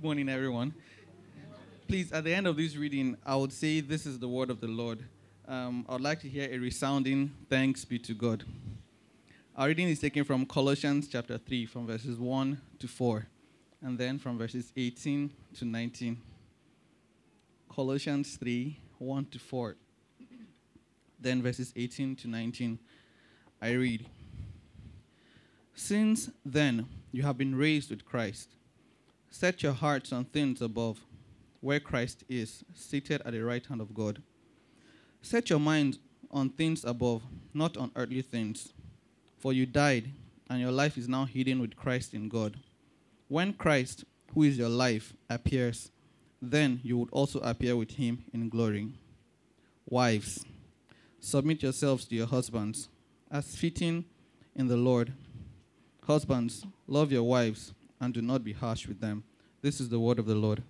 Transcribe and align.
Good 0.00 0.06
morning, 0.06 0.30
everyone. 0.30 0.72
Please, 1.86 2.10
at 2.10 2.24
the 2.24 2.32
end 2.32 2.46
of 2.46 2.56
this 2.56 2.74
reading, 2.74 3.18
I 3.22 3.36
would 3.36 3.52
say 3.52 3.80
this 3.80 4.06
is 4.06 4.18
the 4.18 4.28
word 4.28 4.48
of 4.48 4.58
the 4.58 4.66
Lord. 4.66 5.04
Um, 5.46 5.84
I 5.86 5.92
would 5.92 6.00
like 6.00 6.20
to 6.20 6.28
hear 6.28 6.48
a 6.50 6.56
resounding 6.56 7.30
thanks 7.50 7.84
be 7.84 7.98
to 7.98 8.14
God. 8.14 8.42
Our 9.54 9.66
reading 9.66 9.88
is 9.90 9.98
taken 9.98 10.24
from 10.24 10.46
Colossians 10.46 11.06
chapter 11.06 11.36
3, 11.36 11.66
from 11.66 11.86
verses 11.86 12.18
1 12.18 12.58
to 12.78 12.88
4, 12.88 13.26
and 13.82 13.98
then 13.98 14.18
from 14.18 14.38
verses 14.38 14.72
18 14.74 15.32
to 15.58 15.66
19. 15.66 16.16
Colossians 17.68 18.36
3, 18.36 18.80
1 18.96 19.26
to 19.26 19.38
4, 19.38 19.76
then 21.20 21.42
verses 21.42 21.74
18 21.76 22.16
to 22.16 22.26
19. 22.26 22.78
I 23.60 23.72
read 23.72 24.06
Since 25.74 26.30
then 26.42 26.86
you 27.12 27.22
have 27.22 27.36
been 27.36 27.54
raised 27.54 27.90
with 27.90 28.06
Christ, 28.06 28.56
set 29.30 29.62
your 29.62 29.72
hearts 29.72 30.12
on 30.12 30.24
things 30.24 30.60
above, 30.60 31.00
where 31.60 31.80
Christ 31.80 32.24
is, 32.28 32.64
seated 32.74 33.22
at 33.24 33.32
the 33.32 33.42
right 33.42 33.64
hand 33.64 33.80
of 33.80 33.94
God. 33.94 34.22
Set 35.22 35.50
your 35.50 35.60
mind 35.60 35.98
on 36.30 36.50
things 36.50 36.84
above, 36.84 37.22
not 37.54 37.76
on 37.76 37.90
earthly 37.96 38.22
things. 38.22 38.72
For 39.38 39.52
you 39.52 39.66
died, 39.66 40.10
and 40.48 40.60
your 40.60 40.72
life 40.72 40.98
is 40.98 41.08
now 41.08 41.24
hidden 41.24 41.60
with 41.60 41.76
Christ 41.76 42.12
in 42.12 42.28
God. 42.28 42.58
When 43.28 43.52
Christ, 43.52 44.04
who 44.34 44.42
is 44.42 44.58
your 44.58 44.68
life, 44.68 45.12
appears, 45.28 45.90
then 46.42 46.80
you 46.82 46.98
would 46.98 47.10
also 47.10 47.38
appear 47.40 47.76
with 47.76 47.92
him 47.92 48.24
in 48.32 48.48
glory. 48.48 48.88
Wives, 49.88 50.44
submit 51.20 51.62
yourselves 51.62 52.04
to 52.06 52.14
your 52.14 52.26
husbands, 52.26 52.88
as 53.30 53.54
fitting 53.54 54.04
in 54.56 54.66
the 54.66 54.76
Lord. 54.76 55.12
Husbands, 56.06 56.64
love 56.86 57.12
your 57.12 57.22
wives, 57.22 57.72
and 58.00 58.14
do 58.14 58.22
not 58.22 58.42
be 58.42 58.52
harsh 58.52 58.86
with 58.86 59.00
them. 59.00 59.24
This 59.62 59.80
is 59.80 59.88
the 59.88 60.00
word 60.00 60.18
of 60.18 60.26
the 60.26 60.34
Lord. 60.34 60.62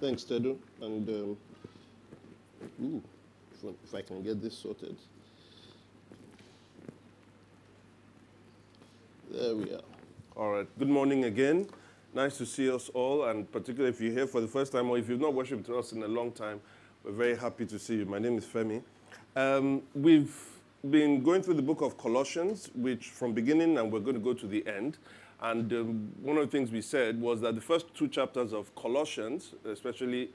Thanks, 0.00 0.22
Tedu. 0.22 0.56
And 0.80 1.08
um, 1.08 1.36
ooh, 2.82 3.02
if, 3.52 3.74
if 3.84 3.94
I 3.94 4.02
can 4.02 4.22
get 4.22 4.40
this 4.40 4.56
sorted. 4.56 4.96
There 9.30 9.56
we 9.56 9.72
are. 9.72 9.80
All 10.36 10.52
right. 10.52 10.78
Good 10.78 10.88
morning 10.88 11.24
again. 11.24 11.68
Nice 12.14 12.38
to 12.38 12.46
see 12.46 12.70
us 12.70 12.88
all, 12.94 13.26
and 13.26 13.50
particularly 13.52 13.90
if 13.90 14.00
you're 14.00 14.12
here 14.12 14.26
for 14.26 14.40
the 14.40 14.48
first 14.48 14.72
time 14.72 14.88
or 14.88 14.96
if 14.96 15.10
you've 15.10 15.20
not 15.20 15.34
worshipped 15.34 15.68
us 15.68 15.92
in 15.92 16.02
a 16.02 16.08
long 16.08 16.32
time, 16.32 16.58
we're 17.04 17.12
very 17.12 17.36
happy 17.36 17.66
to 17.66 17.78
see 17.78 17.96
you. 17.96 18.06
My 18.06 18.18
name 18.18 18.38
is 18.38 18.46
Femi. 18.46 18.82
Um, 19.36 19.82
we've 19.94 20.34
been 20.88 21.22
going 21.22 21.42
through 21.42 21.54
the 21.54 21.62
book 21.62 21.82
of 21.82 21.98
Colossians, 21.98 22.70
which 22.74 23.10
from 23.10 23.34
beginning, 23.34 23.76
and 23.76 23.92
we're 23.92 24.00
going 24.00 24.14
to 24.14 24.22
go 24.22 24.32
to 24.32 24.46
the 24.46 24.66
end. 24.66 24.96
And 25.42 25.70
um, 25.74 26.12
one 26.22 26.38
of 26.38 26.50
the 26.50 26.50
things 26.50 26.70
we 26.72 26.80
said 26.80 27.20
was 27.20 27.42
that 27.42 27.54
the 27.54 27.60
first 27.60 27.94
two 27.94 28.08
chapters 28.08 28.54
of 28.54 28.74
Colossians, 28.74 29.54
especially 29.66 30.30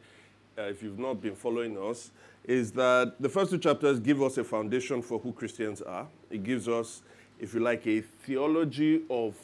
uh, 0.56 0.64
if 0.64 0.84
you've 0.84 1.00
not 1.00 1.22
been 1.22 1.36
following 1.36 1.76
us, 1.78 2.12
is 2.44 2.72
that 2.74 3.16
the 3.20 3.30
first 3.30 3.50
two 3.50 3.58
chapters 3.58 4.00
give 4.00 4.22
us 4.22 4.38
a 4.38 4.44
foundation 4.44 5.02
for 5.02 5.18
who 5.18 5.34
Christians 5.34 5.82
are. 5.82 6.08
It 6.30 6.44
gives 6.44 6.68
us, 6.68 7.02
if 7.40 7.56
you 7.56 7.62
like, 7.62 7.88
a 7.88 8.02
theology 8.02 9.02
of 9.10 9.36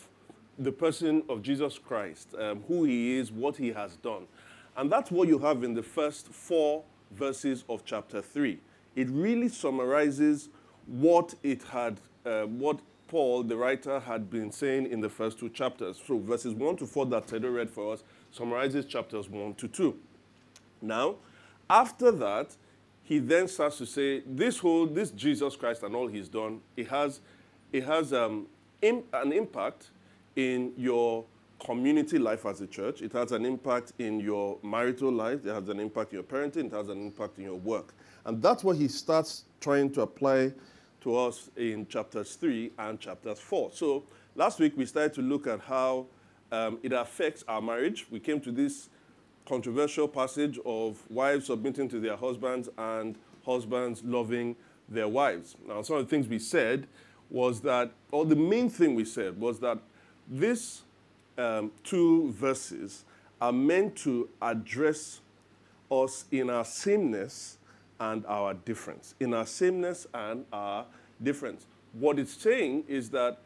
the 0.59 0.72
person 0.72 1.24
of 1.30 1.42
Jesus 1.42 1.80
Christ, 1.80 2.36
um, 2.38 2.64
who 2.68 2.84
he 2.84 3.18
is, 3.18 3.31
what 3.31 3.56
he 3.56 3.70
has 3.72 3.96
done. 3.97 4.28
And 4.75 4.92
that's 4.92 5.09
what 5.09 5.28
you 5.28 5.40
have 5.40 5.64
in 5.64 5.74
the 5.74 5.84
first 5.84 6.28
four 6.28 6.84
verses 7.12 7.64
of 7.70 7.84
chapter 7.86 8.22
3. 8.22 8.59
It 8.96 9.08
really 9.09 9.48
summarizes 9.48 10.50
what 10.86 11.34
it 11.44 11.64
had, 11.64 12.00
uh, 12.25 12.44
what 12.44 12.80
Paul, 13.08 13.44
the 13.44 13.56
writer, 13.56 14.00
had 14.00 14.30
been 14.30 14.52
saying 14.52 14.88
in 14.88 15.00
the 15.00 15.09
first 15.09 15.40
two 15.40 15.50
chapters. 15.50 16.00
So 16.06 16.19
verses 16.19 16.53
1 16.53 16.78
to 16.78 16.86
4 16.86 17.06
that 17.08 17.28
Tedo 17.28 17.53
read 17.53 17.69
for 17.69 17.94
us 17.94 18.03
summarizes 18.31 18.86
chapters 18.86 19.30
1 19.30 19.56
to 19.56 19.68
2. 19.68 19.98
Now, 20.81 21.16
after 21.69 22.12
that, 22.12 22.56
he 23.03 23.19
then 23.19 23.48
starts 23.48 23.78
to 23.80 23.86
say, 23.86 24.22
this 24.25 24.59
whole, 24.59 24.86
this 24.86 25.12
Jesus 25.12 25.56
Christ 25.56 25.84
and 25.84 25.96
all 25.96 26.08
he's 26.08 26.30
done, 26.30 26.62
it 26.78 26.88
has, 26.90 27.22
it 27.72 27.84
has 27.86 28.14
um, 28.14 28.48
an 28.84 29.31
impact 29.31 29.90
in 30.40 30.72
your 30.78 31.26
community 31.60 32.18
life 32.18 32.46
as 32.46 32.62
a 32.62 32.68
church. 32.68 33.02
It 33.02 33.12
has 33.12 33.32
an 33.34 33.46
impact 33.46 33.94
in 34.00 34.20
your 34.20 34.58
marital 34.64 35.12
life. 35.12 35.46
It 35.46 35.50
has 35.50 35.68
an 35.68 35.80
impact 35.80 36.14
in 36.14 36.20
your 36.20 36.24
parenting. 36.24 36.68
It 36.68 36.74
has 36.74 36.88
an 36.88 37.02
impact 37.02 37.38
in 37.38 37.44
your 37.44 37.56
work. 37.56 37.94
And 38.26 38.42
that's 38.42 38.64
what 38.64 38.78
he 38.78 38.88
starts 38.88 39.44
trying 39.60 39.92
to 39.92 40.02
apply 40.02 40.54
to 41.02 41.18
us 41.18 41.50
in 41.58 41.88
chapters 41.88 42.36
3 42.36 42.72
and 42.80 43.00
chapters 43.00 43.40
4. 43.40 43.72
So 43.74 44.06
last 44.36 44.60
week 44.60 44.74
we 44.78 44.86
started 44.86 45.14
to 45.16 45.22
look 45.22 45.48
at 45.48 45.60
how 45.60 46.06
um, 46.52 46.80
it 46.84 46.94
affects 46.94 47.44
our 47.48 47.62
marriage. 47.62 48.08
We 48.10 48.20
came 48.20 48.40
to 48.42 48.52
this 48.52 48.90
controversial 49.46 50.08
passage 50.08 50.60
of 50.66 51.04
wives 51.10 51.48
submitting 51.48 51.90
to 51.90 52.00
their 52.00 52.16
husbands 52.16 52.70
and 52.78 53.18
husbands 53.46 54.04
loving 54.04 54.56
their 54.88 55.08
wives. 55.08 55.56
Now, 55.68 55.82
some 55.82 55.98
of 55.98 56.06
the 56.06 56.10
things 56.10 56.28
we 56.28 56.40
said 56.40 56.88
was 57.30 57.62
that, 57.62 57.92
or 58.12 58.26
the 58.26 58.36
main 58.36 58.70
thing 58.70 58.96
we 58.96 59.06
said 59.06 59.40
was 59.40 59.60
that 59.60 59.80
these 60.30 60.84
um, 61.38 61.72
two 61.84 62.32
verses 62.32 63.06
are 63.42 63.52
meant 63.52 63.96
to 63.96 64.30
address 64.42 65.22
us 65.90 66.26
in 66.32 66.50
our 66.50 66.66
sameness 66.66 67.58
and 68.00 68.26
our 68.28 68.54
difference. 68.54 69.16
In 69.20 69.34
our 69.34 69.46
sameness 69.46 70.08
and 70.14 70.46
our 70.54 70.86
difference. 71.22 71.66
What 71.94 72.20
it's 72.20 72.34
saying 72.34 72.84
is 72.88 73.10
that 73.12 73.40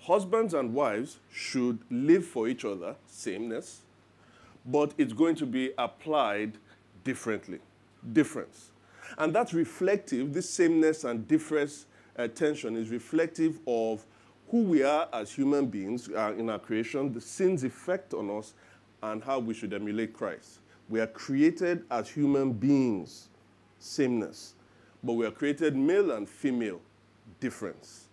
husbands 0.00 0.54
and 0.54 0.72
wives 0.72 1.18
should 1.32 1.78
live 1.90 2.24
for 2.24 2.48
each 2.48 2.64
other, 2.64 2.94
sameness, 3.06 3.82
but 4.64 4.92
it's 4.98 5.12
going 5.12 5.34
to 5.36 5.46
be 5.46 5.72
applied 5.76 6.52
differently. 7.04 7.58
Difference. 8.12 8.70
And 9.16 9.34
that's 9.34 9.54
reflective, 9.54 10.32
this 10.32 10.48
sameness 10.48 11.04
and 11.04 11.26
difference 11.26 11.86
uh, 12.16 12.28
tension 12.28 12.76
is 12.76 12.90
reflective 12.90 13.58
of 13.66 14.04
who 14.50 14.62
we 14.62 14.82
are 14.82 15.08
as 15.12 15.32
human 15.32 15.66
beings 15.66 16.08
uh, 16.08 16.34
in 16.36 16.48
our 16.48 16.58
creation, 16.58 17.12
the 17.12 17.20
sin's 17.20 17.64
effect 17.64 18.14
on 18.14 18.30
us, 18.30 18.54
and 19.02 19.22
how 19.22 19.38
we 19.38 19.54
should 19.54 19.72
emulate 19.72 20.12
Christ. 20.12 20.60
We 20.88 21.00
are 21.00 21.06
created 21.06 21.84
as 21.90 22.08
human 22.08 22.52
beings, 22.52 23.28
sameness, 23.78 24.54
but 25.04 25.12
we 25.12 25.26
are 25.26 25.30
created 25.30 25.76
male 25.76 26.12
and 26.12 26.28
female, 26.28 26.80
difference. 27.40 28.06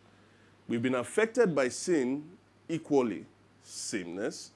We've 0.68 0.82
been 0.82 0.96
affected 0.96 1.56
by 1.56 1.70
sin 1.70 2.26
equally, 2.68 3.26
sameness, 3.64 4.52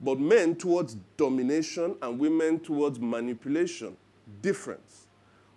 but 0.00 0.18
men 0.18 0.56
towards 0.56 0.96
domination 1.16 1.96
and 2.02 2.18
women 2.18 2.60
towards 2.60 3.00
manipulation, 3.00 3.96
difference. 4.42 5.06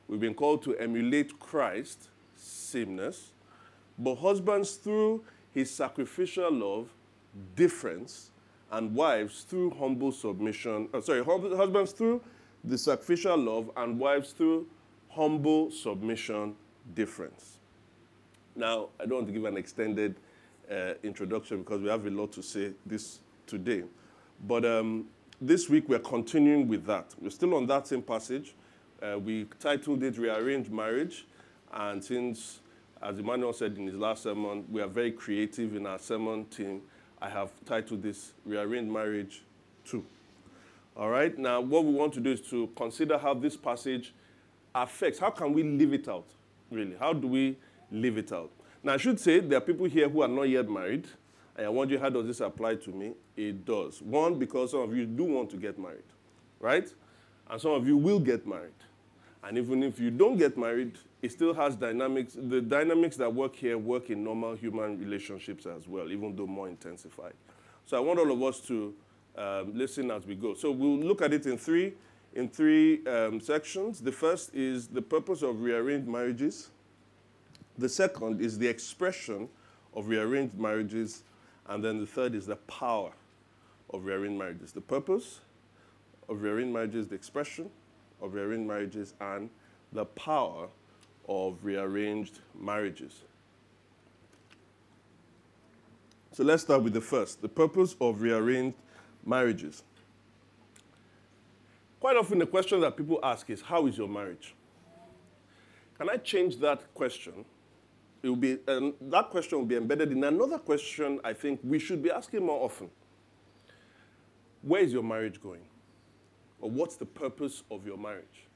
We've 0.07 0.19
been 0.19 0.35
called 0.35 0.63
to 0.63 0.75
emulate 0.77 1.39
Christ, 1.39 2.09
sameness, 2.35 3.31
but 3.97 4.15
husbands 4.15 4.75
through 4.75 5.23
his 5.55 5.71
sacrificial 5.71 6.51
love, 6.51 6.89
difference, 7.55 8.29
and 8.71 8.93
wives 8.93 9.43
through 9.43 9.71
humble 9.71 10.11
submission. 10.11 10.89
Uh, 10.93 11.01
sorry, 11.01 11.23
husbands 11.23 11.93
through 11.93 12.21
the 12.63 12.77
sacrificial 12.77 13.37
love, 13.37 13.71
and 13.77 13.97
wives 13.97 14.31
through 14.31 14.67
humble 15.09 15.71
submission, 15.71 16.55
difference. 16.93 17.59
Now, 18.55 18.89
I 18.99 19.05
don't 19.05 19.15
want 19.15 19.27
to 19.27 19.33
give 19.33 19.45
an 19.45 19.55
extended 19.55 20.15
uh, 20.69 20.93
introduction 21.03 21.59
because 21.59 21.81
we 21.81 21.89
have 21.89 22.05
a 22.05 22.09
lot 22.09 22.31
to 22.33 22.43
say 22.43 22.71
this 22.85 23.19
today. 23.47 23.83
But 24.45 24.65
um, 24.65 25.05
this 25.39 25.69
week 25.69 25.87
we're 25.87 25.99
continuing 25.99 26.67
with 26.67 26.85
that. 26.85 27.13
We're 27.21 27.29
still 27.29 27.55
on 27.55 27.65
that 27.67 27.87
same 27.87 28.01
passage. 28.01 28.55
Uh, 29.01 29.19
we 29.19 29.47
titled 29.59 30.03
it 30.03 30.17
Rearranged 30.17 30.71
Marriage. 30.71 31.27
And 31.73 32.03
since 32.03 32.61
as 33.05 33.19
Emmanuel 33.19 33.53
said 33.53 33.77
in 33.77 33.85
his 33.85 33.95
last 33.95 34.23
sermon, 34.23 34.65
we 34.71 34.81
are 34.81 34.87
very 34.87 35.11
creative 35.11 35.75
in 35.75 35.85
our 35.85 35.99
sermon 35.99 36.45
team. 36.45 36.81
I 37.21 37.29
have 37.29 37.51
titled 37.63 38.01
this 38.01 38.33
Rearranged 38.45 38.91
Marriage 38.91 39.43
2. 39.85 40.03
All 40.97 41.09
right? 41.09 41.37
Now, 41.37 41.61
what 41.61 41.85
we 41.85 41.93
want 41.93 42.13
to 42.13 42.19
do 42.19 42.31
is 42.31 42.41
to 42.49 42.67
consider 42.75 43.19
how 43.19 43.35
this 43.35 43.55
passage 43.55 44.11
affects, 44.73 45.19
how 45.19 45.29
can 45.29 45.53
we 45.53 45.61
live 45.61 45.93
it 45.93 46.07
out, 46.07 46.25
really? 46.71 46.95
How 46.99 47.13
do 47.13 47.27
we 47.27 47.57
live 47.91 48.17
it 48.17 48.31
out? 48.31 48.49
Now, 48.83 48.93
I 48.93 48.97
should 48.97 49.19
say 49.19 49.39
there 49.39 49.59
are 49.59 49.61
people 49.61 49.85
here 49.85 50.09
who 50.09 50.23
are 50.23 50.27
not 50.27 50.43
yet 50.43 50.67
married, 50.67 51.05
and 51.55 51.67
I 51.67 51.69
wonder 51.69 51.99
how 51.99 52.09
does 52.09 52.25
this 52.25 52.39
apply 52.39 52.75
to 52.75 52.89
me? 52.89 53.13
It 53.37 53.65
does. 53.65 54.01
One, 54.01 54.39
because 54.39 54.71
some 54.71 54.79
of 54.79 54.97
you 54.97 55.05
do 55.05 55.25
want 55.25 55.51
to 55.51 55.57
get 55.57 55.77
married, 55.77 56.03
right? 56.59 56.91
And 57.51 57.61
some 57.61 57.71
of 57.71 57.87
you 57.87 57.97
will 57.97 58.19
get 58.19 58.47
married. 58.47 58.73
And 59.45 59.59
even 59.59 59.83
if 59.83 59.99
you 59.99 60.09
don't 60.09 60.37
get 60.37 60.57
married, 60.57 60.97
it 61.21 61.31
still 61.31 61.53
has 61.53 61.75
dynamics. 61.75 62.35
The 62.35 62.61
dynamics 62.61 63.15
that 63.17 63.31
work 63.31 63.55
here 63.55 63.77
work 63.77 64.09
in 64.09 64.23
normal 64.23 64.55
human 64.55 64.99
relationships 64.99 65.67
as 65.67 65.87
well, 65.87 66.11
even 66.11 66.35
though 66.35 66.47
more 66.47 66.67
intensified. 66.67 67.33
So 67.85 67.95
I 67.95 67.99
want 67.99 68.17
all 68.17 68.31
of 68.31 68.41
us 68.41 68.59
to 68.61 68.95
um, 69.37 69.77
listen 69.77 70.09
as 70.09 70.25
we 70.25 70.33
go. 70.33 70.55
So 70.55 70.71
we'll 70.71 70.97
look 70.97 71.21
at 71.21 71.31
it 71.31 71.45
in 71.45 71.59
three, 71.59 71.93
in 72.33 72.49
three 72.49 73.05
um, 73.05 73.39
sections. 73.39 74.01
The 74.01 74.11
first 74.11 74.55
is 74.55 74.87
the 74.87 75.01
purpose 75.01 75.43
of 75.43 75.61
rearranged 75.61 76.07
marriages. 76.07 76.71
The 77.77 77.89
second 77.89 78.41
is 78.41 78.57
the 78.57 78.67
expression 78.67 79.47
of 79.93 80.07
rearranged 80.07 80.57
marriages. 80.57 81.21
And 81.67 81.83
then 81.83 81.99
the 81.99 82.07
third 82.07 82.33
is 82.33 82.47
the 82.47 82.55
power 82.55 83.11
of 83.91 84.05
rearranged 84.05 84.39
marriages. 84.39 84.71
The 84.71 84.81
purpose 84.81 85.41
of 86.27 86.41
rearranged 86.41 86.73
marriages, 86.73 87.07
the 87.07 87.15
expression 87.15 87.69
of 88.25 88.33
rearranged 88.33 88.67
marriages, 88.67 89.13
and 89.21 89.49
the 89.93 90.05
power 90.05 90.67
of 91.29 91.57
rearranged 91.63 92.39
marriages. 92.59 93.23
So 96.31 96.43
let's 96.43 96.63
start 96.63 96.83
with 96.83 96.93
the 96.93 97.01
first 97.01 97.41
the 97.41 97.47
purpose 97.47 97.95
of 98.01 98.21
rearranged 98.21 98.75
marriages. 99.25 99.83
Quite 101.99 102.17
often, 102.17 102.39
the 102.39 102.45
question 102.45 102.81
that 102.81 102.97
people 102.97 103.19
ask 103.23 103.49
is, 103.49 103.61
How 103.61 103.87
is 103.87 103.97
your 103.97 104.07
marriage? 104.07 104.53
Can 105.97 106.09
I 106.09 106.17
change 106.17 106.57
that 106.57 106.93
question? 106.93 107.45
It 108.21 108.29
will 108.29 108.35
be, 108.35 108.57
um, 108.67 108.93
that 109.01 109.29
question 109.29 109.59
will 109.59 109.65
be 109.65 109.75
embedded 109.75 110.11
in 110.11 110.23
another 110.23 110.57
question 110.57 111.19
I 111.23 111.33
think 111.33 111.61
we 111.63 111.79
should 111.79 112.03
be 112.03 112.11
asking 112.11 112.45
more 112.45 112.63
often. 112.65 112.89
Where 114.61 114.81
is 114.81 114.91
your 114.91 115.03
marriage 115.03 115.39
going? 115.41 115.61
Or 116.61 116.69
what's 116.69 116.95
the 116.95 117.05
purpose 117.05 117.63
of 117.69 117.85
your 117.85 117.97
marriage? 117.97 118.47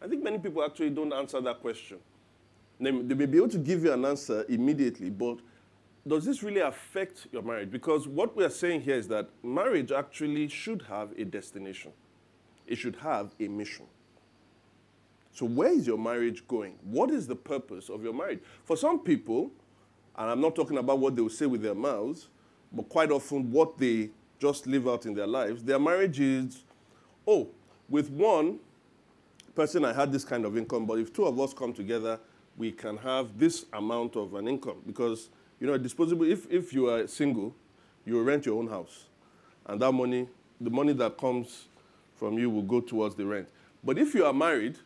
I 0.00 0.08
think 0.08 0.22
many 0.22 0.38
people 0.38 0.64
actually 0.64 0.90
don't 0.90 1.12
answer 1.12 1.40
that 1.40 1.60
question. 1.60 1.98
They, 2.80 2.90
they 2.90 3.14
may 3.14 3.26
be 3.26 3.38
able 3.38 3.48
to 3.48 3.58
give 3.58 3.84
you 3.84 3.92
an 3.92 4.04
answer 4.04 4.44
immediately, 4.48 5.10
but 5.10 5.38
does 6.06 6.24
this 6.24 6.42
really 6.42 6.60
affect 6.60 7.26
your 7.32 7.42
marriage? 7.42 7.70
Because 7.70 8.06
what 8.06 8.36
we 8.36 8.44
are 8.44 8.50
saying 8.50 8.82
here 8.82 8.94
is 8.94 9.08
that 9.08 9.28
marriage 9.42 9.92
actually 9.92 10.48
should 10.48 10.82
have 10.82 11.10
a 11.18 11.24
destination, 11.24 11.92
it 12.66 12.76
should 12.76 12.96
have 12.96 13.34
a 13.40 13.48
mission. 13.48 13.86
So, 15.32 15.46
where 15.46 15.70
is 15.70 15.86
your 15.86 15.98
marriage 15.98 16.46
going? 16.48 16.74
What 16.82 17.10
is 17.10 17.26
the 17.26 17.36
purpose 17.36 17.88
of 17.88 18.02
your 18.02 18.12
marriage? 18.12 18.40
For 18.64 18.76
some 18.76 19.00
people, 19.00 19.52
and 20.16 20.30
I'm 20.30 20.40
not 20.40 20.56
talking 20.56 20.78
about 20.78 20.98
what 20.98 21.14
they 21.14 21.22
will 21.22 21.28
say 21.30 21.46
with 21.46 21.62
their 21.62 21.74
mouths, 21.74 22.28
but 22.72 22.88
quite 22.88 23.10
often 23.10 23.50
what 23.52 23.78
they 23.78 24.10
just 24.40 24.66
live 24.66 24.88
out 24.88 25.06
in 25.06 25.14
their 25.14 25.26
lives, 25.26 25.62
their 25.62 25.78
marriage 25.78 26.18
is, 26.18 26.64
oh, 27.28 27.48
with 27.88 28.10
one 28.10 28.58
person 29.54 29.84
I 29.84 29.92
had 29.92 30.10
this 30.10 30.24
kind 30.24 30.44
of 30.44 30.56
income, 30.56 30.86
but 30.86 30.98
if 30.98 31.12
two 31.12 31.26
of 31.26 31.38
us 31.38 31.52
come 31.52 31.72
together, 31.72 32.18
we 32.56 32.72
can 32.72 32.96
have 32.96 33.38
this 33.38 33.66
amount 33.72 34.16
of 34.16 34.34
an 34.34 34.48
income 34.48 34.82
because 34.86 35.28
you 35.60 35.66
know, 35.66 35.76
disposable, 35.76 36.24
if, 36.24 36.50
if 36.50 36.72
you 36.72 36.88
are 36.88 37.06
single, 37.06 37.54
you 38.04 38.20
rent 38.22 38.46
your 38.46 38.58
own 38.58 38.68
house. 38.68 39.06
And 39.66 39.80
that 39.82 39.92
money, 39.92 40.28
the 40.60 40.70
money 40.70 40.92
that 40.94 41.18
comes 41.18 41.66
from 42.16 42.38
you 42.38 42.48
will 42.50 42.62
go 42.62 42.80
towards 42.80 43.14
the 43.14 43.26
rent. 43.26 43.48
But 43.82 43.98
if 43.98 44.14
you 44.14 44.24
are 44.24 44.32
married, 44.32 44.76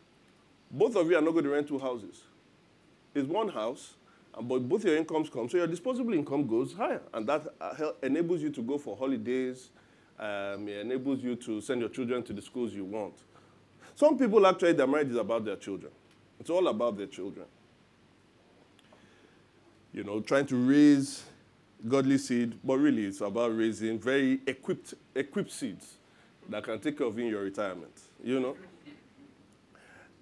both 0.69 0.95
of 0.95 1.09
you 1.09 1.17
are 1.17 1.21
not 1.21 1.31
going 1.31 1.45
to 1.45 1.51
rent 1.51 1.67
two 1.67 1.79
houses. 1.79 2.23
It's 3.13 3.27
one 3.27 3.49
house, 3.49 3.93
but 4.41 4.67
both 4.67 4.83
your 4.83 4.97
incomes 4.97 5.29
come. 5.29 5.47
So 5.47 5.57
your 5.57 5.67
disposable 5.67 6.13
income 6.13 6.47
goes 6.47 6.73
higher. 6.73 7.01
And 7.13 7.27
that 7.27 7.45
uh, 7.61 7.91
enables 8.01 8.41
you 8.41 8.49
to 8.49 8.61
go 8.61 8.77
for 8.77 8.97
holidays. 8.97 9.69
Um, 10.19 10.67
it 10.67 10.77
enables 10.81 11.21
you 11.21 11.35
to 11.37 11.61
send 11.61 11.81
your 11.81 11.89
children 11.89 12.23
to 12.23 12.33
the 12.33 12.41
schools 12.41 12.73
you 12.73 12.85
want. 12.85 13.15
Some 13.95 14.17
people 14.17 14.45
actually, 14.47 14.73
their 14.73 14.87
marriage 14.87 15.09
is 15.09 15.17
about 15.17 15.45
their 15.45 15.55
children. 15.55 15.91
It's 16.39 16.49
all 16.49 16.67
about 16.67 16.97
their 16.97 17.07
children 17.07 17.45
you 19.93 20.03
know, 20.03 20.19
trying 20.19 20.47
to 20.47 20.55
raise 20.55 21.23
godly 21.87 22.17
seed, 22.17 22.57
but 22.63 22.77
really 22.77 23.05
it's 23.05 23.21
about 23.21 23.55
raising 23.55 23.99
very 23.99 24.41
equipped, 24.47 24.95
equipped 25.15 25.51
seeds 25.51 25.97
that 26.49 26.63
can 26.63 26.79
take 26.79 26.97
care 26.97 27.07
of 27.07 27.17
you 27.17 27.25
in 27.25 27.29
your 27.29 27.43
retirement, 27.43 28.01
you 28.23 28.39
know? 28.39 28.57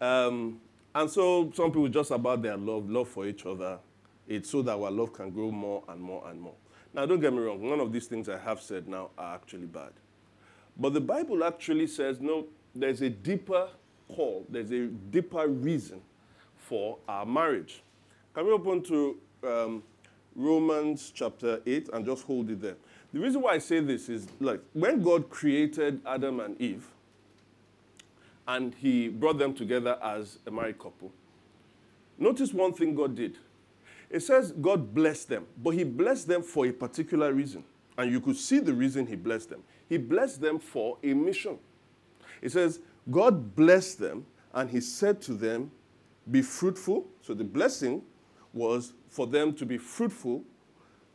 Um, 0.05 0.59
and 0.93 1.09
so 1.09 1.51
some 1.55 1.71
people 1.71 1.87
just 1.87 2.11
about 2.11 2.41
their 2.41 2.57
love, 2.57 2.89
love 2.89 3.07
for 3.07 3.25
each 3.25 3.45
other. 3.45 3.79
It's 4.27 4.49
so 4.49 4.61
that 4.61 4.73
our 4.73 4.91
love 4.91 5.13
can 5.13 5.29
grow 5.29 5.51
more 5.51 5.83
and 5.87 6.01
more 6.01 6.27
and 6.29 6.41
more. 6.41 6.53
Now, 6.93 7.05
don't 7.05 7.19
get 7.19 7.33
me 7.33 7.39
wrong, 7.39 7.67
none 7.67 7.79
of 7.79 7.93
these 7.93 8.07
things 8.07 8.27
I 8.27 8.37
have 8.37 8.61
said 8.61 8.87
now 8.87 9.11
are 9.17 9.35
actually 9.35 9.67
bad. 9.67 9.91
But 10.77 10.93
the 10.93 11.01
Bible 11.01 11.43
actually 11.43 11.87
says, 11.87 12.19
no, 12.19 12.47
there's 12.75 13.01
a 13.01 13.09
deeper 13.09 13.69
call, 14.09 14.45
there's 14.49 14.71
a 14.71 14.87
deeper 14.87 15.47
reason 15.47 16.01
for 16.57 16.97
our 17.07 17.25
marriage. 17.25 17.81
Can 18.33 18.45
we 18.45 18.51
open 18.51 18.83
to 18.83 19.17
um, 19.43 19.83
Romans 20.35 21.11
chapter 21.13 21.61
8 21.65 21.89
and 21.93 22.05
just 22.05 22.23
hold 22.23 22.49
it 22.49 22.61
there. 22.61 22.77
The 23.13 23.19
reason 23.19 23.41
why 23.41 23.53
I 23.53 23.57
say 23.57 23.79
this 23.81 24.07
is 24.07 24.27
like 24.39 24.61
when 24.73 25.01
God 25.01 25.29
created 25.29 26.01
Adam 26.05 26.39
and 26.39 26.59
Eve 26.61 26.87
and 28.47 28.73
he 28.75 29.09
brought 29.09 29.37
them 29.37 29.53
together 29.53 29.97
as 30.01 30.39
a 30.47 30.51
married 30.51 30.79
couple, 30.79 31.11
notice 32.17 32.53
one 32.53 32.73
thing 32.73 32.95
God 32.95 33.15
did. 33.15 33.37
It 34.11 34.21
says 34.21 34.51
God 34.51 34.93
blessed 34.93 35.29
them, 35.29 35.47
but 35.63 35.71
he 35.71 35.85
blessed 35.85 36.27
them 36.27 36.43
for 36.43 36.67
a 36.67 36.71
particular 36.73 37.33
reason. 37.33 37.63
And 37.97 38.11
you 38.11 38.19
could 38.19 38.37
see 38.37 38.59
the 38.59 38.73
reason 38.73 39.07
he 39.07 39.15
blessed 39.15 39.49
them. 39.49 39.63
He 39.87 39.97
blessed 39.97 40.41
them 40.41 40.59
for 40.59 40.97
a 41.01 41.13
mission. 41.13 41.57
It 42.41 42.51
says, 42.51 42.79
God 43.09 43.55
blessed 43.55 43.99
them 43.99 44.25
and 44.53 44.69
he 44.69 44.81
said 44.81 45.21
to 45.23 45.33
them, 45.33 45.71
Be 46.29 46.41
fruitful. 46.41 47.07
So 47.21 47.33
the 47.33 47.43
blessing 47.43 48.01
was 48.53 48.93
for 49.07 49.27
them 49.27 49.53
to 49.53 49.65
be 49.65 49.77
fruitful, 49.77 50.43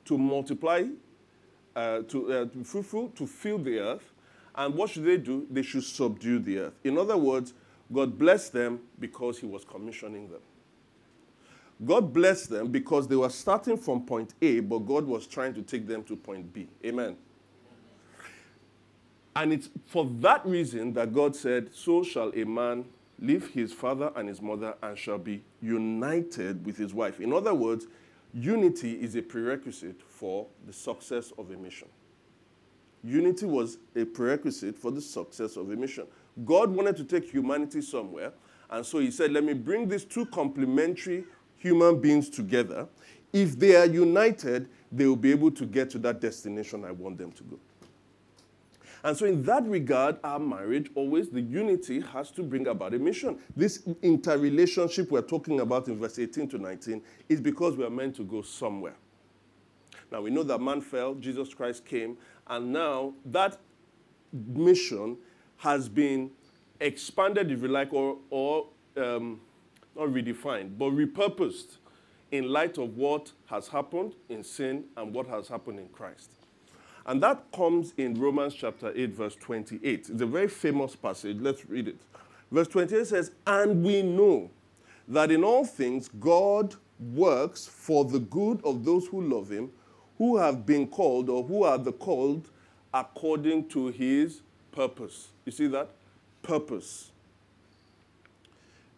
to 0.07 0.17
multiply, 0.17 0.85
uh, 1.75 2.03
to, 2.09 2.33
uh, 2.33 2.45
to 2.47 2.59
be 2.59 2.65
fruitful, 2.65 3.09
to 3.11 3.27
fill 3.27 3.59
the 3.59 3.79
earth. 3.79 4.13
And 4.55 4.75
what 4.75 4.91
should 4.91 5.05
they 5.05 5.19
do? 5.19 5.47
They 5.51 5.63
should 5.63 5.85
subdue 5.85 6.39
the 6.39 6.59
earth. 6.59 6.75
In 6.83 6.97
other 6.97 7.19
words, 7.19 7.53
God 7.93 8.19
blessed 8.19 8.55
them 8.55 8.81
because 8.99 9.39
He 9.39 9.47
was 9.47 9.65
commissioning 9.65 10.31
them. 10.31 10.41
God 11.85 12.13
blessed 12.13 12.51
them 12.51 12.69
because 12.69 13.07
they 13.07 13.17
were 13.17 13.29
starting 13.29 13.77
from 13.77 14.07
point 14.07 14.35
A, 14.41 14.61
but 14.61 14.81
God 14.81 15.05
was 15.05 15.27
trying 15.27 15.53
to 15.55 15.63
take 15.63 15.87
them 15.87 16.03
to 16.05 16.17
point 16.17 16.53
B. 16.53 16.69
Amen. 16.85 17.17
And 19.35 19.53
it's 19.53 19.69
for 19.85 20.07
that 20.21 20.47
reason 20.47 20.95
that 20.95 21.13
God 21.13 21.37
said, 21.37 21.69
So 21.75 22.03
shall 22.03 22.33
a 22.35 22.45
man 22.45 22.87
leave 23.19 23.51
his 23.51 23.73
father 23.73 24.11
and 24.17 24.29
his 24.29 24.41
mother 24.41 24.75
and 24.83 24.97
shall 24.97 25.19
be 25.19 25.43
united 25.61 26.65
with 26.65 26.79
his 26.79 26.95
wife. 26.95 27.21
In 27.21 27.33
other 27.33 27.53
words, 27.53 27.87
unity 28.33 28.93
is 28.93 29.15
a 29.15 29.23
prerequisite 29.23 30.01
for 30.09 30.47
the 30.67 30.73
success 30.73 31.33
of 31.37 31.51
a 31.51 31.57
mission. 31.57 31.89
Unity 33.05 33.47
was 33.47 33.79
a 33.95 34.05
prerequisite 34.05 34.79
for 34.79 34.91
the 34.91 35.01
success 35.01 35.57
of 35.57 35.71
a 35.71 35.77
mission. 35.77 36.07
God 36.45 36.71
wanted 36.71 36.97
to 36.97 37.05
take 37.05 37.31
humanity 37.31 37.81
somewhere, 37.81 38.33
and 38.71 38.85
so 38.85 38.99
he 38.99 39.11
said, 39.11 39.33
Let 39.33 39.45
me 39.45 39.53
bring 39.53 39.89
these 39.89 40.05
two 40.05 40.27
complementary 40.27 41.25
human 41.59 42.01
beings 42.01 42.29
together. 42.29 42.89
If 43.33 43.59
they 43.59 43.77
are 43.77 43.87
united, 43.87 44.69
they 44.91 45.07
will 45.07 45.17
be 45.17 45.31
able 45.31 45.51
to 45.53 45.67
get 45.67 45.91
to 45.91 45.99
that 45.99 46.21
destination 46.21 46.85
I 46.85 46.93
want 46.93 47.19
them 47.19 47.33
to 47.33 47.43
go. 47.43 47.59
And 49.05 49.17
so, 49.17 49.25
in 49.25 49.43
that 49.45 49.65
regard, 49.67 50.17
our 50.25 50.41
marriage 50.41 50.91
always, 50.97 51.29
the 51.29 51.41
unity 51.41 52.01
has 52.01 52.31
to 52.33 52.43
bring 52.43 52.67
about 52.67 52.93
a 52.93 52.99
mission. 52.99 53.39
This 53.55 53.87
interrelationship 54.03 55.11
we're 55.13 55.23
talking 55.23 55.61
about 55.61 55.87
in 55.87 55.99
verse 55.99 56.19
18 56.19 56.49
to 56.49 56.59
19 56.59 57.03
is 57.29 57.41
because 57.41 57.77
we 57.77 57.85
are 57.85 57.91
meant 57.91 58.17
to 58.17 58.25
go 58.25 58.43
somewhere. 58.43 58.97
Now, 60.11 60.23
we 60.23 60.31
know 60.31 60.43
that 60.45 60.61
man 60.61 60.81
fell, 60.81 61.15
Jesus 61.15 61.55
Christ 61.55 61.85
came, 61.85 62.17
and 62.49 62.73
now 62.73 63.15
that 63.27 63.59
mission 64.33 65.19
has 65.59 65.89
been 65.89 66.31
expanded, 66.81 67.51
if 67.51 67.63
you 67.63 67.69
like, 67.69 67.93
or, 67.93 68.19
or 68.31 68.67
um, 68.97 69.41
not 69.97 70.09
redefined, 70.09 70.79
but 70.79 70.91
repurposed 70.91 71.79
in 72.31 72.49
light 72.51 72.79
of 72.79 72.97
what 72.97 73.33
has 73.47 73.69
happened 73.69 74.15
in 74.29 74.43
sin 74.43 74.85
and 74.97 75.15
what 75.15 75.27
has 75.27 75.49
happened 75.49 75.79
in 75.79 75.89
Christ. 75.89 76.31
And 77.07 77.23
that 77.23 77.45
comes 77.53 77.93
in 77.97 78.15
Romans 78.21 78.55
chapter 78.55 78.93
8, 78.95 79.11
verse 79.11 79.37
28. 79.37 79.81
It's 79.83 80.11
a 80.11 80.27
very 80.27 80.49
famous 80.49 80.97
passage. 80.97 81.39
Let's 81.41 81.65
read 81.69 81.89
it. 81.89 81.97
Verse 82.51 82.69
28 82.69 83.07
says, 83.07 83.31
And 83.47 83.85
we 83.85 84.03
know 84.03 84.51
that 85.09 85.31
in 85.31 85.45
all 85.45 85.65
things 85.65 86.11
God 86.19 86.75
works 86.99 87.67
for 87.67 88.05
the 88.05 88.19
good 88.19 88.61
of 88.65 88.85
those 88.85 89.07
who 89.07 89.21
love 89.21 89.51
him, 89.51 89.71
who 90.19 90.37
have 90.37 90.67
been 90.67 90.87
called, 90.87 91.29
or 91.29 91.45
who 91.45 91.63
are 91.63 91.79
the 91.79 91.93
called 91.93 92.51
according 92.93 93.69
to 93.69 93.89
his 93.89 94.41
purpose. 94.73 95.29
You 95.45 95.53
see 95.53 95.67
that? 95.69 95.91
Purpose. 96.43 97.13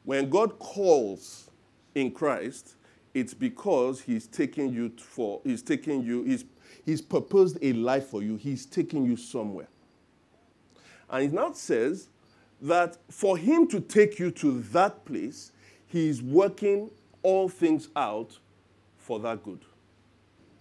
When 0.08 0.30
God 0.30 0.58
calls 0.58 1.50
in 1.94 2.12
Christ, 2.12 2.76
it's 3.12 3.34
because 3.34 4.00
He's 4.00 4.26
taking 4.26 4.72
you 4.72 4.90
for, 4.96 5.42
He's 5.44 5.60
taking 5.60 6.02
you, 6.02 6.22
He's, 6.22 6.46
he's 6.86 7.02
proposed 7.02 7.58
a 7.60 7.74
life 7.74 8.06
for 8.06 8.22
you, 8.22 8.36
He's 8.36 8.64
taking 8.64 9.04
you 9.04 9.16
somewhere. 9.18 9.68
And 11.10 11.26
it 11.26 11.32
now 11.34 11.52
says 11.52 12.08
that 12.62 12.96
for 13.10 13.36
Him 13.36 13.68
to 13.68 13.80
take 13.80 14.18
you 14.18 14.30
to 14.30 14.62
that 14.72 15.04
place, 15.04 15.52
He's 15.88 16.22
working 16.22 16.90
all 17.22 17.50
things 17.50 17.88
out 17.94 18.38
for 18.96 19.20
that 19.20 19.42
good. 19.42 19.60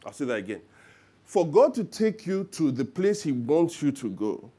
I'll 0.05 0.11
say 0.11 0.25
that 0.25 0.39
again. 0.39 0.61
For 1.23 1.47
God 1.47 1.73
to 1.75 1.85
take 1.85 2.27
you 2.27 2.43
to 2.51 2.69
the 2.69 2.83
place 2.83 3.23
He 3.23 3.31
wants 3.31 3.81
you 3.81 3.93
to 3.93 4.09
go, 4.09 4.51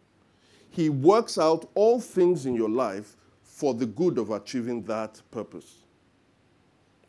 He 0.70 0.88
works 0.88 1.36
out 1.36 1.68
all 1.74 2.00
things 2.00 2.46
in 2.46 2.54
your 2.54 2.70
life 2.70 3.16
for 3.58 3.74
the 3.74 3.86
good 3.86 4.18
of 4.18 4.30
achieving 4.30 4.84
that 4.84 5.20
purpose. 5.32 5.78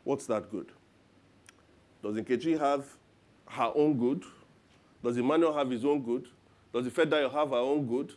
What's 0.02 0.26
that 0.26 0.50
good? 0.50 0.72
Does 2.02 2.16
Nkechi 2.16 2.58
have 2.58 2.84
her 3.46 3.70
own 3.72 3.96
good? 3.96 4.24
Does 5.00 5.16
Emmanuel 5.16 5.52
have 5.52 5.70
his 5.70 5.84
own 5.84 6.02
good? 6.02 6.26
Does 6.72 6.86
the 6.86 6.90
Federal 6.90 7.30
have 7.30 7.50
her 7.50 7.54
own 7.54 7.86
good? 7.86 8.14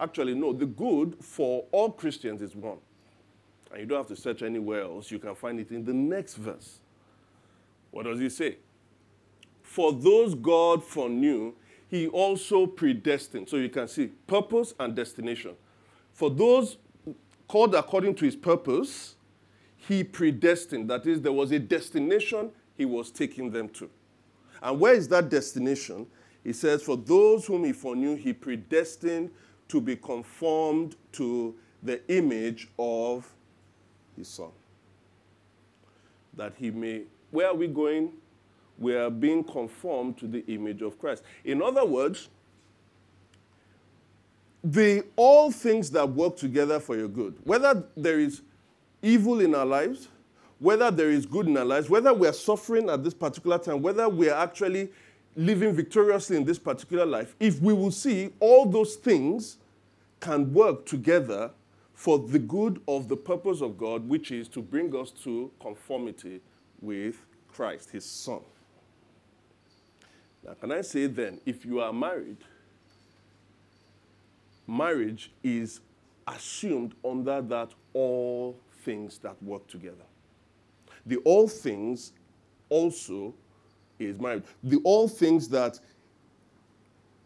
Actually, 0.00 0.32
no. 0.34 0.54
The 0.54 0.64
good 0.64 1.16
for 1.20 1.66
all 1.72 1.90
Christians 1.90 2.40
is 2.40 2.56
one. 2.56 2.78
And 3.70 3.80
you 3.80 3.86
don't 3.86 3.98
have 3.98 4.06
to 4.06 4.16
search 4.16 4.40
anywhere 4.40 4.80
else. 4.80 5.10
You 5.10 5.18
can 5.18 5.34
find 5.34 5.60
it 5.60 5.70
in 5.70 5.84
the 5.84 5.92
next 5.92 6.36
verse. 6.36 6.78
What 7.90 8.04
does 8.04 8.18
he 8.18 8.30
say? 8.30 8.56
For 9.62 9.92
those 9.92 10.34
God 10.34 10.82
foreknew, 10.82 11.52
he 11.90 12.06
also 12.06 12.66
predestined. 12.66 13.50
So 13.50 13.58
you 13.58 13.68
can 13.68 13.88
see 13.88 14.06
purpose 14.26 14.72
and 14.80 14.96
destination. 14.96 15.54
For 16.14 16.30
those 16.30 16.78
called 17.48 17.74
according 17.74 18.14
to 18.16 18.24
his 18.24 18.36
purpose, 18.36 19.16
he 19.76 20.02
predestined. 20.02 20.90
That 20.90 21.06
is, 21.06 21.20
there 21.20 21.32
was 21.32 21.52
a 21.52 21.58
destination 21.58 22.50
he 22.76 22.84
was 22.84 23.10
taking 23.10 23.50
them 23.50 23.68
to. 23.70 23.88
And 24.62 24.80
where 24.80 24.94
is 24.94 25.08
that 25.08 25.28
destination? 25.28 26.06
He 26.42 26.52
says, 26.52 26.82
For 26.82 26.96
those 26.96 27.46
whom 27.46 27.64
he 27.64 27.72
foreknew, 27.72 28.16
he 28.16 28.32
predestined 28.32 29.30
to 29.68 29.80
be 29.80 29.96
conformed 29.96 30.96
to 31.12 31.54
the 31.82 32.00
image 32.08 32.68
of 32.78 33.32
his 34.16 34.28
son. 34.28 34.50
That 36.34 36.54
he 36.56 36.70
may, 36.70 37.02
where 37.30 37.48
are 37.48 37.54
we 37.54 37.66
going? 37.66 38.12
We 38.78 38.94
are 38.94 39.10
being 39.10 39.42
conformed 39.42 40.18
to 40.18 40.26
the 40.26 40.44
image 40.46 40.82
of 40.82 40.98
Christ. 40.98 41.22
In 41.44 41.62
other 41.62 41.84
words, 41.84 42.28
the 44.72 45.04
all 45.14 45.52
things 45.52 45.92
that 45.92 46.08
work 46.08 46.36
together 46.36 46.80
for 46.80 46.96
your 46.96 47.06
good, 47.06 47.38
whether 47.44 47.84
there 47.96 48.18
is 48.18 48.42
evil 49.00 49.40
in 49.40 49.54
our 49.54 49.64
lives, 49.64 50.08
whether 50.58 50.90
there 50.90 51.10
is 51.10 51.24
good 51.24 51.46
in 51.46 51.56
our 51.56 51.64
lives, 51.64 51.88
whether 51.88 52.12
we 52.12 52.26
are 52.26 52.32
suffering 52.32 52.90
at 52.90 53.04
this 53.04 53.14
particular 53.14 53.58
time, 53.58 53.80
whether 53.80 54.08
we 54.08 54.28
are 54.28 54.42
actually 54.42 54.88
living 55.36 55.72
victoriously 55.72 56.36
in 56.36 56.44
this 56.44 56.58
particular 56.58 57.06
life, 57.06 57.36
if 57.38 57.60
we 57.60 57.72
will 57.72 57.92
see 57.92 58.30
all 58.40 58.66
those 58.66 58.96
things 58.96 59.58
can 60.18 60.52
work 60.52 60.84
together 60.84 61.52
for 61.94 62.18
the 62.18 62.38
good 62.38 62.80
of 62.88 63.06
the 63.06 63.16
purpose 63.16 63.60
of 63.60 63.78
God, 63.78 64.08
which 64.08 64.32
is 64.32 64.48
to 64.48 64.60
bring 64.60 64.94
us 64.96 65.12
to 65.12 65.48
conformity 65.60 66.40
with 66.80 67.24
Christ, 67.52 67.90
his 67.90 68.04
son. 68.04 68.40
Now, 70.44 70.54
can 70.54 70.72
I 70.72 70.80
say 70.80 71.06
then, 71.06 71.40
if 71.46 71.64
you 71.64 71.80
are 71.80 71.92
married, 71.92 72.38
marriage 74.66 75.32
is 75.42 75.80
assumed 76.26 76.94
under 77.04 77.40
that 77.40 77.70
all 77.92 78.58
things 78.82 79.18
that 79.18 79.40
work 79.42 79.66
together. 79.68 80.04
The 81.06 81.16
all 81.18 81.48
things 81.48 82.12
also 82.68 83.34
is 83.98 84.18
marriage. 84.18 84.44
The 84.62 84.80
all 84.84 85.08
things 85.08 85.48
that 85.48 85.78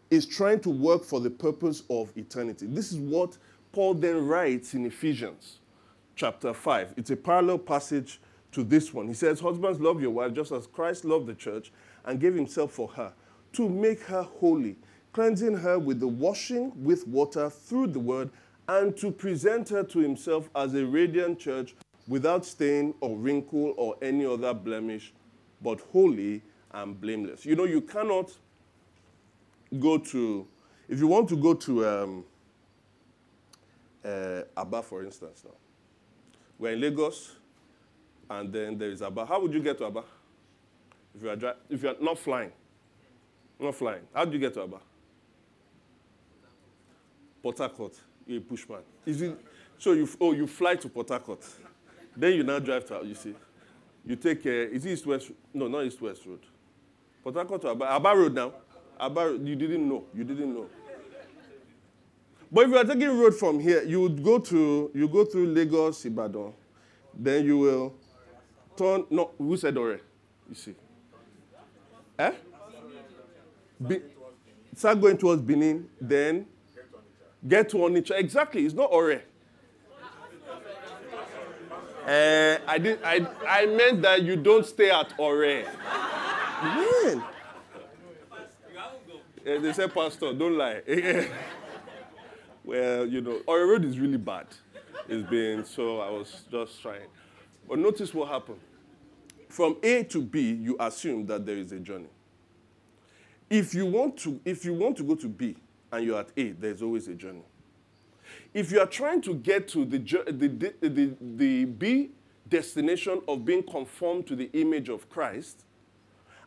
is 0.09 0.25
trying 0.25 0.59
to 0.59 0.69
work 0.69 1.03
for 1.03 1.19
the 1.19 1.29
purpose 1.29 1.83
of 1.89 2.15
eternity. 2.17 2.67
This 2.67 2.91
is 2.91 2.97
what 2.97 3.37
Paul 3.71 3.93
then 3.93 4.27
writes 4.27 4.73
in 4.73 4.85
Ephesians 4.85 5.59
chapter 6.15 6.53
5. 6.53 6.93
It's 6.97 7.09
a 7.09 7.15
parallel 7.15 7.57
passage 7.57 8.19
to 8.51 8.63
this 8.63 8.93
one. 8.93 9.07
He 9.07 9.13
says, 9.13 9.39
Husbands, 9.39 9.79
love 9.79 10.01
your 10.01 10.11
wife 10.11 10.33
just 10.33 10.51
as 10.51 10.67
Christ 10.67 11.05
loved 11.05 11.27
the 11.27 11.33
church 11.33 11.71
and 12.05 12.19
gave 12.19 12.35
himself 12.35 12.73
for 12.73 12.89
her 12.89 13.13
to 13.53 13.69
make 13.69 14.01
her 14.03 14.23
holy 14.23 14.75
cleansing 15.13 15.57
her 15.57 15.77
with 15.77 15.99
the 15.99 16.07
washing 16.07 16.71
with 16.83 17.07
water 17.07 17.49
through 17.49 17.87
the 17.87 17.99
word, 17.99 18.29
and 18.67 18.95
to 18.97 19.11
present 19.11 19.69
her 19.69 19.83
to 19.83 19.99
himself 19.99 20.49
as 20.55 20.73
a 20.73 20.85
radiant 20.85 21.39
church 21.39 21.75
without 22.07 22.45
stain 22.45 22.93
or 23.01 23.17
wrinkle 23.17 23.73
or 23.77 23.95
any 24.01 24.25
other 24.25 24.53
blemish, 24.53 25.13
but 25.61 25.79
holy 25.91 26.41
and 26.71 26.99
blameless. 26.99 27.45
You 27.45 27.55
know, 27.55 27.65
you 27.65 27.81
cannot 27.81 28.31
go 29.79 29.97
to, 29.97 30.47
if 30.87 30.99
you 30.99 31.07
want 31.07 31.29
to 31.29 31.37
go 31.37 31.53
to 31.53 31.87
um, 31.87 32.25
uh, 34.03 34.41
Aba, 34.57 34.81
for 34.81 35.03
instance, 35.03 35.43
now, 35.43 35.55
we're 36.57 36.73
in 36.73 36.81
Lagos, 36.81 37.35
and 38.29 38.51
then 38.53 38.77
there 38.77 38.89
is 38.89 39.01
Aba. 39.01 39.25
How 39.25 39.41
would 39.41 39.53
you 39.53 39.61
get 39.61 39.77
to 39.79 39.85
Aba? 39.85 40.03
If 41.15 41.23
you 41.23 41.29
are, 41.29 41.35
dri- 41.35 41.53
if 41.69 41.83
you 41.83 41.89
are 41.89 41.95
not 41.99 42.17
flying, 42.17 42.51
not 43.59 43.75
flying, 43.75 44.03
how 44.13 44.25
do 44.25 44.33
you 44.33 44.39
get 44.39 44.53
to 44.53 44.63
Aba? 44.63 44.77
Port 47.41 47.57
Harcourt, 47.57 47.93
you're 48.27 48.37
a 48.39 48.41
pushman. 48.41 48.79
Is 49.05 49.21
it, 49.21 49.37
so 49.77 49.93
you, 49.93 50.07
oh, 50.19 50.33
you 50.33 50.47
fly 50.47 50.75
to 50.75 50.89
Port 50.89 51.09
Harcourt. 51.09 51.43
Then 52.15 52.33
you 52.33 52.43
now 52.43 52.59
drive 52.59 52.85
to, 52.87 53.01
you 53.03 53.15
see. 53.15 53.33
You 54.05 54.15
take, 54.15 54.45
uh, 54.45 54.49
is 54.49 54.85
it 54.85 54.91
East 54.93 55.05
West? 55.05 55.31
No, 55.53 55.67
not 55.67 55.85
East 55.85 56.01
West 56.01 56.25
Road. 56.25 56.39
Port 57.23 57.35
Harcourt 57.35 57.61
to 57.61 57.69
Aba, 57.69 57.85
Aba 57.85 58.09
Road 58.15 58.33
now. 58.33 58.53
Aba, 58.99 59.37
you 59.41 59.55
didn't 59.55 59.87
know. 59.87 60.03
You 60.13 60.23
didn't 60.23 60.53
know. 60.53 60.67
But 62.51 62.65
if 62.65 62.71
you 62.71 62.77
are 62.77 62.83
taking 62.83 63.17
road 63.17 63.33
from 63.35 63.59
here, 63.59 63.81
you 63.83 64.01
would 64.01 64.21
go 64.21 64.37
to, 64.37 64.91
you 64.93 65.07
go 65.07 65.23
through 65.23 65.47
Lagos, 65.47 66.03
Ibadan. 66.05 66.53
Then 67.17 67.45
you 67.45 67.57
will 67.57 67.93
turn, 68.75 69.05
no, 69.09 69.31
who 69.37 69.55
said 69.55 69.77
Ore? 69.77 70.01
You 70.49 70.55
see. 70.55 70.75
Eh? 72.19 72.31
Be, 73.87 74.01
start 74.75 74.99
going 74.99 75.17
towards 75.17 75.41
Benin, 75.41 75.87
then 75.99 76.45
get 77.47 77.69
to 77.69 77.77
Onitsha. 77.77 78.17
Exactly, 78.17 78.65
it's 78.65 78.73
not 78.73 78.91
Ore. 78.91 79.21
Uh, 82.05 82.57
I, 82.67 82.77
did, 82.79 82.99
I, 83.03 83.27
I 83.47 83.65
meant 83.67 84.01
that 84.01 84.23
you 84.23 84.35
don't 84.35 84.65
stay 84.65 84.89
at 84.89 85.13
Ore. 85.17 85.63
Man. 86.63 87.23
Uh, 89.45 89.59
they 89.59 89.73
said, 89.73 89.93
Pastor, 89.93 90.33
don't 90.33 90.57
lie. 90.57 90.81
well, 92.63 93.05
you 93.05 93.21
know, 93.21 93.41
Ore 93.47 93.67
Road 93.67 93.85
is 93.85 93.99
really 93.99 94.17
bad. 94.17 94.47
It's 95.07 95.27
been, 95.29 95.65
so 95.65 95.99
I 95.99 96.09
was 96.09 96.43
just 96.51 96.81
trying. 96.81 97.07
But 97.67 97.79
notice 97.79 98.13
what 98.13 98.29
happened. 98.29 98.59
From 99.49 99.77
A 99.83 100.03
to 100.03 100.21
B, 100.21 100.53
you 100.53 100.75
assume 100.79 101.25
that 101.25 101.45
there 101.45 101.57
is 101.57 101.71
a 101.71 101.79
journey. 101.79 102.09
If 103.49 103.73
you 103.73 103.85
want 103.85 104.17
to, 104.17 104.39
if 104.45 104.63
you 104.63 104.73
want 104.73 104.95
to 104.97 105.03
go 105.03 105.15
to 105.15 105.27
B 105.27 105.55
and 105.91 106.05
you're 106.05 106.19
at 106.19 106.29
A, 106.37 106.51
there's 106.51 106.81
always 106.81 107.07
a 107.07 107.13
journey. 107.13 107.43
If 108.53 108.71
you 108.71 108.79
are 108.79 108.85
trying 108.85 109.21
to 109.21 109.33
get 109.33 109.67
to 109.69 109.85
the, 109.85 109.97
the, 109.97 110.73
the, 110.81 111.15
the, 111.21 111.65
B 111.65 112.11
destination 112.47 113.21
of 113.27 113.45
being 113.45 113.63
conformed 113.63 114.27
to 114.27 114.35
the 114.35 114.49
image 114.53 114.89
of 114.89 115.09
Christ, 115.09 115.63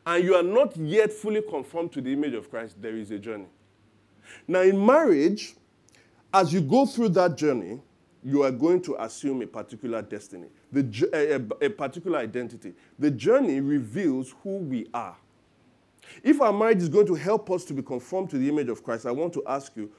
and 0.07 0.23
you 0.23 0.35
are 0.35 0.43
not 0.43 0.77
yet 0.77 1.13
fully 1.13 1.43
conformed 1.43 1.93
to 1.93 2.01
the 2.01 2.13
image 2.13 2.35
of 2.35 2.51
Christ, 2.51 2.81
there 2.81 2.97
is 2.97 3.11
a 3.11 3.19
journey. 3.19 3.47
Now, 4.47 4.61
in 4.61 4.85
marriage, 4.85 5.55
as 6.33 6.53
you 6.53 6.61
go 6.61 6.85
through 6.85 7.11
that 7.11 7.37
journey, 7.37 7.81
you 8.23 8.43
are 8.43 8.51
going 8.51 8.81
to 8.83 8.97
assume 9.03 9.43
a 9.43 9.47
particular 9.47 10.01
destiny, 10.01 10.49
the, 10.73 11.09
a, 11.13 11.35
eh, 11.35 11.39
eh, 11.39 11.67
a, 11.67 11.71
particular 11.71 12.19
identity. 12.19 12.73
The 12.99 13.11
journey 13.11 13.61
reveals 13.61 14.35
who 14.43 14.57
we 14.57 14.89
are. 14.95 15.17
If 16.23 16.41
our 16.41 16.53
marriage 16.53 16.79
is 16.79 16.89
going 16.89 17.07
to 17.07 17.15
help 17.15 17.51
us 17.51 17.65
to 17.65 17.75
be 17.75 17.83
conformed 17.83 18.31
to 18.31 18.39
the 18.39 18.49
image 18.49 18.69
of 18.69 18.83
Christ, 18.83 19.07
I 19.07 19.11
want 19.11 19.33
to 19.35 19.43
ask 19.47 19.77
you, 19.77 19.91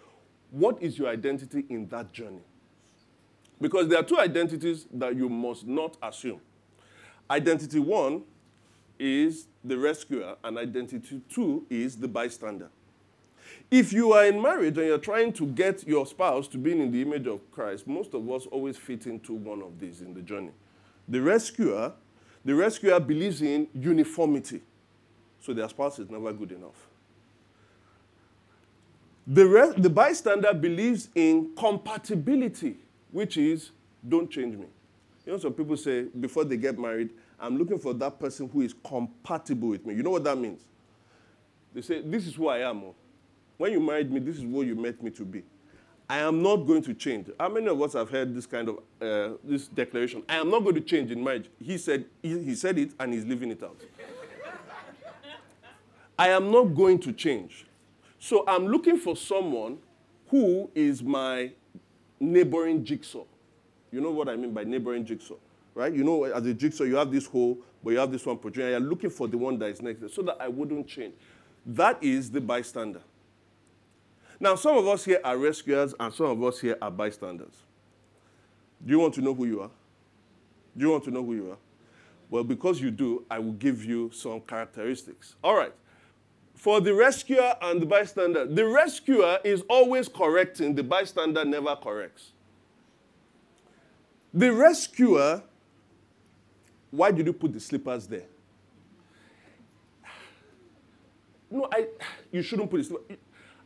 what 0.52 0.82
is 0.82 0.98
your 0.98 1.10
identity 1.10 1.66
in 1.70 1.88
that 1.88 2.12
journey? 2.12 2.42
Because 3.60 3.88
there 3.88 4.00
are 4.00 4.04
two 4.04 4.20
identities 4.20 4.86
that 4.94 5.16
you 5.16 5.30
must 5.30 5.66
not 5.66 5.98
assume. 6.02 6.42
Identity 7.30 7.80
one 7.80 8.24
is 9.00 9.48
the 9.64 9.78
rescuer, 9.78 10.36
and 10.44 10.58
identity 10.58 11.22
two 11.30 11.66
is 11.70 11.98
the 11.98 12.08
bystander. 12.08 12.70
If 13.72 13.92
you 13.94 14.14
are 14.14 14.26
in 14.26 14.42
marriage 14.42 14.78
and 14.78 14.88
you're 14.88 14.98
trying 14.98 15.34
to 15.34 15.46
get 15.48 15.88
your 15.88 16.06
spouse 16.06 16.48
to 16.50 16.58
be 16.58 16.72
in 16.72 16.92
the 16.92 17.02
image 17.02 17.28
of 17.28 17.50
Christ, 17.52 17.88
most 17.88 18.14
of 18.14 18.30
us 18.30 18.46
always 18.48 18.78
fit 18.78 19.08
into 19.08 19.34
one 19.34 19.62
of 19.62 19.80
these 19.80 20.02
in 20.02 20.14
the 20.14 20.22
journey. 20.22 20.52
The 21.08 21.22
rescuer, 21.22 21.94
the 22.44 22.56
rescuer 22.56 23.00
believes 23.00 23.42
in 23.42 23.68
uniformity. 23.74 24.62
So 25.46 25.54
their 25.54 25.70
spouse 25.70 26.00
is 26.00 26.10
never 26.10 26.34
good 26.34 26.54
enough. 26.54 26.88
The, 29.28 29.46
re- 29.46 29.74
the 29.78 29.92
bystander 29.92 30.52
believes 30.56 31.10
in 31.14 31.52
compatibility, 31.56 32.78
which 33.12 33.38
is 33.38 33.70
don't 34.08 34.30
change 34.30 34.58
me. 34.58 34.66
You 35.24 35.34
know, 35.34 35.38
some 35.38 35.54
people 35.54 35.78
say 35.78 36.04
before 36.20 36.46
they 36.46 36.58
get 36.58 36.80
married, 36.80 37.12
I'm 37.40 37.58
looking 37.58 37.78
for 37.78 37.94
that 37.94 38.20
person 38.20 38.50
who 38.50 38.62
is 38.62 38.74
compatible 38.84 39.70
with 39.70 39.86
me. 39.86 39.94
You 39.94 40.02
know 40.02 40.10
what 40.10 40.24
that 40.24 40.38
means? 40.38 40.62
They 41.76 41.82
say, 41.82 42.02
This 42.02 42.26
is 42.26 42.34
who 42.34 42.48
I 42.48 42.68
am. 42.68 42.84
Oh. 42.84 42.96
When 43.58 43.72
you 43.72 43.80
married 43.80 44.12
me, 44.12 44.20
this 44.20 44.38
is 44.38 44.46
what 44.46 44.66
you 44.66 44.76
meant 44.76 45.02
me 45.04 45.12
to 45.12 45.24
be. 45.26 45.44
I 46.10 46.20
am 46.20 46.42
not 46.42 46.58
going 46.58 46.82
to 46.84 46.94
change. 46.96 47.30
How 47.40 47.50
many 47.50 47.68
of 47.68 47.80
us 47.82 47.94
have 47.94 48.10
heard 48.10 48.34
this 48.34 48.48
kind 48.48 48.70
of 48.70 48.78
uh, 49.00 49.38
this 49.44 49.68
declaration? 49.68 50.24
I 50.28 50.38
am 50.38 50.50
not 50.50 50.64
going 50.64 50.76
to 50.76 50.82
change 50.82 51.12
in 51.12 51.24
marriage. 51.24 51.50
He 51.60 51.78
said 51.78 52.06
he, 52.22 52.40
he 52.44 52.56
said 52.56 52.80
it 52.80 52.92
and 53.00 53.14
he's 53.14 53.26
living 53.26 53.52
it 53.52 53.62
out. 53.64 53.80
I 56.18 56.30
am 56.30 56.52
not 56.52 56.76
going 56.76 57.00
to 57.00 57.12
change. 57.12 57.66
So 58.20 58.44
I'm 58.48 58.68
looking 58.68 58.98
for 58.98 59.16
someone 59.16 59.78
who 60.30 60.70
is 60.74 61.04
my 61.04 61.52
neighboring 62.20 62.84
jigsaw. 62.84 63.26
You 63.92 64.02
know 64.02 64.12
what 64.12 64.30
I 64.30 64.36
mean 64.36 64.54
by 64.54 64.64
neighboring 64.64 65.06
jigsaw, 65.06 65.36
right? 65.74 65.94
You 65.94 66.04
know, 66.04 66.24
as 66.24 66.46
a 66.46 66.54
jigsaw, 66.54 66.86
you 66.86 66.96
have 66.96 67.12
this 67.12 67.26
hole, 67.26 67.58
but 67.84 67.92
you 67.92 68.00
have 68.00 68.12
this 68.12 68.26
one 68.26 68.38
protruding. 68.38 68.72
You're 68.72 68.80
looking 68.80 69.10
for 69.10 69.28
the 69.28 69.38
one 69.38 69.60
that 69.60 69.68
is 69.68 69.82
next, 69.82 70.00
to 70.00 70.06
it 70.06 70.14
so 70.14 70.22
that 70.24 70.38
I 70.40 70.48
wouldn't 70.48 70.88
change. 70.88 71.14
That 71.66 72.02
is 72.02 72.32
the 72.32 72.42
bystander. 72.42 73.02
Now, 74.40 74.56
some 74.56 74.78
of 74.78 74.88
us 74.88 75.06
here 75.06 75.22
are 75.24 75.38
rescuers, 75.38 75.94
and 76.00 76.14
some 76.14 76.28
of 76.28 76.44
us 76.44 76.60
here 76.60 76.78
are 76.82 76.92
bystanders. 76.92 77.54
Do 78.86 78.92
you 78.92 79.00
want 79.00 79.14
to 79.16 79.22
know 79.22 79.34
who 79.34 79.46
you 79.46 79.62
are? 79.62 79.72
Do 80.76 80.86
you 80.86 80.92
want 80.92 81.06
to 81.06 81.12
know 81.12 81.24
who 81.24 81.36
you 81.36 81.52
are? 81.52 81.58
Well, 82.30 82.44
because 82.44 82.82
you 82.82 82.92
do, 82.92 83.24
I 83.30 83.40
will 83.40 83.54
give 83.54 83.86
you 83.86 84.12
some 84.14 84.42
characteristics. 84.42 85.36
All 85.44 85.56
right 85.56 85.74
for 86.66 86.82
the 86.82 86.92
rescuer 86.92 87.56
and 87.62 87.80
the 87.80 87.86
bystander. 87.86 88.44
The 88.44 88.66
rescuer 88.66 89.38
is 89.44 89.62
always 89.70 90.08
correcting, 90.08 90.74
the 90.74 90.82
bystander 90.82 91.46
never 91.46 91.76
corrects. 91.76 92.32
The 94.34 94.52
rescuer, 94.52 95.44
why 96.90 97.12
did 97.12 97.28
you 97.28 97.34
put 97.34 97.54
the 97.54 97.60
slippers 97.60 98.08
there? 98.08 98.26
No, 101.52 101.68
I, 101.72 101.86
you 102.32 102.42
shouldn't 102.42 102.72
put 102.72 102.78
the 102.78 102.84
slippers. 102.86 103.18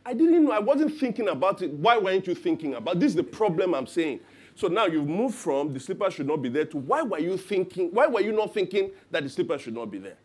I 0.04 0.12
didn't 0.12 0.44
know, 0.44 0.52
I 0.52 0.58
wasn't 0.58 0.92
thinking 1.00 1.28
about 1.28 1.62
it. 1.62 1.72
Why 1.72 1.96
weren't 1.96 2.26
you 2.26 2.34
thinking 2.34 2.74
about 2.74 3.00
This 3.00 3.12
is 3.12 3.16
the 3.16 3.22
problem 3.22 3.74
I'm 3.74 3.86
saying. 3.86 4.20
So 4.54 4.68
now 4.68 4.84
you've 4.84 5.08
moved 5.08 5.36
from 5.36 5.72
the 5.72 5.80
slippers 5.80 6.12
should 6.12 6.26
not 6.26 6.42
be 6.42 6.50
there 6.50 6.66
to 6.66 6.76
why 6.76 7.00
were 7.00 7.18
you 7.18 7.38
thinking, 7.38 7.88
why 7.92 8.06
were 8.08 8.20
you 8.20 8.32
not 8.32 8.52
thinking 8.52 8.90
that 9.10 9.22
the 9.22 9.30
slippers 9.30 9.62
should 9.62 9.74
not 9.74 9.90
be 9.90 9.96
there? 9.96 10.18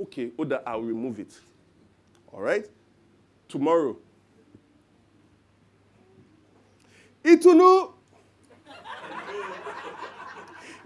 Okay, 0.00 0.30
Oda, 0.38 0.62
I'll 0.66 0.82
remove 0.82 1.18
it. 1.18 1.38
All 2.32 2.40
right? 2.40 2.66
Tomorrow. 3.48 3.96
Itunu. 7.24 7.92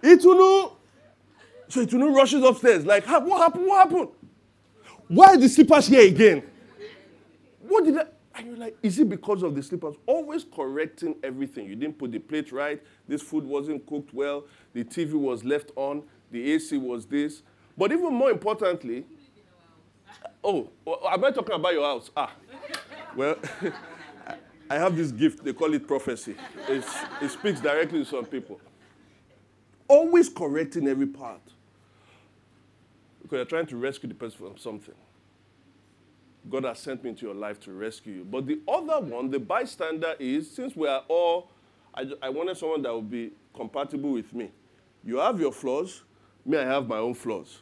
Itunu. 0.03 0.73
So 1.69 1.85
Itunu 1.85 2.15
rushes 2.15 2.43
upstairs. 2.43 2.87
Like, 2.87 3.07
what 3.07 3.39
happened? 3.39 3.67
What 3.67 3.89
happened? 3.89 4.09
Why 5.09 5.35
are 5.35 5.37
the 5.37 5.49
slippers 5.49 5.87
here 5.87 6.07
again? 6.07 6.43
What 7.61 7.85
did 7.85 7.99
I? 7.99 8.05
And 8.35 8.47
you're 8.47 8.57
like, 8.57 8.79
is 8.83 8.99
it 8.99 9.11
because 9.11 9.43
of 9.43 9.55
the 9.55 9.63
slippers? 9.63 9.97
Always 10.07 10.45
correcting 10.45 11.17
everything. 11.23 11.67
You 11.67 11.77
didn't 11.77 11.99
put 11.99 12.13
the 12.13 12.19
plate 12.19 12.51
right. 12.51 12.83
This 13.07 13.21
food 13.21 13.45
wasn't 13.45 13.87
cooked 13.87 14.15
well. 14.15 14.47
The 14.73 14.85
TV 14.85 15.13
was 15.13 15.45
left 15.45 15.71
on. 15.77 16.03
The 16.31 16.53
AC 16.55 16.79
was 16.79 17.05
this. 17.05 17.43
But 17.77 17.93
even 17.93 18.13
more 18.13 18.31
importantly, 18.31 19.05
oh, 20.45 20.69
am 21.11 21.25
I 21.25 21.31
talking 21.31 21.55
about 21.55 21.73
your 21.73 21.85
house? 21.85 22.11
Ah, 22.17 22.33
well, 23.17 23.37
I 24.71 24.77
have 24.77 24.97
this 24.97 25.13
gift. 25.13 25.45
They 25.45 25.53
call 25.53 25.73
it 25.75 25.87
prophecy. 25.87 26.35
It's, 26.69 26.95
it 27.21 27.31
speaks 27.31 27.61
directly 27.61 28.05
to 28.05 28.05
some 28.05 28.25
people. 28.25 28.61
Always 29.89 30.29
correcting 30.29 30.89
every 30.89 31.07
part. 31.07 31.43
Because 33.23 33.37
you're 33.37 33.45
trying 33.45 33.67
to 33.67 33.77
rescue 33.77 34.09
the 34.09 34.15
person 34.15 34.39
from 34.39 34.57
something. 34.57 34.95
God 36.49 36.65
has 36.65 36.79
sent 36.81 37.05
me 37.05 37.11
into 37.11 37.27
your 37.27 37.35
life 37.35 37.61
to 37.61 37.73
rescue 37.73 38.15
you. 38.15 38.25
But 38.25 38.47
the 38.47 38.61
other 38.67 39.01
one, 39.01 39.31
the 39.31 39.39
bystander, 39.39 40.15
is 40.19 40.51
since 40.51 40.75
we 40.75 40.89
are 40.89 41.05
all, 41.09 41.51
I, 41.95 42.11
I 42.21 42.29
wanted 42.31 42.57
someone 42.57 42.83
that 42.83 42.95
would 42.95 43.11
be 43.11 43.31
compatible 43.55 44.13
with 44.13 44.33
me. 44.35 44.51
You 45.05 45.19
have 45.19 45.39
your 45.39 45.53
flaws, 45.53 46.03
me, 46.45 46.59
I 46.59 46.65
have 46.65 46.89
my 46.89 46.99
own 46.99 47.15
flaws. 47.15 47.61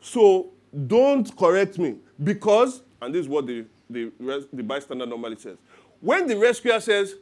So 0.00 0.52
don't 0.86 1.34
correct 1.36 1.78
me 1.78 1.96
because, 2.22 2.82
and 3.00 3.14
this 3.14 3.22
is 3.22 3.28
what 3.28 3.46
the, 3.46 3.64
the, 3.88 4.12
the 4.52 4.62
bystander 4.62 5.06
normally 5.06 5.36
says. 5.36 5.56
When 6.00 6.26
the 6.26 6.36
rescuer 6.36 6.80
says, 6.80 7.14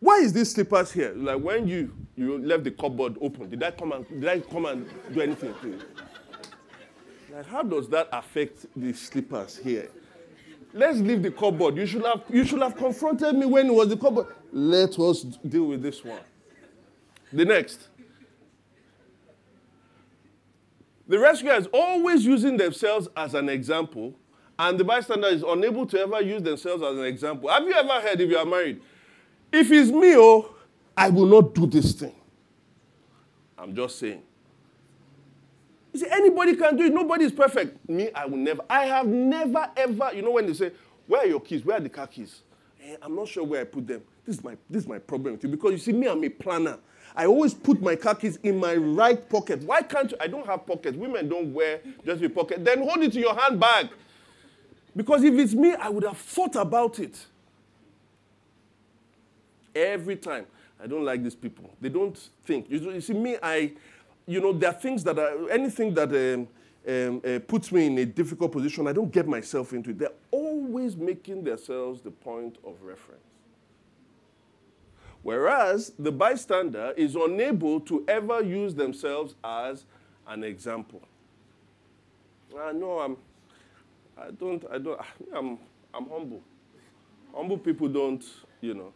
why 0.00 0.16
is 0.16 0.32
this 0.32 0.52
slippers 0.52 0.90
here? 0.90 1.12
Like 1.14 1.40
when 1.40 1.68
you, 1.68 1.94
you 2.16 2.38
left 2.38 2.64
the 2.64 2.72
cupboard 2.72 3.16
open, 3.20 3.48
did 3.48 3.62
I 3.62 3.70
come 3.70 3.92
and, 3.92 4.08
did 4.08 4.28
I 4.28 4.40
come 4.40 4.66
and 4.66 4.86
do 5.12 5.20
anything 5.20 5.54
to 5.62 5.68
you? 5.68 5.80
Like 7.32 7.46
how 7.46 7.62
does 7.62 7.88
that 7.90 8.08
affect 8.12 8.66
the 8.76 8.92
slippers 8.92 9.56
here? 9.56 9.88
Let's 10.74 10.98
leave 10.98 11.22
the 11.22 11.30
cupboard. 11.30 11.76
You 11.76 11.86
should 11.86 12.04
have, 12.04 12.22
you 12.30 12.44
should 12.44 12.60
have 12.62 12.76
confronted 12.76 13.36
me 13.36 13.46
when 13.46 13.66
it 13.66 13.74
was 13.74 13.88
the 13.88 13.96
cupboard. 13.96 14.26
Let 14.52 14.98
us 14.98 15.22
deal 15.22 15.66
with 15.66 15.82
this 15.82 16.04
one. 16.04 16.20
The 17.32 17.44
next. 17.44 17.88
The 21.12 21.18
rescuer 21.18 21.52
is 21.52 21.68
always 21.74 22.24
using 22.24 22.56
themselves 22.56 23.06
as 23.14 23.34
an 23.34 23.50
example, 23.50 24.14
and 24.58 24.80
the 24.80 24.84
bystander 24.84 25.26
is 25.26 25.42
unable 25.46 25.84
to 25.88 26.00
ever 26.00 26.22
use 26.22 26.40
themselves 26.40 26.82
as 26.82 26.96
an 26.96 27.04
example. 27.04 27.50
Have 27.50 27.64
you 27.64 27.74
ever 27.74 28.00
heard 28.00 28.18
if 28.18 28.30
you 28.30 28.38
are 28.38 28.46
married? 28.46 28.80
If 29.52 29.70
it's 29.70 29.90
me, 29.90 30.14
oh, 30.16 30.54
I 30.96 31.10
will 31.10 31.26
not 31.26 31.54
do 31.54 31.66
this 31.66 31.92
thing. 31.92 32.14
I'm 33.58 33.76
just 33.76 33.98
saying. 33.98 34.22
You 35.92 36.00
see, 36.00 36.06
anybody 36.10 36.56
can 36.56 36.78
do 36.78 36.84
it. 36.84 36.94
Nobody 36.94 37.26
is 37.26 37.32
perfect. 37.32 37.86
Me, 37.90 38.08
I 38.14 38.24
will 38.24 38.38
never. 38.38 38.62
I 38.70 38.86
have 38.86 39.06
never, 39.06 39.68
ever, 39.76 40.12
you 40.14 40.22
know, 40.22 40.30
when 40.30 40.46
they 40.46 40.54
say, 40.54 40.72
Where 41.06 41.20
are 41.20 41.26
your 41.26 41.40
keys? 41.40 41.62
Where 41.62 41.76
are 41.76 41.80
the 41.80 41.90
car 41.90 42.06
keys? 42.06 42.40
Eh, 42.82 42.96
I'm 43.02 43.14
not 43.14 43.28
sure 43.28 43.44
where 43.44 43.60
I 43.60 43.64
put 43.64 43.86
them. 43.86 44.00
This 44.24 44.36
is 44.36 44.42
my 44.42 44.56
this 44.70 44.84
is 44.84 44.88
my 44.88 44.98
problem 44.98 45.34
with 45.34 45.42
you. 45.42 45.50
Because 45.50 45.72
you 45.72 45.78
see, 45.78 45.92
me, 45.92 46.08
I'm 46.08 46.24
a 46.24 46.30
planner. 46.30 46.78
I 47.14 47.26
always 47.26 47.54
put 47.54 47.80
my 47.80 47.96
car 47.96 48.14
keys 48.14 48.38
in 48.42 48.58
my 48.58 48.74
right 48.74 49.28
pocket. 49.28 49.62
Why 49.62 49.82
can't 49.82 50.10
you? 50.10 50.16
I 50.20 50.26
don't 50.26 50.46
have 50.46 50.66
pockets. 50.66 50.96
Women 50.96 51.28
don't 51.28 51.52
wear 51.52 51.80
just 52.04 52.22
a 52.22 52.30
pocket. 52.30 52.64
Then 52.64 52.78
hold 52.80 53.02
it 53.02 53.14
in 53.14 53.22
your 53.22 53.34
handbag. 53.34 53.90
Because 54.94 55.24
if 55.24 55.34
it's 55.34 55.54
me, 55.54 55.74
I 55.74 55.88
would 55.88 56.04
have 56.04 56.18
thought 56.18 56.56
about 56.56 56.98
it. 56.98 57.26
Every 59.74 60.16
time. 60.16 60.46
I 60.82 60.86
don't 60.86 61.04
like 61.04 61.22
these 61.22 61.36
people. 61.36 61.70
They 61.80 61.88
don't 61.88 62.18
think. 62.44 62.68
You, 62.68 63.00
see, 63.00 63.12
me, 63.12 63.36
I, 63.40 63.72
you 64.26 64.40
know, 64.40 64.52
there 64.52 64.70
are 64.70 64.74
things 64.74 65.04
that 65.04 65.18
are, 65.18 65.48
anything 65.48 65.94
that 65.94 66.10
um, 66.10 66.48
um, 66.88 67.22
uh, 67.24 67.38
puts 67.46 67.70
me 67.70 67.86
in 67.86 67.98
a 67.98 68.04
difficult 68.04 68.50
position, 68.50 68.88
I 68.88 68.92
don't 68.92 69.12
get 69.12 69.28
myself 69.28 69.72
into 69.72 69.90
it. 69.90 69.98
They're 69.98 70.10
always 70.32 70.96
making 70.96 71.44
themselves 71.44 72.02
the 72.02 72.10
point 72.10 72.56
of 72.64 72.82
reference. 72.82 73.22
Whereas 75.22 75.92
the 75.98 76.10
bystander 76.10 76.92
is 76.96 77.14
unable 77.14 77.80
to 77.80 78.04
ever 78.08 78.42
use 78.42 78.74
themselves 78.74 79.34
as 79.44 79.84
an 80.26 80.42
example. 80.42 81.02
I 82.58 82.72
know 82.72 82.98
I'm, 82.98 83.16
I 84.18 84.30
don't, 84.30 84.64
I 84.70 84.78
don't, 84.78 85.00
I'm, 85.34 85.58
I'm 85.94 86.08
humble. 86.08 86.42
Humble 87.34 87.58
people 87.58 87.88
don't, 87.88 88.24
you 88.60 88.74
know, 88.74 88.92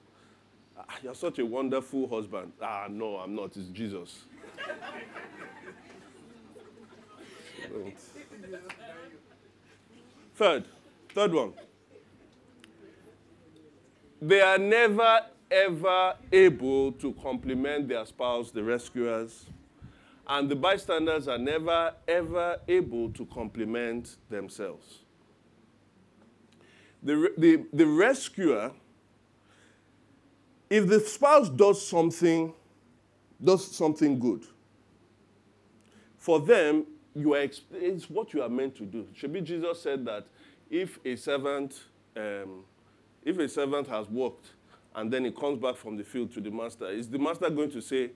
ah, 0.76 0.84
you're 1.02 1.14
such 1.14 1.38
a 1.38 1.46
wonderful 1.46 2.08
husband. 2.08 2.52
Ah, 2.60 2.86
no, 2.90 3.16
I'm 3.16 3.34
not. 3.34 3.56
It's 3.56 3.68
Jesus. 3.68 4.24
Third, 10.34 10.64
third 11.14 11.32
one. 11.32 11.52
They 14.20 14.40
are 14.40 14.58
never 14.58 15.20
ever 15.50 16.14
able 16.32 16.92
to 16.92 17.12
compliment 17.14 17.88
their 17.88 18.04
spouse, 18.06 18.50
the 18.50 18.62
rescuers, 18.62 19.46
and 20.28 20.48
the 20.48 20.56
bystanders 20.56 21.28
are 21.28 21.38
never 21.38 21.94
ever 22.08 22.58
able 22.68 23.10
to 23.10 23.24
compliment 23.26 24.16
themselves. 24.28 25.00
The, 27.02 27.32
the, 27.38 27.64
the 27.72 27.86
rescuer, 27.86 28.72
if 30.68 30.88
the 30.88 30.98
spouse 31.00 31.48
does 31.48 31.86
something, 31.86 32.52
does 33.42 33.70
something 33.70 34.18
good, 34.18 34.44
for 36.18 36.40
them, 36.40 36.86
you 37.14 37.34
are, 37.34 37.48
it's 37.72 38.10
what 38.10 38.34
you 38.34 38.42
are 38.42 38.48
meant 38.48 38.74
to 38.76 38.84
do. 38.84 39.06
Should 39.14 39.44
Jesus 39.44 39.80
said 39.80 40.04
that 40.06 40.26
if 40.68 40.98
a 41.04 41.14
servant, 41.14 41.80
um, 42.16 42.64
if 43.24 43.38
a 43.38 43.48
servant 43.48 43.86
has 43.86 44.08
worked 44.08 44.48
and 44.96 45.12
then 45.12 45.26
he 45.26 45.30
comes 45.30 45.60
back 45.60 45.76
from 45.76 45.96
the 45.96 46.02
field 46.02 46.32
to 46.32 46.40
the 46.40 46.50
master, 46.50 46.88
is 46.88 47.08
the 47.08 47.18
master 47.18 47.48
going 47.50 47.70
to 47.70 47.80
say, 47.80 48.10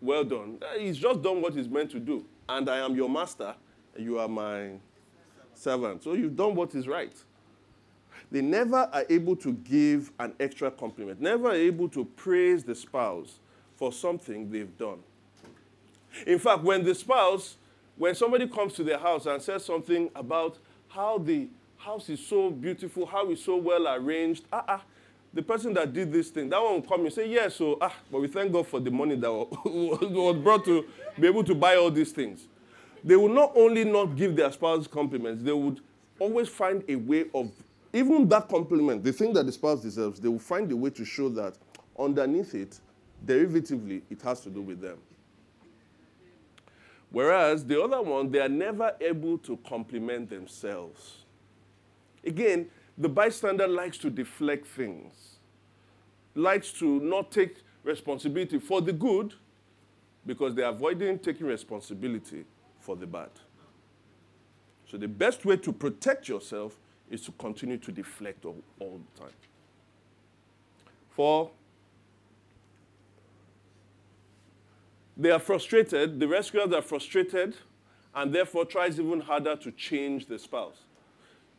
Well 0.00 0.22
done? 0.22 0.58
Eh, 0.62 0.80
he's 0.82 0.98
just 0.98 1.22
done 1.22 1.40
what 1.40 1.54
he's 1.54 1.68
meant 1.68 1.90
to 1.92 1.98
do. 1.98 2.24
And 2.48 2.68
I 2.68 2.84
am 2.84 2.94
your 2.94 3.08
master, 3.08 3.54
you 3.98 4.18
are 4.18 4.28
my 4.28 4.72
servant. 5.54 6.04
So 6.04 6.12
you've 6.12 6.36
done 6.36 6.54
what 6.54 6.74
is 6.74 6.86
right. 6.86 7.12
they 8.30 8.42
never 8.42 8.88
are 8.92 9.04
able 9.08 9.36
to 9.36 9.52
give 9.52 10.12
an 10.18 10.34
extra 10.38 10.70
compliment, 10.70 11.20
never 11.20 11.52
able 11.52 11.88
to 11.88 12.04
praise 12.04 12.62
the 12.62 12.74
spouse 12.74 13.38
for 13.76 13.92
something 13.92 14.50
they've 14.50 14.76
done. 14.76 14.98
In 16.26 16.38
fact, 16.38 16.62
when 16.62 16.84
the 16.84 16.94
spouse, 16.94 17.56
when 17.96 18.14
somebody 18.14 18.46
comes 18.46 18.74
to 18.74 18.84
their 18.84 18.98
house 18.98 19.26
and 19.26 19.40
says 19.40 19.64
something 19.64 20.10
about 20.14 20.58
how 20.88 21.18
the 21.18 21.48
house 21.76 22.08
is 22.08 22.24
so 22.24 22.50
beautiful, 22.50 23.06
how 23.06 23.30
it's 23.30 23.44
so 23.44 23.56
well 23.56 23.86
arranged, 23.88 24.44
ah, 24.52 24.64
ah, 24.68 24.82
the 25.38 25.42
person 25.44 25.72
that 25.72 25.92
did 25.92 26.12
this 26.12 26.30
thing, 26.30 26.48
that 26.48 26.60
one 26.60 26.72
will 26.72 26.82
come 26.82 27.02
and 27.02 27.12
say, 27.12 27.28
yes, 27.28 27.42
yeah, 27.42 27.48
so, 27.48 27.78
ah, 27.80 27.94
but 28.10 28.20
we 28.20 28.26
thank 28.26 28.50
God 28.50 28.66
for 28.66 28.80
the 28.80 28.90
money 28.90 29.14
that 29.14 29.32
was 29.64 30.36
brought 30.38 30.64
to 30.64 30.84
be 31.16 31.28
able 31.28 31.44
to 31.44 31.54
buy 31.54 31.76
all 31.76 31.92
these 31.92 32.10
things. 32.10 32.48
They 33.04 33.14
will 33.14 33.28
not 33.28 33.52
only 33.54 33.84
not 33.84 34.16
give 34.16 34.34
their 34.34 34.50
spouse 34.50 34.88
compliments, 34.88 35.44
they 35.44 35.52
would 35.52 35.78
always 36.18 36.48
find 36.48 36.82
a 36.88 36.96
way 36.96 37.26
of, 37.32 37.52
even 37.92 38.28
that 38.30 38.48
compliment, 38.48 39.04
the 39.04 39.12
thing 39.12 39.32
that 39.34 39.46
the 39.46 39.52
spouse 39.52 39.80
deserves, 39.80 40.18
they 40.18 40.28
will 40.28 40.40
find 40.40 40.72
a 40.72 40.76
way 40.76 40.90
to 40.90 41.04
show 41.04 41.28
that 41.28 41.54
underneath 41.96 42.56
it, 42.56 42.80
derivatively, 43.24 44.02
it 44.10 44.20
has 44.22 44.40
to 44.40 44.50
do 44.50 44.60
with 44.60 44.80
them. 44.80 44.98
Whereas 47.10 47.64
the 47.64 47.80
other 47.80 48.02
one, 48.02 48.32
they 48.32 48.40
are 48.40 48.48
never 48.48 48.92
able 49.00 49.38
to 49.38 49.56
compliment 49.58 50.30
themselves. 50.30 51.18
Again, 52.24 52.68
the 52.98 53.08
bystander 53.08 53.68
likes 53.68 53.96
to 53.98 54.10
deflect 54.10 54.66
things, 54.66 55.36
likes 56.34 56.72
to 56.72 57.00
not 57.00 57.30
take 57.30 57.58
responsibility 57.84 58.58
for 58.58 58.80
the 58.80 58.92
good 58.92 59.34
because 60.26 60.54
they're 60.54 60.68
avoiding 60.68 61.18
taking 61.18 61.46
responsibility 61.46 62.44
for 62.80 62.96
the 62.96 63.06
bad. 63.06 63.30
So 64.90 64.96
the 64.96 65.08
best 65.08 65.44
way 65.44 65.56
to 65.58 65.72
protect 65.72 66.28
yourself 66.28 66.76
is 67.08 67.22
to 67.22 67.32
continue 67.32 67.78
to 67.78 67.92
deflect 67.92 68.44
all, 68.44 68.62
all 68.80 69.00
the 69.14 69.20
time. 69.20 69.34
For 71.10 71.50
they 75.16 75.30
are 75.30 75.38
frustrated, 75.38 76.18
the 76.18 76.28
rescuers 76.28 76.72
are 76.72 76.82
frustrated, 76.82 77.56
and 78.14 78.34
therefore 78.34 78.64
tries 78.64 78.98
even 78.98 79.20
harder 79.20 79.56
to 79.56 79.70
change 79.72 80.26
the 80.26 80.38
spouse. 80.38 80.87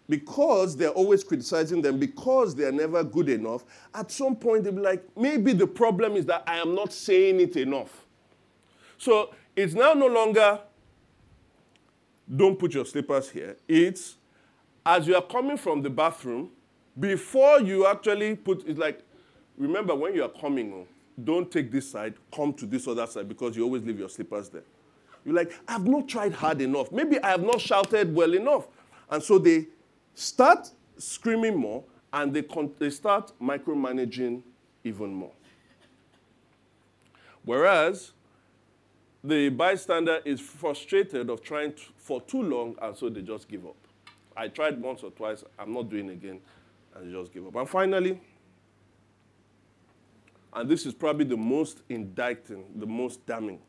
Because 0.09 0.75
they're 0.75 0.89
always 0.89 1.23
criticizing 1.23 1.83
them, 1.83 1.99
because 1.99 2.55
they're 2.55 2.71
never 2.71 3.03
good 3.03 3.29
enough, 3.29 3.63
at 3.93 4.11
some 4.11 4.35
point 4.35 4.63
they'll 4.63 4.73
be 4.73 4.81
like, 4.81 5.05
maybe 5.15 5.53
the 5.53 5.67
problem 5.67 6.15
is 6.15 6.25
that 6.25 6.43
I 6.47 6.57
am 6.57 6.73
not 6.73 6.91
saying 6.91 7.39
it 7.39 7.55
enough. 7.55 8.05
So 8.97 9.33
it's 9.55 9.75
now 9.75 9.93
no 9.93 10.07
longer, 10.07 10.59
don't 12.35 12.57
put 12.57 12.73
your 12.73 12.85
slippers 12.85 13.29
here. 13.29 13.55
It's 13.67 14.15
as 14.85 15.07
you 15.07 15.15
are 15.15 15.21
coming 15.21 15.57
from 15.57 15.83
the 15.83 15.89
bathroom, 15.89 16.49
before 16.99 17.61
you 17.61 17.85
actually 17.85 18.35
put, 18.35 18.67
it's 18.67 18.79
like, 18.79 19.03
remember 19.57 19.93
when 19.93 20.15
you 20.15 20.23
are 20.23 20.29
coming, 20.29 20.73
oh, 20.73 20.87
don't 21.23 21.51
take 21.51 21.71
this 21.71 21.89
side, 21.89 22.15
come 22.33 22.53
to 22.53 22.65
this 22.65 22.87
other 22.87 23.05
side 23.05 23.29
because 23.29 23.55
you 23.55 23.63
always 23.63 23.83
leave 23.83 23.99
your 23.99 24.09
slippers 24.09 24.49
there. 24.49 24.63
You're 25.23 25.35
like, 25.35 25.53
I've 25.67 25.85
not 25.85 26.07
tried 26.07 26.33
hard 26.33 26.61
enough. 26.61 26.91
Maybe 26.91 27.19
I 27.19 27.29
have 27.31 27.43
not 27.43 27.61
shouted 27.61 28.15
well 28.15 28.33
enough. 28.33 28.67
And 29.09 29.21
so 29.21 29.37
they 29.37 29.67
start 30.19 30.69
screaming 30.97 31.55
more 31.55 31.84
and 32.12 32.34
they, 32.34 32.41
con- 32.41 32.73
they 32.77 32.89
start 32.89 33.32
micromanaging 33.41 34.41
even 34.84 35.13
more. 35.13 35.32
Whereas 37.45 38.12
the 39.23 39.49
bystander 39.49 40.19
is 40.25 40.41
frustrated 40.41 41.29
of 41.29 41.41
trying 41.41 41.73
to, 41.73 41.84
for 41.95 42.21
too 42.21 42.43
long 42.43 42.75
and 42.82 42.97
so 42.97 43.10
they 43.10 43.21
just 43.21 43.47
give 43.47 43.65
up. 43.65 43.77
I 44.36 44.49
tried 44.49 44.82
once 44.82 45.03
or 45.03 45.12
twice, 45.12 45.43
I'm 45.58 45.73
not 45.73 45.89
doing 45.89 46.10
again, 46.10 46.39
and 46.95 47.08
they 47.08 47.17
just 47.17 47.34
give 47.34 47.47
up. 47.47 47.55
And 47.55 47.69
finally, 47.69 48.19
and 50.53 50.69
this 50.69 50.86
is 50.86 50.93
probably 50.93 51.25
the 51.25 51.38
most 51.38 51.82
indicting, 51.88 52.65
the 52.75 52.86
most 52.86 53.25
damning. 53.25 53.60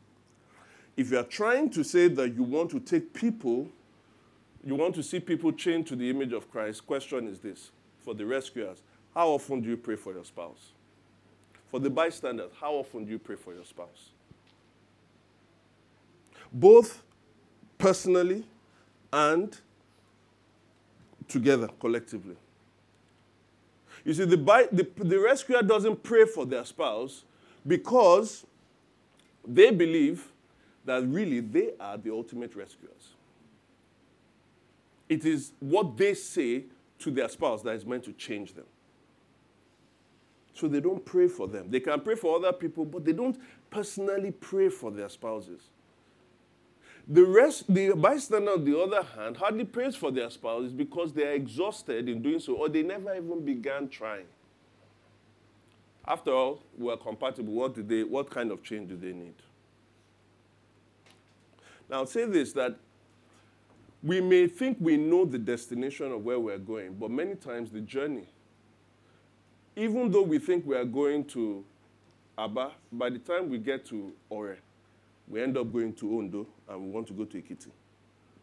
If 0.97 1.11
you 1.11 1.19
are 1.19 1.23
trying 1.23 1.69
to 1.71 1.83
say 1.83 2.07
that 2.09 2.33
you 2.35 2.43
want 2.43 2.71
to 2.71 2.79
take 2.79 3.13
people, 3.13 3.69
you 4.63 4.75
want 4.75 4.95
to 4.95 5.03
see 5.03 5.19
people 5.19 5.51
chained 5.51 5.87
to 5.87 5.95
the 5.95 6.09
image 6.09 6.33
of 6.33 6.49
Christ, 6.51 6.85
question 6.85 7.27
is 7.27 7.39
this 7.39 7.71
for 7.99 8.13
the 8.13 8.25
rescuers, 8.25 8.81
how 9.13 9.29
often 9.29 9.61
do 9.61 9.69
you 9.69 9.77
pray 9.77 9.95
for 9.95 10.13
your 10.13 10.25
spouse? 10.25 10.71
For 11.69 11.79
the 11.79 11.89
bystanders, 11.89 12.51
how 12.59 12.73
often 12.73 13.05
do 13.05 13.11
you 13.11 13.19
pray 13.19 13.35
for 13.35 13.53
your 13.53 13.65
spouse? 13.65 14.11
Both 16.51 17.01
personally 17.77 18.45
and 19.11 19.57
together, 21.27 21.69
collectively. 21.79 22.35
You 24.03 24.13
see, 24.13 24.25
the, 24.25 24.37
the, 24.71 24.87
the 24.97 25.19
rescuer 25.19 25.61
doesn't 25.61 26.03
pray 26.03 26.25
for 26.25 26.45
their 26.45 26.65
spouse 26.65 27.23
because 27.65 28.45
they 29.47 29.71
believe 29.71 30.27
that 30.85 31.03
really 31.07 31.39
they 31.39 31.71
are 31.79 31.97
the 31.97 32.11
ultimate 32.11 32.55
rescuers. 32.55 33.13
It 35.11 35.25
is 35.25 35.51
what 35.59 35.97
they 35.97 36.13
say 36.13 36.63
to 36.99 37.11
their 37.11 37.27
spouse 37.27 37.61
that 37.63 37.75
is 37.75 37.85
meant 37.85 38.05
to 38.05 38.13
change 38.13 38.53
them. 38.53 38.63
So 40.53 40.69
they 40.69 40.79
don't 40.79 41.03
pray 41.03 41.27
for 41.27 41.49
them. 41.49 41.69
They 41.69 41.81
can 41.81 41.99
pray 41.99 42.15
for 42.15 42.37
other 42.37 42.53
people, 42.53 42.85
but 42.85 43.03
they 43.03 43.11
don't 43.11 43.37
personally 43.69 44.31
pray 44.31 44.69
for 44.69 44.89
their 44.89 45.09
spouses. 45.09 45.63
The 47.05 47.25
rest, 47.25 47.65
the 47.67 47.91
bystander, 47.91 48.51
on 48.51 48.63
the 48.63 48.79
other 48.79 49.03
hand, 49.03 49.35
hardly 49.35 49.65
prays 49.65 49.97
for 49.97 50.11
their 50.11 50.29
spouses 50.29 50.71
because 50.71 51.11
they 51.11 51.27
are 51.27 51.33
exhausted 51.33 52.07
in 52.07 52.21
doing 52.21 52.39
so, 52.39 52.53
or 52.53 52.69
they 52.69 52.81
never 52.81 53.13
even 53.13 53.43
began 53.43 53.89
trying. 53.89 54.27
After 56.07 56.31
all, 56.31 56.63
we 56.77 56.89
are 56.89 56.95
compatible. 56.95 57.53
What, 57.53 57.75
do 57.75 57.83
they, 57.83 58.05
what 58.05 58.29
kind 58.29 58.49
of 58.49 58.63
change 58.63 58.87
do 58.87 58.95
they 58.95 59.11
need? 59.11 59.35
Now, 61.89 61.97
I'll 61.97 62.05
say 62.05 62.23
this 62.23 62.53
that 62.53 62.77
we 64.03 64.19
may 64.19 64.47
think 64.47 64.77
we 64.79 64.97
know 64.97 65.25
the 65.25 65.37
destination 65.37 66.11
of 66.11 66.23
where 66.23 66.39
we're 66.39 66.57
going, 66.57 66.93
but 66.93 67.11
many 67.11 67.35
times 67.35 67.69
the 67.69 67.81
journey, 67.81 68.27
even 69.75 70.11
though 70.11 70.23
we 70.23 70.39
think 70.39 70.65
we 70.65 70.75
are 70.75 70.85
going 70.85 71.23
to 71.25 71.63
Aba, 72.37 72.71
by 72.91 73.09
the 73.09 73.19
time 73.19 73.49
we 73.49 73.57
get 73.57 73.85
to 73.85 74.11
Ore, 74.29 74.57
we 75.27 75.41
end 75.41 75.57
up 75.57 75.71
going 75.71 75.93
to 75.93 76.17
Ondo 76.17 76.47
and 76.67 76.81
we 76.81 76.89
want 76.89 77.07
to 77.07 77.13
go 77.13 77.25
to 77.25 77.41
Ekiti. 77.41 77.69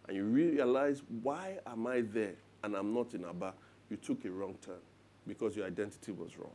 And 0.07 0.17
you 0.17 0.25
realize, 0.25 1.03
why 1.23 1.59
am 1.67 1.87
I 1.87 2.03
there 2.03 2.35
and 2.63 2.77
I'm 2.77 2.95
not 2.95 3.15
in 3.15 3.25
Aba? 3.25 3.55
You 3.91 3.97
took 3.97 4.25
a 4.25 4.31
wrong 4.31 4.55
turn 4.65 4.81
because 5.27 5.57
your 5.57 5.67
identity 5.67 6.13
was 6.13 6.39
wrong. 6.39 6.55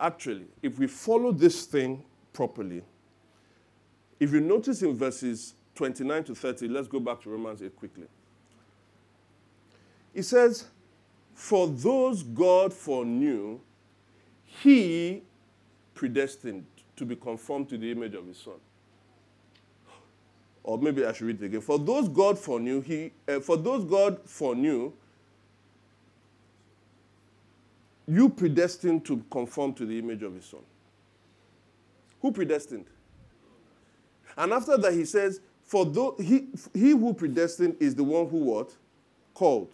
Actually, 0.00 0.46
if 0.62 0.78
we 0.78 0.86
follow 0.86 1.32
this 1.32 1.64
thing 1.64 2.04
properly, 2.32 2.82
if 4.20 4.32
you 4.32 4.40
notice 4.40 4.82
in 4.82 4.96
verses 4.96 5.54
29 5.78 6.24
to 6.24 6.34
30, 6.34 6.66
let's 6.66 6.88
go 6.88 6.98
back 6.98 7.22
to 7.22 7.30
Romans 7.30 7.62
8 7.62 7.76
quickly. 7.76 8.08
It 10.12 10.24
says, 10.24 10.64
For 11.34 11.68
those 11.68 12.24
God 12.24 12.74
foreknew, 12.74 13.60
he 14.42 15.22
predestined 15.94 16.66
to 16.96 17.04
be 17.04 17.14
conformed 17.14 17.68
to 17.68 17.78
the 17.78 17.92
image 17.92 18.14
of 18.14 18.26
his 18.26 18.38
son. 18.38 18.54
Or 20.64 20.78
maybe 20.78 21.04
I 21.04 21.12
should 21.12 21.28
read 21.28 21.40
it 21.40 21.46
again. 21.46 21.60
For 21.60 21.78
those 21.78 22.08
God 22.08 22.40
foreknew, 22.40 22.80
he, 22.80 23.12
uh, 23.28 23.38
for 23.38 23.56
those 23.56 23.84
God 23.84 24.18
foreknew, 24.24 24.92
you 28.08 28.28
predestined 28.30 29.04
to 29.04 29.24
conform 29.30 29.74
to 29.74 29.86
the 29.86 29.96
image 29.96 30.24
of 30.24 30.34
his 30.34 30.44
son. 30.44 30.60
Who 32.20 32.32
predestined? 32.32 32.86
And 34.36 34.52
after 34.52 34.76
that, 34.76 34.92
he 34.92 35.04
says, 35.04 35.40
For 35.68 35.86
those, 35.86 36.14
he, 36.18 36.48
he 36.74 36.90
who 36.90 37.14
predestined 37.14 37.76
is 37.78 37.94
the 37.94 38.02
one 38.02 38.28
who 38.28 38.38
what? 38.38 38.74
Called. 39.34 39.70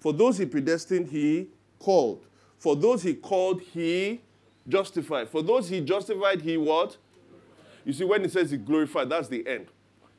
For 0.00 0.12
those 0.12 0.36
he 0.36 0.44
predestined, 0.44 1.08
he 1.08 1.48
called. 1.78 2.26
For 2.58 2.76
those 2.76 3.02
he 3.02 3.14
called, 3.14 3.62
he 3.62 4.20
Justified. 4.68 5.30
For 5.30 5.42
those 5.42 5.68
he 5.68 5.80
justified, 5.80 6.42
he 6.42 6.58
what? 6.58 6.98
You 7.84 7.92
see, 7.94 8.04
when 8.04 8.22
he 8.22 8.28
says 8.28 8.50
he 8.50 8.58
glorified, 8.58 9.08
that's 9.08 9.28
the 9.28 9.46
end. 9.48 9.68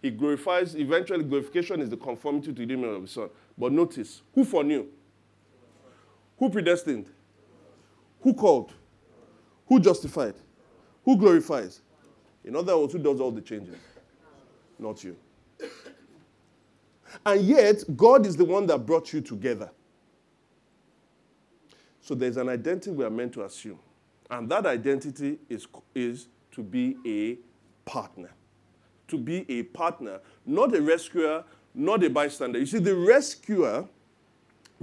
He 0.02 0.10
glorifies, 0.10 0.76
eventually, 0.76 1.24
glorification 1.24 1.82
is 1.82 1.90
the 1.90 1.98
conformity 1.98 2.54
to 2.54 2.66
the 2.66 2.74
image 2.74 2.90
of 2.90 3.02
the 3.04 3.08
Son. 3.08 3.30
But 3.56 3.72
notice, 3.72 4.24
who 4.34 4.44
foreknew? 4.44 4.88
Who 6.40 6.50
predestined? 6.50 7.06
Who 8.22 8.34
called? 8.34 8.74
Who 9.68 9.80
justified? 9.80 10.36
Who 11.06 11.16
glorifies? 11.16 11.82
In 12.44 12.56
other 12.56 12.76
words, 12.76 12.94
who 12.94 13.00
does 13.00 13.22
all 13.22 13.32
the 13.32 13.42
changing? 13.42 13.76
Not 14.80 15.04
you. 15.04 15.16
And 17.26 17.42
yet, 17.42 17.84
God 17.98 18.26
is 18.26 18.38
the 18.38 18.46
one 18.46 18.66
that 18.68 18.86
brought 18.86 19.12
you 19.12 19.22
together. 19.22 19.70
So 22.02 22.16
there's 22.16 22.38
an 22.38 22.50
identity 22.50 22.92
we 22.92 23.04
are 23.04 23.10
meant 23.10 23.34
to 23.34 23.44
assume. 23.44 23.80
And 24.32 24.50
that 24.50 24.66
identity 24.66 25.38
is, 25.50 25.68
is 25.94 26.28
to 26.52 26.64
be 26.64 26.96
a 27.06 27.38
partner. 27.90 28.32
To 29.10 29.18
be 29.18 29.46
a 29.50 29.64
partner, 29.64 30.20
not 30.46 30.74
a 30.76 30.82
rescuer, 30.82 31.44
not 31.74 32.04
a 32.04 32.10
bystander. 32.10 32.60
You 32.60 32.66
see, 32.66 32.80
the 32.80 32.96
rescuer 32.96 33.88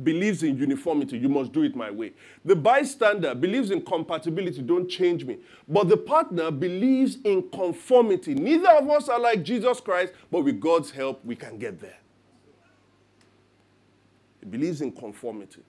believes 0.02 0.42
in 0.42 0.56
uniformity, 0.56 1.18
you 1.18 1.28
must 1.28 1.52
do 1.52 1.62
it 1.62 1.74
my 1.74 1.90
way. 1.90 2.12
The 2.44 2.56
bystander 2.56 3.34
believes 3.34 3.70
in 3.70 3.82
compatibility, 3.82 4.62
don't 4.62 4.88
change 4.88 5.24
me. 5.24 5.38
But 5.68 5.88
the 5.88 5.96
partner 5.96 6.50
believes 6.50 7.18
in 7.24 7.48
conformity. 7.50 8.34
Neither 8.34 8.70
of 8.70 8.90
us 8.90 9.08
are 9.08 9.18
like 9.18 9.42
Jesus 9.42 9.80
Christ, 9.80 10.12
but 10.30 10.42
with 10.42 10.60
God's 10.60 10.90
help, 10.90 11.24
we 11.24 11.36
can 11.36 11.58
get 11.58 11.80
there. 11.80 11.98
He 14.40 14.46
believes 14.46 14.80
in 14.80 14.92
conformity. 14.92 15.62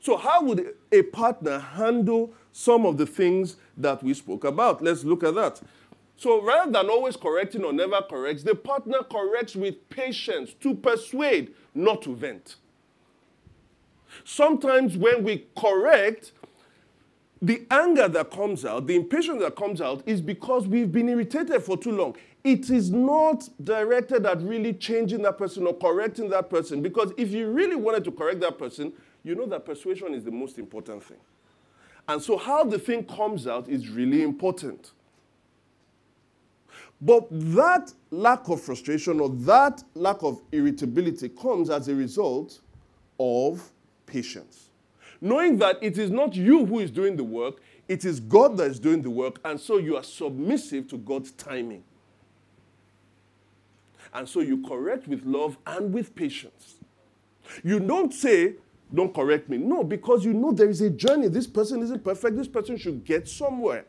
So, 0.00 0.16
how 0.16 0.42
would 0.44 0.74
a 0.92 1.02
partner 1.02 1.58
handle 1.58 2.32
some 2.52 2.86
of 2.86 2.96
the 2.96 3.06
things 3.06 3.56
that 3.76 4.02
we 4.02 4.14
spoke 4.14 4.44
about? 4.44 4.80
Let's 4.80 5.02
look 5.02 5.24
at 5.24 5.34
that. 5.34 5.60
So, 6.16 6.40
rather 6.42 6.70
than 6.70 6.88
always 6.88 7.16
correcting 7.16 7.64
or 7.64 7.72
never 7.72 8.00
corrects, 8.02 8.42
the 8.42 8.54
partner 8.54 9.02
corrects 9.02 9.56
with 9.56 9.88
patience 9.90 10.54
to 10.60 10.74
persuade, 10.74 11.52
not 11.74 12.02
to 12.02 12.14
vent. 12.14 12.56
Sometimes 14.24 14.96
when 14.96 15.22
we 15.24 15.46
correct, 15.56 16.32
the 17.42 17.66
anger 17.70 18.08
that 18.08 18.30
comes 18.30 18.64
out, 18.64 18.86
the 18.86 18.96
impatience 18.96 19.42
that 19.42 19.56
comes 19.56 19.80
out, 19.80 20.02
is 20.06 20.20
because 20.20 20.66
we've 20.66 20.90
been 20.90 21.08
irritated 21.08 21.62
for 21.62 21.76
too 21.76 21.92
long. 21.92 22.16
It 22.42 22.70
is 22.70 22.90
not 22.90 23.48
directed 23.62 24.24
at 24.24 24.40
really 24.40 24.72
changing 24.72 25.22
that 25.22 25.36
person 25.36 25.66
or 25.66 25.74
correcting 25.74 26.30
that 26.30 26.48
person. 26.48 26.80
Because 26.80 27.12
if 27.16 27.32
you 27.32 27.50
really 27.50 27.76
wanted 27.76 28.04
to 28.04 28.12
correct 28.12 28.40
that 28.40 28.58
person, 28.58 28.92
you 29.24 29.34
know 29.34 29.46
that 29.46 29.66
persuasion 29.66 30.14
is 30.14 30.24
the 30.24 30.30
most 30.30 30.58
important 30.58 31.02
thing. 31.02 31.18
And 32.08 32.22
so, 32.22 32.36
how 32.36 32.64
the 32.64 32.78
thing 32.78 33.04
comes 33.04 33.46
out 33.46 33.68
is 33.68 33.88
really 33.88 34.22
important. 34.22 34.92
But 37.00 37.26
that 37.30 37.92
lack 38.10 38.48
of 38.48 38.60
frustration 38.60 39.20
or 39.20 39.28
that 39.28 39.82
lack 39.94 40.22
of 40.22 40.40
irritability 40.52 41.28
comes 41.28 41.68
as 41.68 41.88
a 41.88 41.94
result 41.94 42.60
of 43.18 43.70
patience. 44.06 44.70
Knowing 45.20 45.58
that 45.58 45.78
it 45.82 45.98
is 45.98 46.10
not 46.10 46.34
you 46.34 46.66
who 46.66 46.78
is 46.80 46.90
doing 46.90 47.16
the 47.16 47.24
work, 47.24 47.60
it 47.88 48.04
is 48.04 48.20
God 48.20 48.56
that 48.58 48.70
is 48.70 48.78
doing 48.78 49.02
the 49.02 49.10
work, 49.10 49.38
and 49.44 49.58
so 49.60 49.78
you 49.78 49.96
are 49.96 50.02
submissive 50.02 50.88
to 50.88 50.98
God's 50.98 51.30
timing. 51.32 51.84
And 54.12 54.28
so 54.28 54.40
you 54.40 54.66
correct 54.66 55.08
with 55.08 55.24
love 55.24 55.58
and 55.66 55.92
with 55.92 56.14
patience. 56.14 56.76
You 57.62 57.80
don't 57.80 58.12
say, 58.12 58.54
Don't 58.94 59.14
correct 59.14 59.48
me. 59.48 59.58
No, 59.58 59.84
because 59.84 60.24
you 60.24 60.32
know 60.32 60.52
there 60.52 60.70
is 60.70 60.80
a 60.80 60.90
journey. 60.90 61.28
This 61.28 61.46
person 61.46 61.82
isn't 61.82 62.02
perfect. 62.02 62.36
This 62.36 62.48
person 62.48 62.76
should 62.76 63.04
get 63.04 63.28
somewhere. 63.28 63.84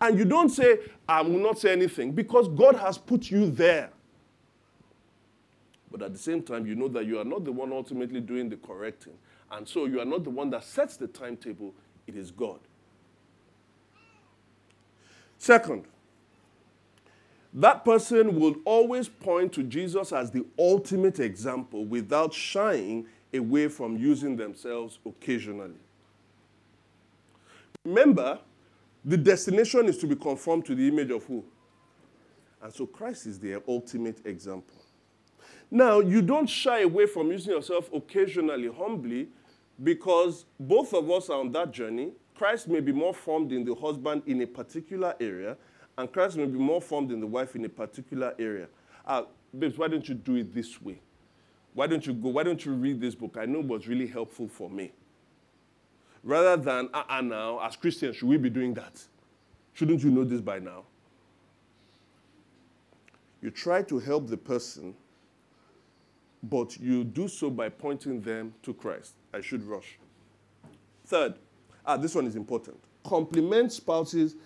And 0.00 0.18
you 0.18 0.24
don't 0.24 0.48
say, 0.48 0.78
I 1.08 1.22
will 1.22 1.38
not 1.38 1.58
say 1.58 1.72
anything, 1.72 2.12
because 2.12 2.48
God 2.48 2.76
has 2.76 2.98
put 2.98 3.30
you 3.30 3.50
there. 3.50 3.90
But 5.90 6.02
at 6.02 6.12
the 6.12 6.18
same 6.18 6.42
time, 6.42 6.66
you 6.66 6.74
know 6.74 6.88
that 6.88 7.06
you 7.06 7.18
are 7.18 7.24
not 7.24 7.44
the 7.44 7.52
one 7.52 7.72
ultimately 7.72 8.20
doing 8.20 8.48
the 8.48 8.56
correcting. 8.56 9.14
And 9.50 9.66
so 9.66 9.86
you 9.86 10.00
are 10.00 10.04
not 10.04 10.24
the 10.24 10.30
one 10.30 10.50
that 10.50 10.64
sets 10.64 10.96
the 10.96 11.06
timetable, 11.06 11.74
it 12.06 12.16
is 12.16 12.30
God. 12.30 12.60
Second, 15.38 15.84
that 17.54 17.84
person 17.84 18.38
will 18.38 18.56
always 18.64 19.08
point 19.08 19.52
to 19.54 19.62
Jesus 19.62 20.12
as 20.12 20.30
the 20.30 20.44
ultimate 20.58 21.18
example 21.20 21.84
without 21.84 22.34
shying 22.34 23.06
away 23.32 23.68
from 23.68 23.96
using 23.96 24.36
themselves 24.36 24.98
occasionally. 25.06 25.78
Remember, 27.84 28.40
the 29.04 29.16
destination 29.16 29.86
is 29.86 29.96
to 29.98 30.06
be 30.06 30.16
conformed 30.16 30.66
to 30.66 30.74
the 30.74 30.86
image 30.86 31.10
of 31.10 31.24
who? 31.24 31.44
And 32.62 32.72
so 32.72 32.86
Christ 32.86 33.26
is 33.26 33.38
the 33.38 33.62
ultimate 33.66 34.26
example. 34.26 34.77
Now, 35.70 36.00
you 36.00 36.22
don't 36.22 36.48
shy 36.48 36.80
away 36.80 37.06
from 37.06 37.30
using 37.30 37.52
yourself 37.52 37.90
occasionally, 37.92 38.68
humbly, 38.68 39.28
because 39.82 40.46
both 40.58 40.94
of 40.94 41.10
us 41.10 41.28
are 41.28 41.40
on 41.40 41.52
that 41.52 41.72
journey. 41.72 42.12
Christ 42.34 42.68
may 42.68 42.80
be 42.80 42.92
more 42.92 43.12
formed 43.12 43.52
in 43.52 43.64
the 43.64 43.74
husband 43.74 44.22
in 44.26 44.40
a 44.42 44.46
particular 44.46 45.14
area, 45.20 45.56
and 45.96 46.10
Christ 46.10 46.36
may 46.36 46.46
be 46.46 46.58
more 46.58 46.80
formed 46.80 47.10
in 47.10 47.20
the 47.20 47.26
wife 47.26 47.54
in 47.56 47.64
a 47.64 47.68
particular 47.68 48.34
area. 48.38 48.68
Uh, 49.06 49.24
babes, 49.56 49.76
why 49.76 49.88
don't 49.88 50.08
you 50.08 50.14
do 50.14 50.36
it 50.36 50.54
this 50.54 50.80
way? 50.80 51.00
Why 51.74 51.86
don't 51.86 52.06
you 52.06 52.12
go? 52.12 52.30
Why 52.30 52.42
don't 52.42 52.64
you 52.64 52.72
read 52.72 53.00
this 53.00 53.14
book? 53.14 53.36
I 53.38 53.44
know 53.44 53.60
it 53.60 53.66
was 53.66 53.86
really 53.86 54.06
helpful 54.06 54.48
for 54.48 54.70
me. 54.70 54.92
Rather 56.24 56.56
than, 56.56 56.88
ah, 56.92 57.06
uh, 57.08 57.18
uh, 57.18 57.20
now, 57.20 57.60
as 57.60 57.76
Christians, 57.76 58.16
should 58.16 58.28
we 58.28 58.36
be 58.36 58.50
doing 58.50 58.74
that? 58.74 59.02
Shouldn't 59.74 60.02
you 60.02 60.10
know 60.10 60.24
this 60.24 60.40
by 60.40 60.58
now? 60.58 60.84
You 63.40 63.50
try 63.50 63.82
to 63.82 63.98
help 64.00 64.26
the 64.26 64.36
person, 64.36 64.94
but 66.42 66.78
you 66.78 67.04
do 67.04 67.28
so 67.28 67.50
by 67.50 67.68
pointing 67.68 68.20
them 68.20 68.54
to 68.62 68.72
Christ. 68.74 69.14
I 69.32 69.40
should 69.40 69.64
rush. 69.64 69.98
Third, 71.06 71.34
ah, 71.84 71.96
this 71.96 72.14
one 72.14 72.26
is 72.26 72.36
important. 72.36 72.78
Compliment 73.04 73.72
spouses 73.72 74.36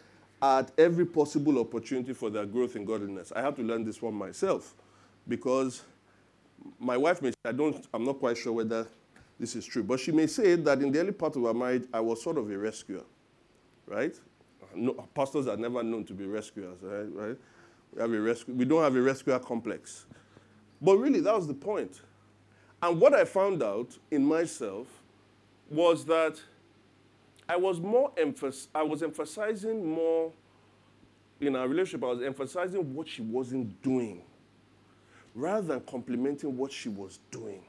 at 0.40 0.72
every 0.78 1.06
possible 1.06 1.58
opportunity 1.58 2.12
for 2.12 2.30
their 2.30 2.46
growth 2.46 2.76
in 2.76 2.84
godliness. 2.84 3.32
I 3.34 3.42
had 3.42 3.56
to 3.56 3.62
learn 3.62 3.84
this 3.84 4.02
one 4.02 4.14
myself 4.14 4.74
because 5.28 5.82
my 6.78 6.96
wife 6.96 7.22
may 7.22 7.32
I 7.44 7.52
don't 7.52 7.86
I'm 7.92 8.04
not 8.04 8.18
quite 8.18 8.36
sure 8.36 8.52
whether 8.52 8.86
this 9.38 9.56
is 9.56 9.66
true, 9.66 9.82
but 9.82 9.98
she 10.00 10.12
may 10.12 10.26
say 10.26 10.54
that 10.56 10.80
in 10.80 10.92
the 10.92 11.00
early 11.00 11.12
part 11.12 11.36
of 11.36 11.44
our 11.44 11.54
marriage 11.54 11.84
I 11.92 12.00
was 12.00 12.22
sort 12.22 12.38
of 12.38 12.50
a 12.50 12.58
rescuer. 12.58 13.02
Right? 13.86 14.14
No, 14.74 14.92
pastors 15.14 15.48
are 15.48 15.56
never 15.56 15.82
known 15.82 16.04
to 16.04 16.14
be 16.14 16.24
rescuers, 16.24 16.78
right? 16.80 17.08
right? 17.12 17.36
We, 17.94 18.00
have 18.00 18.12
a 18.12 18.20
rescue, 18.20 18.54
we 18.54 18.64
don't 18.64 18.82
have 18.82 18.96
a 18.96 19.02
rescuer 19.02 19.38
complex. 19.38 20.06
But 20.82 20.96
really, 20.96 21.20
that 21.20 21.34
was 21.34 21.46
the 21.46 21.54
point. 21.54 22.00
And 22.82 23.00
what 23.00 23.14
I 23.14 23.24
found 23.24 23.62
out 23.62 23.96
in 24.10 24.24
myself 24.24 24.88
was 25.70 26.04
that 26.06 26.42
I 27.48 27.56
was 27.56 27.80
more 27.80 28.12
emphas- 28.16 28.66
I 28.74 28.82
was 28.82 29.02
emphasizing 29.02 29.88
more 29.88 30.32
in 31.40 31.56
our 31.56 31.68
relationship, 31.68 32.04
I 32.04 32.08
was 32.08 32.22
emphasizing 32.22 32.94
what 32.94 33.08
she 33.08 33.22
wasn't 33.22 33.80
doing 33.82 34.22
rather 35.34 35.66
than 35.66 35.80
complimenting 35.80 36.56
what 36.56 36.72
she 36.72 36.88
was 36.88 37.18
doing. 37.30 37.62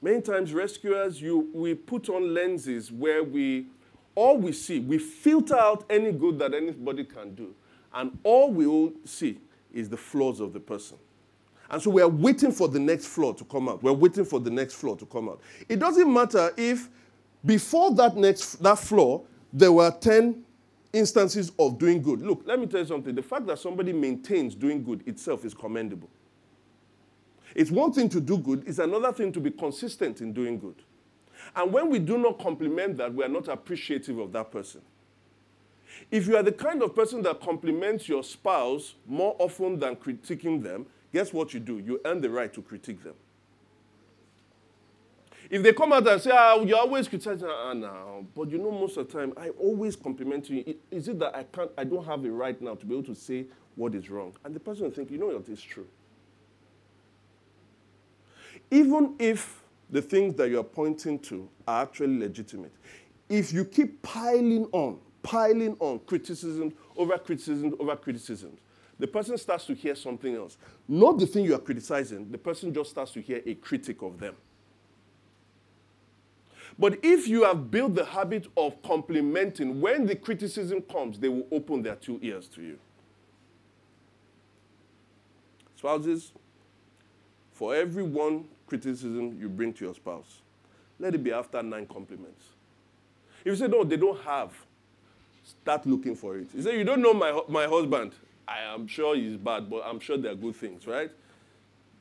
Many 0.00 0.20
times, 0.20 0.52
rescuers, 0.52 1.22
you, 1.22 1.48
we 1.54 1.74
put 1.74 2.08
on 2.08 2.34
lenses 2.34 2.90
where 2.90 3.22
we, 3.22 3.66
all 4.14 4.36
we 4.36 4.52
see, 4.52 4.80
we 4.80 4.98
filter 4.98 5.54
out 5.54 5.84
any 5.88 6.10
good 6.10 6.38
that 6.40 6.54
anybody 6.54 7.04
can 7.04 7.34
do. 7.34 7.54
And 7.94 8.18
all 8.24 8.50
we 8.50 8.66
will 8.66 8.92
see 9.04 9.38
is 9.72 9.88
the 9.88 9.96
flaws 9.96 10.40
of 10.40 10.52
the 10.52 10.60
person. 10.60 10.98
And 11.72 11.80
so 11.80 11.90
we 11.90 12.02
are 12.02 12.08
waiting 12.08 12.52
for 12.52 12.68
the 12.68 12.78
next 12.78 13.06
flaw 13.06 13.32
to 13.32 13.44
come 13.44 13.68
out. 13.68 13.82
We're 13.82 13.92
waiting 13.92 14.26
for 14.26 14.38
the 14.38 14.50
next 14.50 14.74
flaw 14.74 14.94
to 14.94 15.06
come 15.06 15.30
out. 15.30 15.40
It 15.70 15.78
doesn't 15.78 16.12
matter 16.12 16.52
if 16.58 16.90
before 17.44 17.94
that 17.94 18.14
next 18.14 18.56
that 18.56 18.78
flaw 18.78 19.22
there 19.54 19.72
were 19.72 19.90
10 19.90 20.44
instances 20.92 21.50
of 21.58 21.78
doing 21.78 22.02
good. 22.02 22.20
Look, 22.20 22.42
let 22.44 22.60
me 22.60 22.66
tell 22.66 22.80
you 22.80 22.86
something. 22.86 23.14
The 23.14 23.22
fact 23.22 23.46
that 23.46 23.58
somebody 23.58 23.94
maintains 23.94 24.54
doing 24.54 24.84
good 24.84 25.02
itself 25.08 25.46
is 25.46 25.54
commendable. 25.54 26.10
It's 27.54 27.70
one 27.70 27.92
thing 27.92 28.08
to 28.10 28.20
do 28.20 28.38
good, 28.38 28.64
it's 28.66 28.78
another 28.78 29.12
thing 29.12 29.32
to 29.32 29.40
be 29.40 29.50
consistent 29.50 30.20
in 30.20 30.32
doing 30.32 30.58
good. 30.58 30.76
And 31.56 31.72
when 31.72 31.90
we 31.90 31.98
do 31.98 32.18
not 32.18 32.38
compliment 32.38 32.98
that, 32.98 33.12
we 33.12 33.24
are 33.24 33.28
not 33.28 33.48
appreciative 33.48 34.18
of 34.18 34.32
that 34.32 34.50
person. 34.50 34.82
If 36.10 36.26
you 36.26 36.36
are 36.36 36.42
the 36.42 36.52
kind 36.52 36.82
of 36.82 36.94
person 36.94 37.22
that 37.22 37.40
compliments 37.40 38.08
your 38.08 38.22
spouse 38.22 38.94
more 39.06 39.36
often 39.38 39.78
than 39.78 39.96
critiquing 39.96 40.62
them, 40.62 40.86
guess 41.12 41.32
what 41.32 41.52
you 41.54 41.60
do? 41.60 41.78
You 41.78 42.00
earn 42.04 42.20
the 42.20 42.30
right 42.30 42.52
to 42.54 42.62
critique 42.62 43.02
them. 43.02 43.14
If 45.50 45.62
they 45.62 45.74
come 45.74 45.92
out 45.92 46.08
and 46.08 46.20
say, 46.20 46.30
ah, 46.32 46.60
you're 46.62 46.78
always 46.78 47.08
criticizing, 47.08 47.46
ah, 47.46 47.74
now, 47.74 48.24
but 48.34 48.50
you 48.50 48.56
know, 48.56 48.70
most 48.70 48.96
of 48.96 49.06
the 49.06 49.18
time, 49.18 49.34
I 49.36 49.50
always 49.50 49.96
compliment 49.96 50.48
you. 50.48 50.76
Is 50.90 51.08
it 51.08 51.18
that 51.18 51.36
I 51.36 51.42
can't, 51.44 51.70
I 51.76 51.84
don't 51.84 52.04
have 52.06 52.22
the 52.22 52.30
right 52.30 52.60
now 52.62 52.74
to 52.74 52.86
be 52.86 52.94
able 52.94 53.14
to 53.14 53.14
say 53.14 53.44
what 53.74 53.94
is 53.94 54.08
wrong? 54.08 54.34
And 54.44 54.54
the 54.54 54.60
person 54.60 54.84
will 54.84 54.92
think, 54.92 55.10
you 55.10 55.18
know 55.18 55.26
what 55.26 55.48
is 55.48 55.62
true. 55.62 55.86
Even 58.70 59.14
if 59.18 59.62
the 59.90 60.00
things 60.00 60.34
that 60.36 60.48
you're 60.48 60.64
pointing 60.64 61.18
to 61.18 61.46
are 61.68 61.82
actually 61.82 62.18
legitimate, 62.18 62.72
if 63.28 63.52
you 63.52 63.66
keep 63.66 64.00
piling 64.02 64.66
on, 64.72 64.98
piling 65.22 65.76
on 65.80 65.98
criticism 66.00 66.72
over 66.96 67.18
criticism 67.18 67.76
over 67.78 67.96
criticism, 67.96 68.56
the 69.02 69.08
person 69.08 69.36
starts 69.36 69.66
to 69.66 69.74
hear 69.74 69.96
something 69.96 70.36
else. 70.36 70.56
Not 70.86 71.18
the 71.18 71.26
thing 71.26 71.44
you 71.44 71.56
are 71.56 71.58
criticizing, 71.58 72.30
the 72.30 72.38
person 72.38 72.72
just 72.72 72.90
starts 72.90 73.10
to 73.14 73.20
hear 73.20 73.42
a 73.44 73.56
critic 73.56 74.00
of 74.00 74.20
them. 74.20 74.36
But 76.78 77.00
if 77.02 77.26
you 77.26 77.42
have 77.42 77.68
built 77.68 77.96
the 77.96 78.04
habit 78.04 78.46
of 78.56 78.80
complimenting, 78.84 79.80
when 79.80 80.06
the 80.06 80.14
criticism 80.14 80.82
comes, 80.82 81.18
they 81.18 81.28
will 81.28 81.48
open 81.50 81.82
their 81.82 81.96
two 81.96 82.20
ears 82.22 82.46
to 82.54 82.62
you. 82.62 82.78
Spouses, 85.74 86.30
for 87.54 87.74
every 87.74 88.04
one 88.04 88.44
criticism 88.68 89.36
you 89.36 89.48
bring 89.48 89.72
to 89.72 89.84
your 89.84 89.94
spouse, 89.96 90.42
let 91.00 91.12
it 91.12 91.24
be 91.24 91.32
after 91.32 91.60
nine 91.60 91.86
compliments. 91.86 92.44
If 93.40 93.46
you 93.46 93.56
say, 93.56 93.66
no, 93.66 93.82
they 93.82 93.96
don't 93.96 94.20
have, 94.22 94.52
start 95.42 95.86
looking 95.86 96.14
for 96.14 96.36
it. 96.38 96.46
You 96.54 96.62
say, 96.62 96.78
you 96.78 96.84
don't 96.84 97.02
know 97.02 97.12
my, 97.12 97.40
my 97.48 97.66
husband. 97.66 98.12
I 98.46 98.60
am 98.74 98.86
sure 98.86 99.14
he's 99.16 99.36
bad, 99.36 99.70
but 99.70 99.82
I'm 99.86 100.00
sure 100.00 100.16
there 100.16 100.32
are 100.32 100.36
good 100.36 100.56
things, 100.56 100.86
right? 100.86 101.10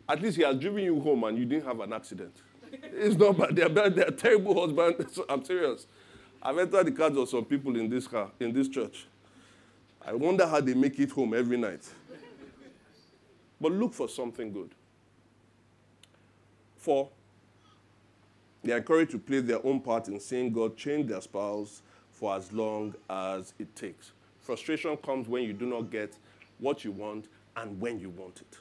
At 0.10 0.22
least 0.22 0.38
he 0.38 0.44
has 0.44 0.58
driven 0.58 0.84
you 0.84 1.00
home 1.00 1.24
and 1.24 1.38
you 1.38 1.46
didn't 1.46 1.66
have 1.66 1.80
an 1.80 1.94
accident. 1.94 2.36
It's 2.94 3.16
not 3.18 3.38
bad. 3.38 3.56
They're 3.56 3.70
bad. 3.70 3.96
They're 3.96 4.12
terrible 4.12 4.60
husbands. 4.62 5.20
I'm 5.30 5.44
serious. 5.44 5.88
I've 6.42 6.58
entered 6.58 6.86
the 6.86 6.92
cars 6.92 7.16
of 7.18 7.30
some 7.30 7.46
people 7.46 7.76
in 7.76 7.90
this 7.90 8.08
car, 8.08 8.32
in 8.40 8.54
this 8.54 8.68
church. 8.68 9.06
I 10.04 10.14
wonder 10.14 10.48
how 10.48 10.60
they 10.62 10.74
make 10.74 10.98
it 11.00 11.12
home 11.12 11.34
every 11.34 11.58
night. 11.58 11.88
But 13.60 13.74
look 13.74 13.94
for 13.94 14.10
something 14.10 14.52
good. 14.52 14.72
Four, 16.78 17.10
they 18.64 18.74
are 18.74 18.78
encouraged 18.78 19.12
to 19.12 19.20
play 19.20 19.40
their 19.40 19.64
own 19.66 19.80
part 19.80 20.08
in 20.08 20.20
seeing 20.20 20.52
God 20.52 20.76
change 20.76 21.10
their 21.10 21.22
spouse 21.22 21.84
for 22.12 22.36
as 22.36 22.52
long 22.52 22.96
as 23.08 23.54
it 23.60 23.76
takes. 23.76 24.12
Frustration 24.40 24.98
comes 24.98 25.28
when 25.28 25.44
you 25.44 25.54
do 25.54 25.68
not 25.68 25.92
get 25.92 26.16
what 26.62 26.86
you 26.86 26.92
want 26.92 27.28
and 27.58 27.80
when 27.82 28.00
you 28.00 28.10
want 28.10 28.40
it. 28.40 28.58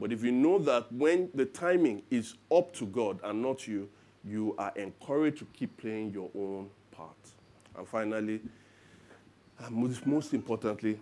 But 0.00 0.12
if 0.12 0.24
you 0.24 0.32
know 0.32 0.58
that 0.60 0.90
when 0.90 1.28
the 1.34 1.44
timing 1.44 2.02
is 2.10 2.34
up 2.50 2.72
to 2.76 2.86
God 2.86 3.20
and 3.22 3.42
not 3.42 3.68
you, 3.68 3.88
you 4.24 4.54
are 4.56 4.72
encouraged 4.76 5.38
to 5.38 5.44
keep 5.52 5.76
playing 5.76 6.12
your 6.12 6.30
own 6.34 6.70
part. 6.90 7.10
And 7.76 7.86
finally, 7.86 8.40
and 9.58 9.76
most, 9.76 10.06
most 10.06 10.32
importantly, 10.32 10.98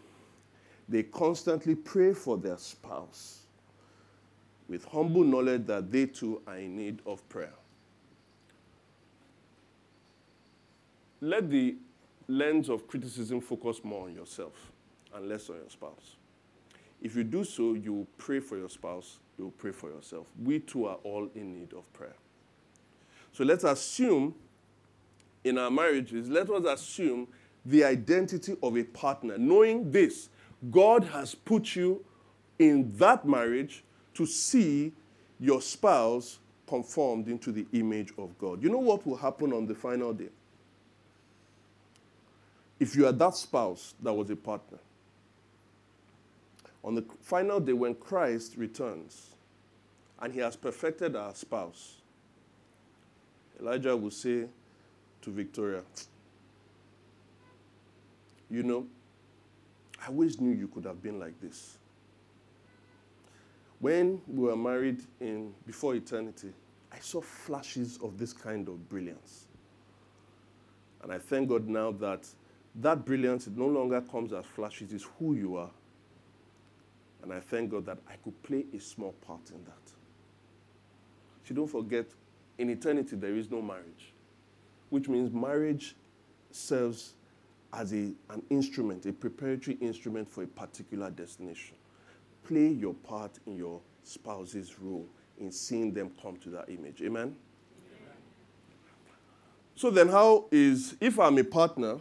they 0.88 1.04
constantly 1.04 1.74
pray 1.74 2.12
for 2.12 2.36
their 2.36 2.58
spouse 2.58 3.42
with 4.68 4.84
humble 4.84 5.24
knowledge 5.24 5.66
that 5.66 5.90
they 5.90 6.06
too 6.06 6.42
are 6.46 6.58
in 6.58 6.76
need 6.76 7.00
of 7.06 7.26
prayer. 7.28 7.52
Let 11.20 11.48
the 11.50 11.76
lens 12.26 12.68
of 12.68 12.88
criticism 12.88 13.40
focus 13.40 13.80
more 13.84 14.06
on 14.06 14.14
yourself 14.14 14.72
and 15.14 15.28
less 15.28 15.48
on 15.48 15.56
your 15.56 15.70
spouse. 15.70 16.16
If 17.02 17.16
you 17.16 17.24
do 17.24 17.44
so, 17.44 17.74
you 17.74 17.92
will 17.92 18.08
pray 18.16 18.38
for 18.38 18.56
your 18.56 18.70
spouse, 18.70 19.18
you 19.36 19.44
will 19.44 19.52
pray 19.52 19.72
for 19.72 19.90
yourself. 19.90 20.28
We 20.40 20.60
too 20.60 20.86
are 20.86 20.98
all 21.02 21.28
in 21.34 21.52
need 21.52 21.72
of 21.74 21.92
prayer. 21.92 22.14
So 23.32 23.44
let's 23.44 23.64
assume 23.64 24.34
in 25.42 25.58
our 25.58 25.70
marriages, 25.70 26.28
let 26.28 26.48
us 26.48 26.64
assume 26.64 27.26
the 27.66 27.84
identity 27.84 28.56
of 28.62 28.76
a 28.76 28.84
partner, 28.84 29.36
knowing 29.36 29.90
this 29.90 30.28
God 30.70 31.04
has 31.04 31.34
put 31.34 31.74
you 31.74 32.04
in 32.58 32.92
that 32.98 33.26
marriage 33.26 33.82
to 34.14 34.24
see 34.24 34.92
your 35.40 35.60
spouse 35.60 36.38
conformed 36.68 37.26
into 37.26 37.50
the 37.50 37.66
image 37.72 38.12
of 38.16 38.38
God. 38.38 38.62
You 38.62 38.70
know 38.70 38.78
what 38.78 39.04
will 39.04 39.16
happen 39.16 39.52
on 39.52 39.66
the 39.66 39.74
final 39.74 40.12
day? 40.12 40.28
If 42.78 42.94
you 42.94 43.06
are 43.06 43.12
that 43.12 43.34
spouse 43.34 43.94
that 44.00 44.12
was 44.12 44.30
a 44.30 44.36
partner, 44.36 44.78
on 46.84 46.94
the 46.94 47.04
final 47.20 47.60
day 47.60 47.72
when 47.72 47.94
Christ 47.94 48.56
returns 48.56 49.34
and 50.20 50.32
he 50.32 50.40
has 50.40 50.56
perfected 50.56 51.16
our 51.16 51.34
spouse, 51.34 51.96
Elijah 53.60 53.96
will 53.96 54.10
say 54.10 54.46
to 55.20 55.30
Victoria, 55.30 55.82
You 58.50 58.62
know, 58.62 58.86
I 60.02 60.08
always 60.08 60.40
knew 60.40 60.52
you 60.54 60.68
could 60.68 60.84
have 60.84 61.02
been 61.02 61.18
like 61.18 61.40
this. 61.40 61.78
When 63.78 64.20
we 64.28 64.48
were 64.48 64.56
married 64.56 65.00
in 65.20 65.54
before 65.66 65.94
eternity, 65.94 66.52
I 66.92 66.98
saw 66.98 67.20
flashes 67.20 67.98
of 68.02 68.18
this 68.18 68.32
kind 68.32 68.68
of 68.68 68.88
brilliance. 68.88 69.46
And 71.02 71.12
I 71.12 71.18
thank 71.18 71.48
God 71.48 71.66
now 71.66 71.92
that 71.92 72.26
that 72.76 73.04
brilliance 73.04 73.48
no 73.48 73.66
longer 73.66 74.00
comes 74.00 74.32
as 74.32 74.44
flashes, 74.44 74.92
it's 74.92 75.06
who 75.18 75.34
you 75.34 75.56
are. 75.56 75.70
And 77.22 77.32
I 77.32 77.40
thank 77.40 77.70
God 77.70 77.86
that 77.86 77.98
I 78.08 78.14
could 78.16 78.40
play 78.42 78.64
a 78.74 78.80
small 78.80 79.12
part 79.26 79.50
in 79.50 79.62
that. 79.64 79.92
So 81.44 81.54
don't 81.54 81.68
forget, 81.68 82.06
in 82.58 82.70
eternity, 82.70 83.16
there 83.16 83.36
is 83.36 83.50
no 83.50 83.62
marriage, 83.62 84.12
which 84.90 85.08
means 85.08 85.32
marriage 85.32 85.96
serves 86.50 87.14
as 87.72 87.92
a, 87.92 88.12
an 88.30 88.42
instrument, 88.50 89.06
a 89.06 89.12
preparatory 89.12 89.76
instrument 89.80 90.28
for 90.28 90.42
a 90.42 90.46
particular 90.46 91.10
destination. 91.10 91.76
Play 92.44 92.68
your 92.68 92.94
part 92.94 93.38
in 93.46 93.56
your 93.56 93.80
spouse's 94.04 94.78
role 94.78 95.06
in 95.38 95.50
seeing 95.50 95.92
them 95.92 96.10
come 96.20 96.36
to 96.38 96.50
that 96.50 96.68
image. 96.68 97.00
Amen? 97.02 97.34
So 99.74 99.90
then, 99.90 100.08
how 100.08 100.44
is, 100.50 100.96
if 101.00 101.18
I'm 101.18 101.38
a 101.38 101.44
partner 101.44 101.98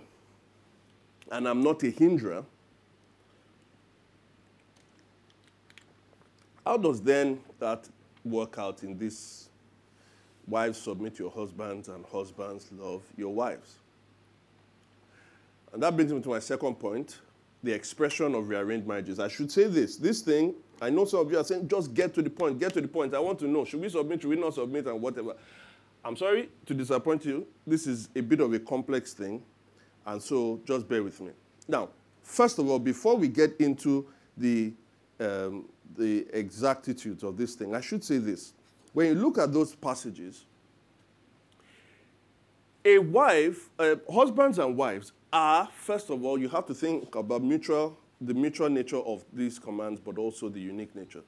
and 1.32 1.48
I'm 1.48 1.64
not 1.64 1.82
a 1.84 1.90
hinderer, 1.90 2.44
How 6.66 6.78
does 6.78 7.02
then 7.02 7.40
that 7.60 7.88
work 8.24 8.58
out 8.58 8.84
in 8.84 8.98
this? 8.98 9.50
Wives 10.48 10.80
submit 10.80 11.20
your 11.20 11.32
husbands 11.32 11.88
and 11.88 12.04
husbands 12.06 12.68
love 12.72 13.04
your 13.16 13.34
wives. 13.34 13.76
And 15.72 15.82
that 15.84 15.96
brings 15.96 16.12
me 16.12 16.22
to 16.22 16.30
my 16.30 16.40
second 16.40 16.76
point 16.76 17.20
the 17.64 17.72
expression 17.72 18.34
of 18.36 18.50
rearranged 18.50 18.88
marriages. 18.88 19.20
I 19.20 19.28
should 19.28 19.52
say 19.52 19.66
this 19.66 19.98
this 19.98 20.22
thing, 20.22 20.56
I 20.82 20.90
know 20.90 21.06
some 21.06 21.20
of 21.20 21.32
you 21.32 21.38
are 21.38 21.44
saying, 21.44 21.68
just 21.68 21.94
get 21.94 22.14
to 22.16 22.22
the 22.22 22.30
point, 22.30 22.60
get 22.60 22.74
to 22.74 22.82
the 22.82 22.88
point. 22.88 23.14
I 23.14 23.20
want 23.20 23.40
to 23.40 23.48
know, 23.48 23.66
should 23.66 23.82
we 23.82 23.90
submit, 23.90 24.22
should 24.22 24.30
we 24.32 24.36
not 24.36 24.56
submit, 24.56 24.88
and 24.88 25.00
whatever. 25.00 25.36
I'm 26.04 26.18
sorry 26.18 26.50
to 26.66 26.74
disappoint 26.74 27.24
you. 27.24 27.46
This 27.68 27.86
is 27.86 28.10
a 28.16 28.22
bit 28.22 28.40
of 28.40 28.52
a 28.54 28.60
complex 28.60 29.14
thing, 29.14 29.44
and 30.08 30.22
so 30.22 30.60
just 30.66 30.90
bear 30.90 31.04
with 31.04 31.22
me. 31.22 31.32
Now, 31.68 31.90
first 32.24 32.58
of 32.58 32.68
all, 32.68 32.80
before 32.80 33.16
we 33.16 33.28
get 33.28 33.56
into 33.60 34.08
the 34.36 34.74
um, 35.20 35.66
the 35.98 36.28
exactitude 36.34 37.24
of 37.24 37.38
this 37.38 37.56
thing, 37.56 37.76
I 37.76 37.82
should 37.82 38.04
say 38.04 38.18
this. 38.18 38.54
When 38.94 39.08
you 39.08 39.16
look 39.16 39.38
at 39.38 39.54
those 39.54 39.74
passages, 39.76 40.46
a 42.84 42.98
wife, 42.98 43.70
uh, 43.78 43.96
husbands 44.12 44.60
and 44.60 44.76
wives 44.76 45.14
are, 45.32 45.70
first 45.74 46.10
of 46.10 46.26
all, 46.26 46.40
you 46.40 46.50
have 46.50 46.66
to 46.66 46.74
think 46.74 47.14
about 47.16 47.44
mutual, 47.44 47.98
the 48.20 48.34
mutual 48.34 48.70
nature 48.70 48.98
of 49.00 49.24
these 49.32 49.60
commands, 49.60 50.00
but 50.00 50.18
also 50.18 50.50
the 50.50 50.60
unique 50.60 50.96
nature. 50.96 51.22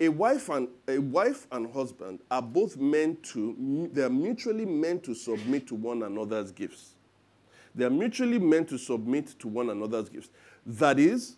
A 0.00 0.08
wife 0.08 0.48
and 0.48 0.68
a 0.86 0.98
wife 0.98 1.46
and 1.50 1.72
husband 1.72 2.20
are 2.30 2.42
both 2.42 2.76
meant 2.76 3.22
to, 3.24 3.88
they 3.92 4.02
are 4.02 4.10
mutually 4.10 4.64
meant 4.64 5.02
to 5.04 5.14
submit 5.14 5.66
to 5.68 5.74
one 5.74 6.04
another's 6.04 6.52
gifts. 6.52 6.94
They 7.74 7.84
are 7.84 7.90
mutually 7.90 8.38
meant 8.38 8.68
to 8.68 8.78
submit 8.78 9.38
to 9.40 9.48
one 9.48 9.70
another's 9.70 10.08
gifts. 10.08 10.30
That 10.64 10.98
is, 10.98 11.36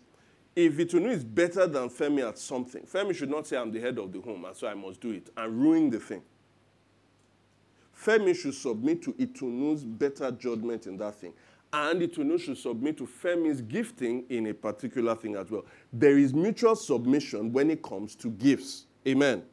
if 0.55 0.77
Itunu 0.77 1.09
is 1.09 1.23
better 1.23 1.65
than 1.67 1.89
Femi 1.89 2.27
at 2.27 2.37
something, 2.37 2.83
Femi 2.83 3.15
should 3.15 3.29
not 3.29 3.47
say, 3.47 3.57
I'm 3.57 3.71
the 3.71 3.79
head 3.79 3.97
of 3.97 4.11
the 4.11 4.19
home, 4.19 4.45
and 4.45 4.55
so 4.55 4.67
I 4.67 4.73
must 4.73 4.99
do 4.99 5.11
it, 5.11 5.29
and 5.35 5.61
ruin 5.61 5.89
the 5.89 5.99
thing. 5.99 6.21
Femi 7.97 8.35
should 8.35 8.55
submit 8.55 9.01
to 9.03 9.13
Itunu's 9.13 9.83
better 9.83 10.31
judgment 10.31 10.87
in 10.87 10.97
that 10.97 11.15
thing. 11.15 11.33
And 11.73 12.01
Itunu 12.01 12.39
should 12.39 12.57
submit 12.57 12.97
to 12.97 13.07
Femi's 13.07 13.61
gifting 13.61 14.25
in 14.29 14.47
a 14.47 14.53
particular 14.53 15.15
thing 15.15 15.35
as 15.35 15.49
well. 15.49 15.65
There 15.93 16.17
is 16.17 16.33
mutual 16.33 16.75
submission 16.75 17.53
when 17.53 17.71
it 17.71 17.81
comes 17.81 18.15
to 18.15 18.29
gifts. 18.29 18.85
Amen. 19.07 19.43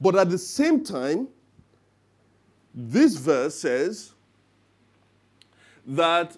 But 0.00 0.16
at 0.16 0.30
the 0.30 0.38
same 0.38 0.82
time, 0.82 1.28
this 2.74 3.16
verse 3.16 3.56
says 3.56 4.12
that 5.86 6.36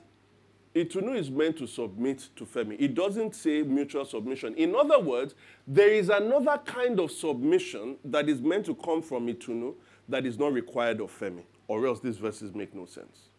Itunu 0.74 1.16
is 1.16 1.30
meant 1.30 1.56
to 1.59 1.66
submit 1.66 2.28
to 2.37 2.44
Femi. 2.44 2.76
It 2.78 2.94
doesn't 2.94 3.35
say 3.35 3.62
mutual 3.62 4.04
submission. 4.04 4.54
In 4.54 4.76
other 4.76 5.00
words, 5.00 5.35
there 5.66 5.88
is 5.92 6.11
another 6.11 6.61
kind 6.64 7.00
of 7.00 7.11
submission 7.11 7.96
that 8.04 8.28
is 8.28 8.40
meant 8.40 8.66
to 8.66 8.74
come 8.76 9.02
from 9.02 9.26
Itunu 9.26 9.74
that 10.09 10.24
is 10.26 10.38
not 10.38 10.52
required 10.52 11.00
of 11.00 11.11
Femi, 11.11 11.42
or 11.66 11.87
else 11.87 11.98
these 11.98 12.18
verses 12.18 12.54
make 12.54 12.72
no 12.74 12.87
sense. 12.87 13.30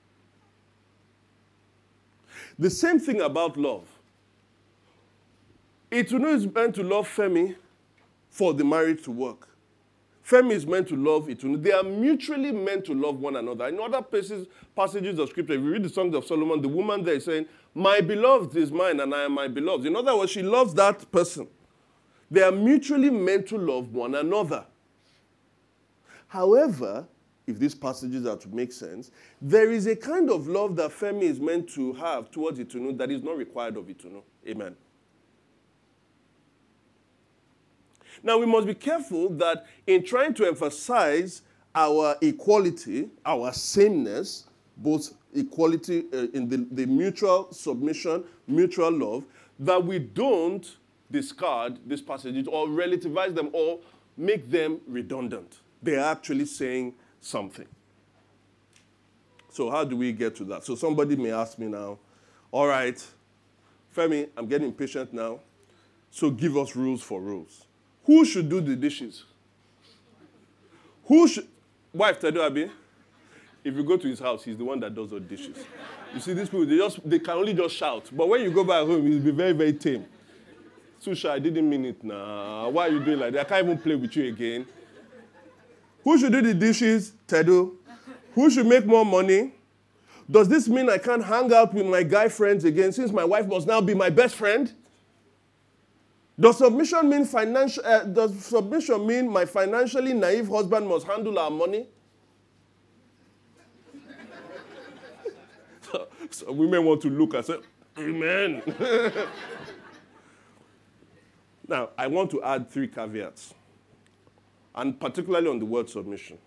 The 2.59 2.69
same 2.69 2.99
thing 2.99 3.21
about 3.21 3.55
love. 3.55 3.87
Itunu 5.89 6.33
is 6.35 6.45
meant 6.45 6.75
to 6.75 6.83
love 6.83 7.07
Femi 7.07 7.55
for 8.29 8.53
the 8.53 8.65
marriage 8.65 9.03
to 9.03 9.11
work. 9.11 9.47
Femi 10.27 10.51
is 10.51 10.65
meant 10.67 10.87
to 10.89 10.95
love 10.95 11.27
Itunu. 11.27 11.61
They 11.61 11.71
are 11.71 11.83
mutually 11.83 12.51
meant 12.51 12.85
to 12.85 12.93
love 12.93 13.19
one 13.19 13.35
another. 13.35 13.67
In 13.67 13.79
other 13.79 14.01
places, 14.01 14.47
passages 14.75 15.17
of 15.19 15.29
scripture, 15.29 15.53
if 15.53 15.61
you 15.61 15.71
read 15.71 15.83
the 15.83 15.89
Songs 15.89 16.15
of 16.15 16.25
Solomon, 16.25 16.61
the 16.61 16.69
woman 16.69 17.03
there 17.03 17.15
is 17.15 17.25
saying, 17.25 17.47
My 17.73 18.01
beloved 18.01 18.55
is 18.55 18.71
mine 18.71 18.99
and 18.99 19.13
I 19.13 19.23
am 19.23 19.33
my 19.33 19.47
beloved. 19.47 19.85
In 19.85 19.95
other 19.95 20.15
words, 20.15 20.31
she 20.31 20.43
loves 20.43 20.73
that 20.75 21.11
person. 21.11 21.47
They 22.29 22.43
are 22.43 22.51
mutually 22.51 23.09
meant 23.09 23.47
to 23.47 23.57
love 23.57 23.93
one 23.93 24.15
another. 24.15 24.65
However, 26.27 27.07
if 27.47 27.59
these 27.59 27.75
passages 27.75 28.25
are 28.25 28.37
to 28.37 28.47
make 28.49 28.71
sense, 28.71 29.11
there 29.41 29.71
is 29.71 29.87
a 29.87 29.95
kind 29.95 30.29
of 30.29 30.47
love 30.47 30.75
that 30.77 30.91
Femi 30.91 31.23
is 31.23 31.39
meant 31.39 31.67
to 31.71 31.93
have 31.93 32.31
towards 32.31 32.59
Itunu 32.59 32.97
that 32.97 33.11
is 33.11 33.21
not 33.23 33.37
required 33.37 33.75
of 33.75 33.85
Itunu. 33.85 34.21
Amen. 34.47 34.75
Now, 38.23 38.37
we 38.37 38.45
must 38.45 38.67
be 38.67 38.75
careful 38.75 39.29
that 39.35 39.65
in 39.87 40.03
trying 40.03 40.33
to 40.35 40.45
emphasize 40.45 41.41
our 41.73 42.15
equality, 42.21 43.09
our 43.25 43.53
sameness, 43.53 44.45
both 44.77 45.13
equality 45.33 46.05
uh, 46.13 46.27
in 46.33 46.49
the, 46.49 46.67
the 46.71 46.85
mutual 46.85 47.51
submission, 47.51 48.23
mutual 48.47 48.91
love, 48.91 49.25
that 49.59 49.83
we 49.83 49.99
don't 49.99 50.77
discard 51.09 51.79
these 51.85 52.01
passages 52.01 52.47
or 52.47 52.67
relativize 52.67 53.33
them 53.35 53.49
or 53.53 53.79
make 54.17 54.49
them 54.49 54.79
redundant. 54.87 55.59
they're 55.81 55.99
actually 55.99 56.45
saying 56.45 56.93
something. 57.19 57.67
So, 59.49 59.69
how 59.69 59.83
do 59.83 59.97
we 59.97 60.11
get 60.13 60.35
to 60.37 60.45
that? 60.45 60.63
So, 60.63 60.75
somebody 60.75 61.15
may 61.15 61.31
ask 61.31 61.57
me 61.59 61.67
now, 61.67 61.97
all 62.51 62.67
right, 62.67 63.03
Femi, 63.95 64.29
I'm 64.37 64.47
getting 64.47 64.67
impatient 64.67 65.11
now. 65.13 65.39
So, 66.09 66.29
give 66.29 66.55
us 66.57 66.75
rules 66.75 67.01
for 67.01 67.19
rules. 67.19 67.65
Who 68.05 68.25
should 68.25 68.49
do 68.49 68.61
the 68.61 68.75
dishes? 68.75 69.23
Who 71.05 71.27
should, 71.27 71.47
wife, 71.93 72.19
Tedo 72.19 72.45
Abi? 72.45 72.69
If 73.63 73.75
you 73.75 73.83
go 73.83 73.97
to 73.97 74.07
his 74.07 74.19
house, 74.19 74.43
he's 74.43 74.57
the 74.57 74.65
one 74.65 74.79
that 74.79 74.95
does 74.95 75.11
the 75.11 75.19
dishes. 75.19 75.57
You 76.13 76.19
see, 76.19 76.33
these 76.33 76.49
people, 76.49 76.65
they 76.65 76.77
just 76.77 77.07
they 77.07 77.19
can 77.19 77.37
only 77.37 77.53
just 77.53 77.75
shout. 77.75 78.09
But 78.11 78.27
when 78.27 78.41
you 78.41 78.51
go 78.51 78.63
back 78.63 78.85
home, 78.85 79.05
he'll 79.05 79.21
be 79.21 79.31
very, 79.31 79.51
very 79.53 79.73
tame. 79.73 80.05
Susha, 81.03 81.31
I 81.31 81.39
didn't 81.39 81.69
mean 81.69 81.85
it 81.85 82.03
now. 82.03 82.69
Why 82.69 82.87
are 82.87 82.91
you 82.91 83.03
doing 83.03 83.19
like 83.19 83.33
that? 83.33 83.41
I 83.41 83.49
can't 83.49 83.65
even 83.65 83.77
play 83.77 83.95
with 83.95 84.15
you 84.15 84.27
again. 84.27 84.65
Who 86.03 86.17
should 86.17 86.31
do 86.31 86.41
the 86.41 86.53
dishes? 86.53 87.13
Tedo. 87.27 87.73
Who 88.33 88.49
should 88.49 88.65
make 88.65 88.85
more 88.85 89.05
money? 89.05 89.53
Does 90.29 90.47
this 90.47 90.67
mean 90.67 90.89
I 90.89 90.97
can't 90.97 91.23
hang 91.23 91.51
out 91.53 91.73
with 91.73 91.85
my 91.85 92.03
guy 92.03 92.29
friends 92.29 92.63
again 92.63 92.91
since 92.91 93.11
my 93.11 93.25
wife 93.25 93.47
must 93.47 93.67
now 93.67 93.81
be 93.81 93.93
my 93.93 94.09
best 94.09 94.35
friend? 94.35 94.71
Does 96.41 96.57
submission 96.57 97.07
mean 97.07 97.23
financial? 97.25 97.85
Uh, 97.85 98.03
does 98.03 98.43
submission 98.43 99.05
mean 99.05 99.29
my 99.29 99.45
financially 99.45 100.11
naive 100.13 100.47
husband 100.47 100.87
must 100.87 101.05
handle 101.05 101.37
our 101.37 101.51
money? 101.51 101.85
so, 105.81 106.07
so 106.31 106.51
women 106.51 106.83
want 106.83 106.99
to 107.03 107.11
look 107.11 107.35
and 107.35 107.45
say, 107.45 107.57
Amen. 107.99 108.63
now, 111.67 111.89
I 111.95 112.07
want 112.07 112.31
to 112.31 112.41
add 112.41 112.71
three 112.71 112.87
caveats, 112.87 113.53
and 114.73 114.99
particularly 114.99 115.47
on 115.47 115.59
the 115.59 115.65
word 115.65 115.91
submission. 115.91 116.39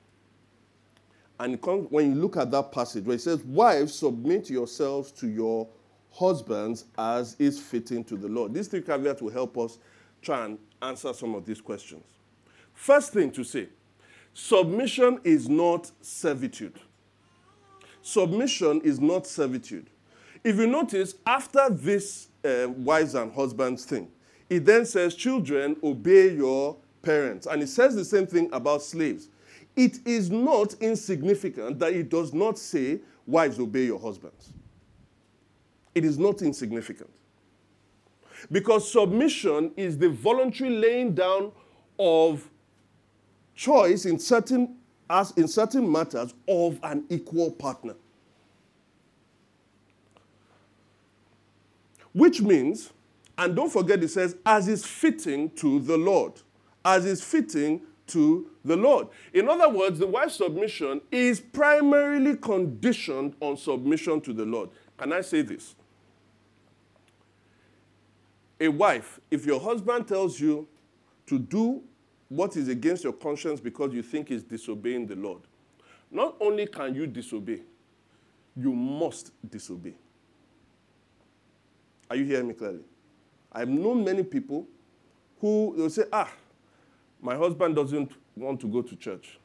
And 1.38 1.57
when 1.90 2.16
you 2.16 2.20
look 2.20 2.36
at 2.36 2.51
that 2.51 2.72
passage 2.72 3.05
where 3.05 3.14
it 3.14 3.20
says, 3.20 3.45
Wives, 3.45 3.95
submit 3.95 4.51
yourselves 4.51 5.12
to 5.12 5.28
your 5.28 5.68
husbands 6.15 6.85
as 6.97 7.37
is 7.39 7.61
fitting 7.61 8.05
to 8.05 8.17
the 8.17 8.29
Lord. 8.29 8.55
These 8.55 8.69
three 8.69 8.83
caveats 8.83 9.21
will 9.21 9.33
help 9.33 9.59
us 9.59 9.79
try 10.23 10.45
and 10.45 10.59
answer 10.81 11.12
some 11.12 11.35
of 11.35 11.45
these 11.45 11.61
questions. 11.61 12.05
First 12.73 13.12
thing 13.12 13.31
to 13.33 13.45
say 13.45 13.69
submission 14.33 15.21
is 15.25 15.49
not 15.49 15.91
servitude. 16.01 16.79
Submission 18.03 18.81
is 18.83 19.01
not 19.01 19.27
servitude. 19.27 19.89
If 20.43 20.57
you 20.57 20.67
notice, 20.67 21.15
after 21.27 21.71
this 21.71 22.29
uh, 22.45 22.69
wives 22.77 23.15
and 23.15 23.33
husbands 23.33 23.85
thing, 23.85 24.09
it 24.51 24.67
then 24.67 24.85
says, 24.85 25.15
Children, 25.15 25.77
obey 25.83 26.35
your 26.35 26.77
parents. 27.01 27.47
And 27.47 27.62
it 27.62 27.69
says 27.69 27.95
the 27.95 28.05
same 28.05 28.27
thing 28.27 28.51
about 28.53 28.83
slaves. 28.83 29.29
It 29.75 30.07
is 30.07 30.31
not 30.31 30.75
insignificant 30.81 31.79
that 31.79 31.95
it 31.95 32.11
does 32.11 32.35
not 32.35 32.59
say, 32.59 33.01
Wives, 33.27 33.59
obey 33.59 33.87
your 33.87 33.99
husbands. 33.99 34.53
It 35.95 36.05
is 36.05 36.18
not 36.18 36.42
insignificant. 36.42 37.11
Because 38.51 38.90
submission 38.90 39.72
is 39.76 39.97
the 39.97 40.09
voluntary 40.09 40.70
laying 40.70 41.14
down 41.14 41.53
of 41.99 42.51
choice 43.55 44.05
in 44.05 44.18
certain, 44.18 44.76
as 45.09 45.30
in 45.32 45.49
certain 45.49 45.90
matters 45.90 46.34
of 46.49 46.78
an 46.82 47.05
equal 47.09 47.51
partner. 47.53 47.95
Which 52.12 52.40
means, 52.40 52.92
and 53.36 53.57
don't 53.57 53.72
forget 53.72 54.03
it 54.03 54.09
says, 54.09 54.36
as 54.45 54.68
is 54.68 54.84
fitting 54.84 55.51
to 55.51 55.80
the 55.80 55.97
Lord. 55.97 56.32
As 56.84 57.07
is 57.07 57.22
fitting 57.22 57.80
to 58.09 58.51
the 58.64 58.76
Lord. 58.76 59.09
In 59.32 59.49
other 59.49 59.68
words, 59.68 59.99
the 59.99 60.07
wife's 60.07 60.36
submission 60.36 61.01
is 61.11 61.40
primarily 61.40 62.36
conditioned 62.36 63.34
on 63.40 63.57
submission 63.57 64.20
to 64.22 64.32
the 64.32 64.45
Lord. 64.45 64.68
Can 64.97 65.12
I 65.12 65.22
say 65.22 65.42
this? 65.42 65.74
A 68.65 68.69
wife, 68.69 69.21
if 69.31 69.45
your 69.45 69.61
husband 69.61 70.09
tells 70.09 70.41
you 70.41 70.67
to 71.27 71.39
do 71.39 71.83
what 72.31 72.57
is 72.57 72.69
against 72.69 73.05
your 73.05 73.12
conscience 73.12 73.61
because 73.61 73.93
you 73.93 74.03
think 74.03 74.29
he's 74.29 74.43
disobeying 74.43 75.07
the 75.07 75.17
Lord, 75.17 75.43
not 76.11 76.35
only 76.41 76.67
can 76.67 76.95
you 76.95 77.07
disobey, 77.07 77.61
you 78.57 78.73
must 78.73 79.33
disobey. 79.51 79.93
Are 82.09 82.17
you 82.17 82.25
hearing 82.25 82.49
me 82.49 82.55
clearly? 82.55 82.81
I've 83.53 83.69
known 83.69 84.03
many 84.03 84.23
people 84.23 84.67
who 85.43 85.75
will 85.77 85.91
say, 85.91 86.05
ah, 86.11 86.33
my 87.21 87.37
husband 87.37 87.77
doesn't 87.77 88.12
want 88.35 88.61
to 88.61 88.67
go 88.67 88.81
to 88.81 88.97
church. 88.97 89.39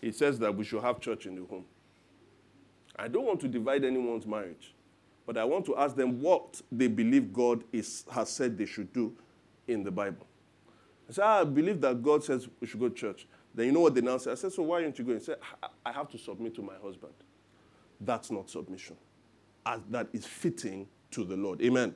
He 0.00 0.10
says 0.10 0.40
that 0.40 0.52
we 0.52 0.64
should 0.64 0.82
have 0.82 0.98
church 0.98 1.26
in 1.26 1.36
the 1.36 1.44
home. 1.44 1.66
I 2.96 3.06
don't 3.06 3.24
want 3.24 3.38
to 3.42 3.48
divide 3.48 3.84
anyone's 3.84 4.26
marriage. 4.26 4.74
But 5.28 5.36
I 5.36 5.44
want 5.44 5.66
to 5.66 5.76
ask 5.76 5.94
them 5.94 6.22
what 6.22 6.62
they 6.72 6.86
believe 6.86 7.34
God 7.34 7.62
is, 7.70 8.06
has 8.10 8.30
said 8.30 8.56
they 8.56 8.64
should 8.64 8.90
do 8.94 9.14
in 9.66 9.84
the 9.84 9.90
Bible. 9.90 10.26
I 11.06 11.12
said, 11.12 11.22
ah, 11.22 11.40
I 11.40 11.44
believe 11.44 11.82
that 11.82 12.02
God 12.02 12.24
says 12.24 12.48
we 12.58 12.66
should 12.66 12.80
go 12.80 12.88
to 12.88 12.94
church. 12.94 13.28
Then 13.54 13.66
you 13.66 13.72
know 13.72 13.80
what 13.80 13.94
they 13.94 14.00
now 14.00 14.16
say? 14.16 14.32
I 14.32 14.36
said, 14.36 14.54
so 14.54 14.62
why 14.62 14.84
aren't 14.84 14.98
you 14.98 15.04
going? 15.04 15.18
He 15.18 15.24
said, 15.26 15.36
I 15.84 15.92
have 15.92 16.08
to 16.12 16.18
submit 16.18 16.54
to 16.54 16.62
my 16.62 16.76
husband. 16.82 17.12
That's 18.00 18.30
not 18.30 18.48
submission. 18.48 18.96
That 19.90 20.08
is 20.14 20.24
fitting 20.24 20.88
to 21.10 21.24
the 21.24 21.36
Lord. 21.36 21.60
Amen. 21.60 21.82
Amen. 21.82 21.94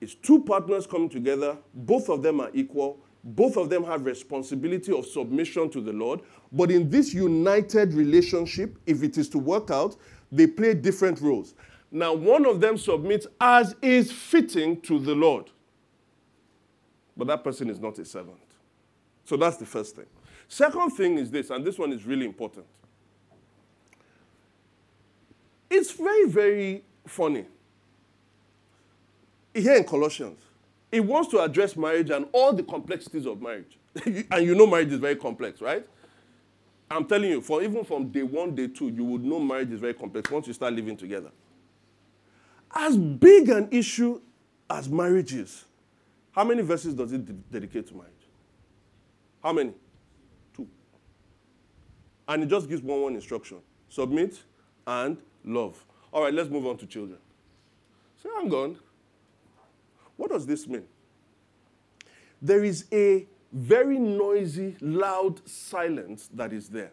It's 0.00 0.14
two 0.14 0.42
partners 0.42 0.86
coming 0.86 1.10
together. 1.10 1.58
Both 1.74 2.08
of 2.08 2.22
them 2.22 2.40
are 2.40 2.50
equal. 2.54 2.98
Both 3.22 3.58
of 3.58 3.68
them 3.68 3.84
have 3.84 4.06
responsibility 4.06 4.90
of 4.90 5.04
submission 5.04 5.68
to 5.70 5.82
the 5.82 5.92
Lord. 5.92 6.20
But 6.50 6.70
in 6.70 6.88
this 6.88 7.12
united 7.12 7.92
relationship, 7.92 8.78
if 8.86 9.02
it 9.02 9.18
is 9.18 9.28
to 9.30 9.38
work 9.38 9.70
out, 9.70 9.96
they 10.30 10.46
play 10.46 10.74
different 10.74 11.20
roles. 11.20 11.54
Now, 11.90 12.12
one 12.14 12.46
of 12.46 12.60
them 12.60 12.76
submits 12.76 13.26
as 13.40 13.74
is 13.80 14.10
fitting 14.10 14.80
to 14.82 14.98
the 14.98 15.14
Lord. 15.14 15.50
But 17.16 17.28
that 17.28 17.44
person 17.44 17.70
is 17.70 17.80
not 17.80 17.98
a 17.98 18.04
servant. 18.04 18.38
So 19.24 19.36
that's 19.36 19.56
the 19.56 19.66
first 19.66 19.96
thing. 19.96 20.06
Second 20.48 20.90
thing 20.90 21.18
is 21.18 21.30
this, 21.30 21.50
and 21.50 21.64
this 21.64 21.78
one 21.78 21.92
is 21.92 22.04
really 22.04 22.26
important. 22.26 22.66
It's 25.68 25.90
very, 25.90 26.28
very 26.28 26.84
funny. 27.06 27.46
Here 29.52 29.74
in 29.74 29.84
Colossians, 29.84 30.38
it 30.92 31.00
wants 31.00 31.30
to 31.30 31.40
address 31.40 31.76
marriage 31.76 32.10
and 32.10 32.26
all 32.32 32.52
the 32.52 32.62
complexities 32.62 33.26
of 33.26 33.40
marriage. 33.42 33.78
and 34.04 34.46
you 34.46 34.54
know 34.54 34.66
marriage 34.66 34.92
is 34.92 35.00
very 35.00 35.16
complex, 35.16 35.60
right? 35.60 35.86
I'm 36.90 37.06
telling 37.06 37.30
you, 37.30 37.40
for 37.40 37.62
even 37.62 37.84
from 37.84 38.08
day 38.08 38.22
one, 38.22 38.54
day 38.54 38.68
two, 38.68 38.88
you 38.88 39.04
would 39.04 39.24
know 39.24 39.40
marriage 39.40 39.72
is 39.72 39.80
very 39.80 39.94
complex 39.94 40.30
once 40.30 40.46
you 40.46 40.52
start 40.52 40.72
living 40.72 40.96
together. 40.96 41.30
As 42.74 42.96
big 42.96 43.48
an 43.48 43.68
issue 43.70 44.20
as 44.68 44.88
marriage 44.88 45.32
is, 45.32 45.64
how 46.32 46.44
many 46.44 46.62
verses 46.62 46.94
does 46.94 47.12
it 47.12 47.24
de- 47.24 47.32
dedicate 47.32 47.88
to 47.88 47.94
marriage? 47.94 48.12
How 49.42 49.52
many? 49.52 49.72
Two. 50.54 50.68
And 52.28 52.42
it 52.42 52.46
just 52.46 52.68
gives 52.68 52.82
one 52.82 53.02
one 53.02 53.14
instruction 53.14 53.58
submit 53.88 54.42
and 54.86 55.18
love. 55.44 55.84
All 56.12 56.22
right, 56.22 56.34
let's 56.34 56.50
move 56.50 56.66
on 56.66 56.76
to 56.78 56.86
children. 56.86 57.18
I'm 58.36 58.48
gone. 58.48 58.78
What 60.16 60.30
does 60.30 60.46
this 60.46 60.66
mean? 60.66 60.84
There 62.42 62.64
is 62.64 62.86
a 62.92 63.26
very 63.52 63.98
noisy, 63.98 64.76
loud 64.80 65.46
silence 65.48 66.28
that 66.34 66.52
is 66.52 66.68
there. 66.68 66.92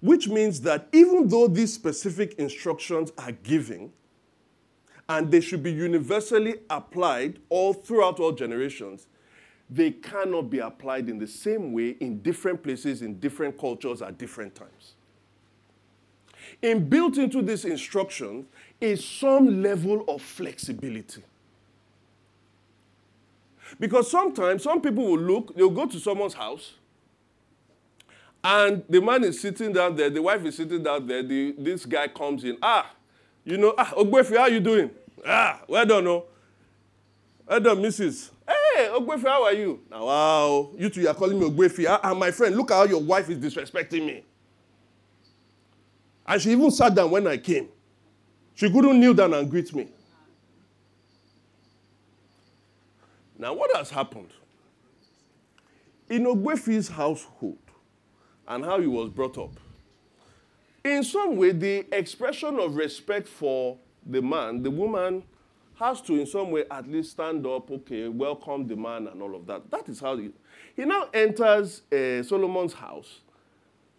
Which 0.00 0.28
means 0.28 0.60
that 0.62 0.88
even 0.92 1.28
though 1.28 1.46
these 1.46 1.72
specific 1.72 2.34
instructions 2.34 3.12
are 3.18 3.32
given, 3.32 3.92
and 5.08 5.30
they 5.30 5.40
should 5.40 5.62
be 5.62 5.72
universally 5.72 6.56
applied 6.70 7.38
all 7.48 7.72
throughout 7.72 8.18
all 8.18 8.32
generations, 8.32 9.06
they 9.68 9.90
cannot 9.90 10.50
be 10.50 10.58
applied 10.58 11.08
in 11.08 11.18
the 11.18 11.26
same 11.26 11.72
way 11.72 11.96
in 12.00 12.20
different 12.20 12.62
places, 12.62 13.02
in 13.02 13.18
different 13.18 13.58
cultures 13.58 14.02
at 14.02 14.18
different 14.18 14.54
times. 14.54 14.94
In 16.60 16.88
built 16.88 17.18
into 17.18 17.42
these 17.42 17.64
instructions 17.64 18.46
is 18.80 19.04
some 19.04 19.62
level 19.62 20.04
of 20.08 20.20
flexibility. 20.20 21.22
Because 23.78 24.10
sometimes 24.10 24.62
some 24.62 24.80
people 24.80 25.04
will 25.04 25.18
look, 25.18 25.56
they'll 25.56 25.70
go 25.70 25.86
to 25.86 25.98
someone's 25.98 26.34
house, 26.34 26.74
and 28.44 28.82
the 28.88 29.00
man 29.00 29.24
is 29.24 29.40
sitting 29.40 29.72
down 29.72 29.94
there, 29.96 30.10
the 30.10 30.20
wife 30.22 30.44
is 30.44 30.56
sitting 30.56 30.82
down 30.82 31.06
there, 31.06 31.22
the, 31.22 31.54
this 31.58 31.86
guy 31.86 32.08
comes 32.08 32.44
in. 32.44 32.58
Ah, 32.60 32.90
you 33.44 33.56
know, 33.56 33.74
ah, 33.78 33.92
Ogbefi, 33.96 34.36
how 34.36 34.46
you 34.46 34.60
doing? 34.60 34.90
Ah, 35.26 35.60
well 35.68 35.86
done, 35.86 36.04
no. 36.04 36.24
Well 37.46 37.60
done, 37.60 37.78
Mrs. 37.78 38.30
Hey, 38.46 38.88
Ogbefi, 38.92 39.22
how 39.22 39.44
are 39.44 39.52
you? 39.52 39.80
Now, 39.90 40.06
wow, 40.06 40.70
you 40.76 40.90
two 40.90 41.06
are 41.06 41.14
calling 41.14 41.38
me 41.38 41.48
Ogbefi. 41.48 41.86
Ah, 41.88 42.00
ah, 42.02 42.14
my 42.14 42.30
friend, 42.30 42.56
look 42.56 42.70
how 42.70 42.84
your 42.84 43.00
wife 43.00 43.30
is 43.30 43.38
disrespecting 43.38 44.04
me. 44.06 44.24
And 46.26 46.40
she 46.40 46.50
even 46.52 46.70
sat 46.70 46.94
down 46.94 47.10
when 47.10 47.26
I 47.26 47.36
came. 47.36 47.68
She 48.54 48.70
couldn't 48.70 48.98
kneel 48.98 49.14
down 49.14 49.34
and 49.34 49.50
greet 49.50 49.72
me. 49.74 49.88
Now, 53.42 53.54
what 53.54 53.74
has 53.74 53.90
happened 53.90 54.30
in 56.08 56.26
Ogbuefi's 56.26 56.86
household 56.86 57.58
and 58.46 58.64
how 58.64 58.78
he 58.78 58.86
was 58.86 59.10
brought 59.10 59.36
up, 59.36 59.58
in 60.84 61.02
some 61.02 61.34
way, 61.34 61.50
the 61.50 61.84
expression 61.92 62.60
of 62.60 62.76
respect 62.76 63.26
for 63.26 63.78
the 64.06 64.22
man, 64.22 64.62
the 64.62 64.70
woman 64.70 65.24
has 65.74 66.00
to, 66.02 66.20
in 66.20 66.24
some 66.24 66.52
way, 66.52 66.66
at 66.70 66.88
least 66.88 67.10
stand 67.10 67.44
up, 67.44 67.68
okay, 67.68 68.06
welcome 68.06 68.68
the 68.68 68.76
man 68.76 69.08
and 69.08 69.20
all 69.20 69.34
of 69.34 69.44
that. 69.48 69.68
That 69.72 69.88
is 69.88 69.98
how 69.98 70.16
he. 70.18 70.30
He 70.76 70.84
now 70.84 71.08
enters 71.12 71.82
uh, 71.90 72.22
Solomon's 72.22 72.74
house. 72.74 73.22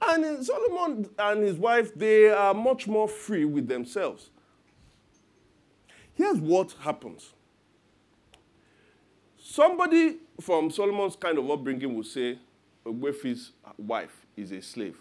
And 0.01 0.45
Solomon 0.45 1.09
and 1.19 1.43
his 1.43 1.57
wife, 1.57 1.93
they 1.93 2.29
are 2.29 2.53
much 2.53 2.87
more 2.87 3.09
free 3.09 3.43
with 3.43 3.67
themselves. 3.67 4.29
Here's 6.13 6.37
what 6.37 6.73
happens 6.79 7.33
somebody 9.53 10.17
from 10.41 10.71
Solomon's 10.71 11.15
kind 11.15 11.37
of 11.37 11.49
upbringing 11.49 11.93
will 11.95 12.03
say, 12.03 12.39
Ogbuefi's 12.85 13.51
wife 13.77 14.25
is 14.35 14.51
a 14.51 14.59
slave. 14.61 14.97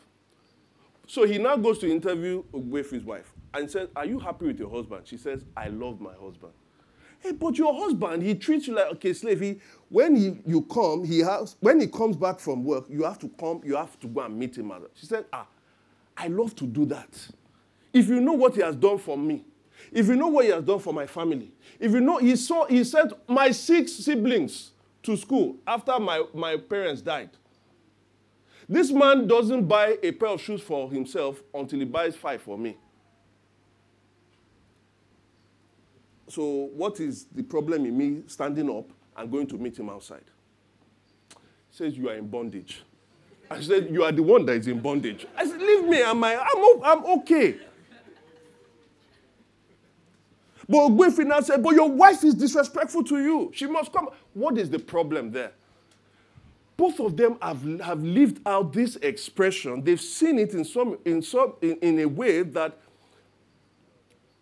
So 1.07 1.26
he 1.26 1.38
now 1.38 1.57
goes 1.57 1.78
to 1.78 1.90
interview 1.90 2.44
Ogbuefi's 2.53 3.03
wife 3.03 3.32
and 3.55 3.70
says, 3.70 3.88
Are 3.96 4.05
you 4.05 4.18
happy 4.18 4.46
with 4.46 4.59
your 4.59 4.70
husband? 4.70 5.07
She 5.07 5.16
says, 5.16 5.44
I 5.57 5.68
love 5.68 6.00
my 6.03 6.12
husband. 6.12 6.53
Hey, 7.20 7.32
but 7.32 7.57
your 7.57 7.72
husband, 7.72 8.22
he 8.22 8.34
treats 8.34 8.66
you 8.66 8.74
like 8.74 8.86
a 8.86 8.90
okay, 8.90 9.12
slave. 9.14 9.40
He, 9.40 9.59
when 9.88 10.16
he, 10.16 10.38
you 10.44 10.62
come, 10.62 11.03
he 11.05 11.20
has 11.20 11.57
when 11.61 11.80
he 11.80 11.86
comes 11.86 12.16
back 12.16 12.38
from 12.38 12.62
work, 12.62 12.84
you 12.90 13.05
have 13.05 13.18
to 13.20 13.28
come, 13.40 13.62
you 13.64 13.76
have 13.76 13.98
to 14.00 14.07
go 14.07 14.20
and 14.20 14.38
meet 14.38 14.59
him. 14.59 14.70
She 14.94 15.07
said, 15.07 15.24
Ah, 15.32 15.46
I 16.16 16.26
love 16.28 16.55
to 16.57 16.66
do 16.66 16.84
that. 16.86 17.26
If 17.92 18.09
you 18.09 18.20
know 18.20 18.32
what 18.34 18.55
he 18.55 18.61
has 18.61 18.76
done 18.76 18.98
for 18.98 19.16
me, 19.16 19.44
if 19.91 20.07
you 20.07 20.16
know 20.16 20.28
what 20.28 20.45
he 20.45 20.51
has 20.51 20.62
done 20.64 20.78
for 20.78 20.93
my 20.93 21.07
family, 21.07 21.53
if 21.80 21.93
you 21.93 22.01
know 22.01 22.18
he 22.18 22.37
saw 22.37 22.66
he 22.66 22.85
sent 22.85 23.12
my 23.28 23.51
six 23.51 23.93
siblings 23.93 24.72
to 25.03 25.16
school 25.16 25.57
after 25.66 25.99
my, 25.99 26.24
my 26.33 26.57
parents 26.57 27.03
died. 27.03 27.30
This 28.68 28.91
man 28.91 29.26
doesn't 29.26 29.66
buy 29.66 29.99
a 30.03 30.12
pair 30.12 30.28
of 30.30 30.41
shoes 30.41 30.62
for 30.62 30.91
himself 30.91 31.43
until 31.53 31.80
he 31.80 31.85
buys 31.85 32.14
five 32.16 32.41
for 32.43 32.57
me. 32.57 32.76
So, 36.28 36.70
what 36.74 36.99
is 37.01 37.26
the 37.35 37.43
problem 37.43 37.85
in 37.85 37.99
me 37.99 38.22
standing 38.26 38.70
up 38.74 38.89
and 39.16 39.30
going 39.30 39.47
to 39.49 39.59
meet 39.59 39.78
him 39.78 39.91
outside? 39.91 40.24
He 41.28 41.37
says, 41.76 41.99
You 41.99 42.09
are 42.09 42.14
in 42.14 42.28
bondage. 42.28 42.83
I 43.51 43.61
said, 43.61 43.91
You 43.91 44.05
are 44.05 44.12
the 44.12 44.22
one 44.22 44.47
that 44.47 44.55
is 44.55 44.68
in 44.68 44.80
bondage. 44.80 45.26
I 45.37 45.45
said, 45.45 45.61
Leave 45.61 45.85
me. 45.85 46.03
I'm, 46.03 46.24
I'm, 46.24 46.83
I'm 46.83 47.05
okay. 47.18 47.57
But 50.73 50.89
Ogbuefi 50.89 51.27
now 51.27 51.41
said, 51.41 51.62
But 51.62 51.75
your 51.75 51.91
wife 51.91 52.25
is 52.25 52.35
disrespectful 52.35 53.05
to 53.05 53.23
you. 53.23 53.51
She 53.55 53.66
must 53.66 53.93
come. 53.93 54.09
What 54.33 54.57
is 54.57 54.70
the 54.70 54.79
problem 54.79 55.31
there? 55.31 55.53
Both 56.79 56.99
of 56.99 57.14
them 57.14 57.37
have, 57.43 57.62
have 57.81 58.03
lived 58.03 58.41
out 58.47 58.73
this 58.73 58.97
expression. 58.97 59.85
They've 59.85 60.01
seen 60.01 60.39
it 60.39 60.55
in, 60.55 60.64
some, 60.64 60.97
in, 61.05 61.20
some, 61.20 61.57
in, 61.61 61.77
in 61.83 61.99
a 61.99 62.07
way 62.07 62.43
that 62.43 62.79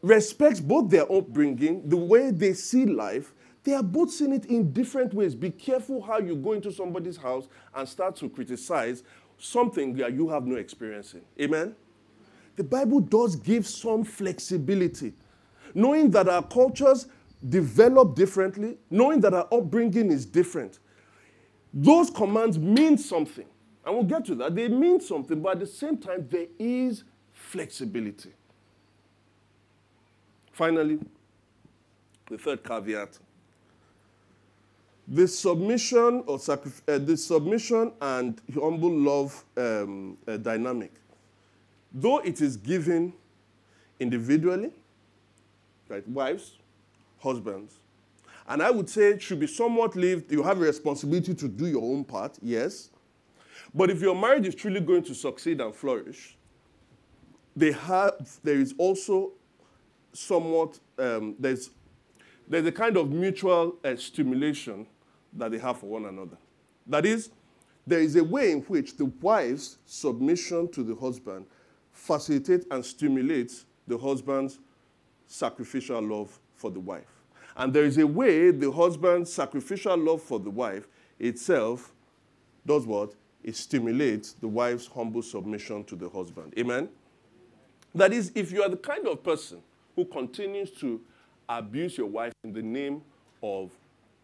respects 0.02 0.60
both 0.60 0.88
their 0.88 1.10
upbringing, 1.12 1.88
the 1.88 1.96
way 1.96 2.30
they 2.30 2.54
see 2.54 2.86
life. 2.86 3.32
They 3.64 3.74
are 3.74 3.82
both 3.82 4.12
seeing 4.12 4.32
it 4.32 4.44
in 4.44 4.72
different 4.72 5.12
ways. 5.12 5.34
Be 5.34 5.50
careful 5.50 6.00
how 6.00 6.20
you 6.20 6.36
go 6.36 6.52
into 6.52 6.70
somebody's 6.70 7.16
house 7.16 7.48
and 7.74 7.88
start 7.88 8.14
to 8.16 8.28
criticize 8.28 9.02
something 9.36 9.94
that 9.96 10.12
you 10.12 10.28
have 10.28 10.46
no 10.46 10.54
experience 10.54 11.12
in. 11.14 11.22
Amen? 11.40 11.74
The 12.54 12.62
Bible 12.62 13.00
does 13.00 13.34
give 13.34 13.66
some 13.66 14.04
flexibility 14.04 15.12
knowing 15.74 16.10
that 16.10 16.28
our 16.28 16.42
cultures 16.42 17.06
develop 17.48 18.14
differently, 18.14 18.76
knowing 18.90 19.20
that 19.20 19.34
our 19.34 19.48
upbringing 19.52 20.10
is 20.10 20.26
different. 20.26 20.78
Those 21.72 22.10
commands 22.10 22.58
mean 22.58 22.98
something. 22.98 23.46
And 23.84 23.94
we'll 23.94 24.04
get 24.04 24.24
to 24.26 24.34
that. 24.36 24.54
They 24.54 24.68
mean 24.68 25.00
something, 25.00 25.40
but 25.40 25.52
at 25.52 25.60
the 25.60 25.66
same 25.66 25.96
time, 25.96 26.26
there 26.28 26.46
is 26.58 27.04
flexibility. 27.32 28.32
Finally, 30.52 30.98
the 32.28 32.36
third 32.36 32.62
caveat 32.62 33.18
the 35.10 35.26
submission 35.26 36.22
or 36.26 36.38
uh, 36.48 36.98
the 36.98 37.16
submission 37.16 37.92
and 38.00 38.40
humble 38.54 38.96
love 38.96 39.44
um, 39.56 40.16
uh, 40.28 40.36
dynamic, 40.36 40.92
though 41.92 42.18
it 42.18 42.40
is 42.40 42.56
given 42.56 43.12
individually, 43.98 44.70
right? 45.90 46.06
Wives, 46.08 46.58
husbands. 47.18 47.74
And 48.48 48.62
I 48.62 48.70
would 48.70 48.88
say 48.88 49.10
it 49.10 49.22
should 49.22 49.40
be 49.40 49.46
somewhat 49.46 49.94
lived. 49.96 50.32
You 50.32 50.42
have 50.42 50.58
a 50.58 50.64
responsibility 50.64 51.34
to 51.34 51.48
do 51.48 51.66
your 51.66 51.82
own 51.82 52.04
part, 52.04 52.38
yes. 52.42 52.90
But 53.74 53.90
if 53.90 54.00
your 54.00 54.14
marriage 54.14 54.46
is 54.46 54.54
truly 54.54 54.80
going 54.80 55.02
to 55.04 55.14
succeed 55.14 55.60
and 55.60 55.74
flourish, 55.74 56.36
they 57.54 57.72
have, 57.72 58.14
there 58.42 58.56
is 58.56 58.74
also 58.78 59.32
somewhat, 60.12 60.78
um, 60.98 61.36
there's, 61.38 61.70
there's 62.48 62.66
a 62.66 62.72
kind 62.72 62.96
of 62.96 63.10
mutual 63.10 63.76
uh, 63.84 63.94
stimulation 63.96 64.86
that 65.32 65.52
they 65.52 65.58
have 65.58 65.78
for 65.78 65.86
one 65.86 66.06
another. 66.06 66.36
That 66.86 67.06
is, 67.06 67.30
there 67.86 68.00
is 68.00 68.16
a 68.16 68.24
way 68.24 68.50
in 68.52 68.60
which 68.62 68.96
the 68.96 69.04
wife's 69.04 69.78
submission 69.86 70.70
to 70.72 70.82
the 70.82 70.94
husband 70.94 71.46
facilitates 71.92 72.66
and 72.70 72.84
stimulates 72.84 73.66
the 73.86 73.98
husband's 73.98 74.58
sacrificial 75.30 76.02
love 76.02 76.38
for 76.54 76.70
the 76.70 76.80
wife. 76.80 77.22
And 77.56 77.72
there 77.72 77.84
is 77.84 77.98
a 77.98 78.06
way 78.06 78.50
the 78.50 78.70
husband's 78.70 79.32
sacrificial 79.32 79.96
love 79.96 80.22
for 80.22 80.38
the 80.38 80.50
wife 80.50 80.88
itself 81.18 81.92
does 82.66 82.86
what? 82.86 83.14
It 83.42 83.56
stimulates 83.56 84.32
the 84.32 84.48
wife's 84.48 84.86
humble 84.86 85.22
submission 85.22 85.84
to 85.84 85.96
the 85.96 86.08
husband. 86.08 86.52
Amen? 86.58 86.88
That 87.94 88.12
is, 88.12 88.32
if 88.34 88.52
you 88.52 88.62
are 88.62 88.68
the 88.68 88.76
kind 88.76 89.06
of 89.06 89.22
person 89.22 89.62
who 89.96 90.04
continues 90.04 90.70
to 90.72 91.00
abuse 91.48 91.96
your 91.96 92.06
wife 92.06 92.32
in 92.44 92.52
the 92.52 92.62
name 92.62 93.02
of 93.42 93.70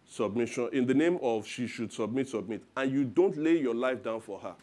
submission, 0.09 0.69
in 0.73 0.87
the 0.87 0.95
name 0.95 1.19
of 1.23 1.47
she 1.47 1.67
should 1.67 1.93
submit, 1.93 2.29
submit, 2.29 2.63
and 2.77 2.93
you 2.93 3.05
don't 3.05 3.37
lay 3.37 3.59
your 3.59 3.75
life 3.75 4.03
down 4.03 4.21
for 4.21 4.39
her, 4.41 4.55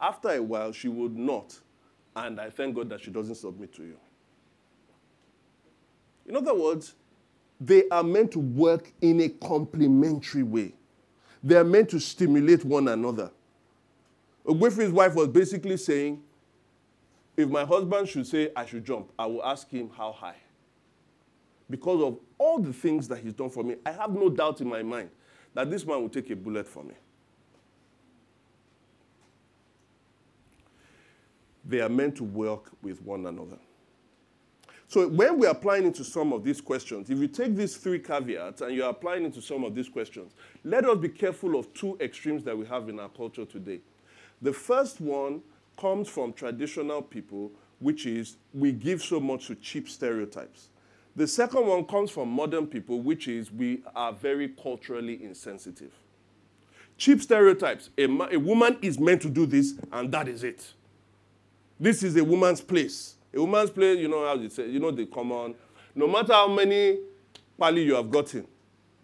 after 0.00 0.30
a 0.30 0.42
while 0.42 0.72
she 0.72 0.88
would 0.88 1.16
not. 1.16 1.58
And 2.14 2.40
I 2.40 2.50
thank 2.50 2.74
God 2.74 2.88
that 2.90 3.00
she 3.00 3.10
doesn't 3.10 3.36
submit 3.36 3.74
to 3.74 3.82
you. 3.82 3.96
In 6.26 6.36
other 6.36 6.54
words, 6.54 6.94
they 7.60 7.88
are 7.88 8.02
meant 8.02 8.32
to 8.32 8.38
work 8.38 8.92
in 9.00 9.20
a 9.20 9.28
complementary 9.28 10.42
way. 10.42 10.72
They 11.42 11.56
are 11.56 11.64
meant 11.64 11.90
to 11.90 12.00
stimulate 12.00 12.64
one 12.64 12.88
another. 12.88 13.30
Ogbuefi's 14.44 14.92
wife 14.92 15.14
was 15.14 15.28
basically 15.28 15.76
saying, 15.76 16.22
if 17.36 17.48
my 17.48 17.64
husband 17.64 18.08
should 18.08 18.26
say 18.26 18.50
I 18.56 18.66
should 18.66 18.84
jump, 18.84 19.10
I 19.18 19.26
will 19.26 19.44
ask 19.44 19.68
him 19.70 19.90
how 19.96 20.12
high. 20.12 20.36
Because 21.68 22.02
of 22.02 22.18
all 22.38 22.58
the 22.58 22.72
things 22.72 23.08
that 23.08 23.18
he's 23.18 23.32
done 23.32 23.50
for 23.50 23.62
me, 23.62 23.76
I 23.84 23.92
have 23.92 24.10
no 24.10 24.28
doubt 24.28 24.60
in 24.60 24.68
my 24.68 24.82
mind 24.82 25.10
that 25.54 25.70
this 25.70 25.84
man 25.84 26.00
will 26.00 26.08
take 26.08 26.30
a 26.30 26.36
bullet 26.36 26.66
for 26.66 26.82
me. 26.84 26.94
They 31.64 31.80
are 31.80 31.88
meant 31.88 32.16
to 32.16 32.24
work 32.24 32.70
with 32.82 33.02
one 33.02 33.26
another. 33.26 33.58
So 34.88 35.08
when 35.08 35.38
we're 35.38 35.50
applying 35.50 35.84
into 35.84 36.04
some 36.04 36.32
of 36.32 36.44
these 36.44 36.60
questions, 36.60 37.10
if 37.10 37.18
you 37.18 37.26
take 37.26 37.56
these 37.56 37.76
three 37.76 37.98
caveats 37.98 38.60
and 38.60 38.74
you're 38.74 38.88
applying 38.88 39.24
into 39.24 39.42
some 39.42 39.64
of 39.64 39.74
these 39.74 39.88
questions, 39.88 40.32
let 40.62 40.84
us 40.84 40.98
be 40.98 41.08
careful 41.08 41.58
of 41.58 41.72
two 41.74 41.96
extremes 42.00 42.44
that 42.44 42.56
we 42.56 42.66
have 42.66 42.88
in 42.88 43.00
our 43.00 43.08
culture 43.08 43.44
today. 43.44 43.80
The 44.40 44.52
first 44.52 45.00
one 45.00 45.42
comes 45.76 46.08
from 46.08 46.32
traditional 46.32 47.02
people, 47.02 47.50
which 47.80 48.06
is 48.06 48.36
we 48.54 48.70
give 48.72 49.02
so 49.02 49.18
much 49.18 49.48
to 49.48 49.56
cheap 49.56 49.88
stereotypes. 49.88 50.68
The 51.16 51.26
second 51.26 51.66
one 51.66 51.84
comes 51.84 52.10
from 52.10 52.28
modern 52.28 52.66
people, 52.66 53.00
which 53.00 53.26
is 53.26 53.50
we 53.50 53.82
are 53.94 54.12
very 54.12 54.48
culturally 54.48 55.22
insensitive. 55.24 55.92
Cheap 56.96 57.22
stereotypes. 57.22 57.90
A, 57.98 58.06
ma- 58.06 58.28
a 58.30 58.36
woman 58.36 58.78
is 58.82 59.00
meant 59.00 59.22
to 59.22 59.30
do 59.30 59.46
this, 59.46 59.74
and 59.92 60.12
that 60.12 60.28
is 60.28 60.44
it. 60.44 60.72
This 61.80 62.02
is 62.02 62.16
a 62.16 62.24
woman's 62.24 62.60
place. 62.60 63.15
A 63.36 63.40
woman's 63.40 63.70
place, 63.70 63.98
you 63.98 64.08
know 64.08 64.26
how 64.26 64.34
you 64.34 64.48
say, 64.48 64.66
you 64.68 64.80
know 64.80 64.90
the 64.90 65.04
common. 65.04 65.54
No 65.94 66.08
matter 66.08 66.32
how 66.32 66.48
many 66.48 66.98
pali 67.58 67.82
you 67.82 67.94
have 67.94 68.10
gotten, 68.10 68.46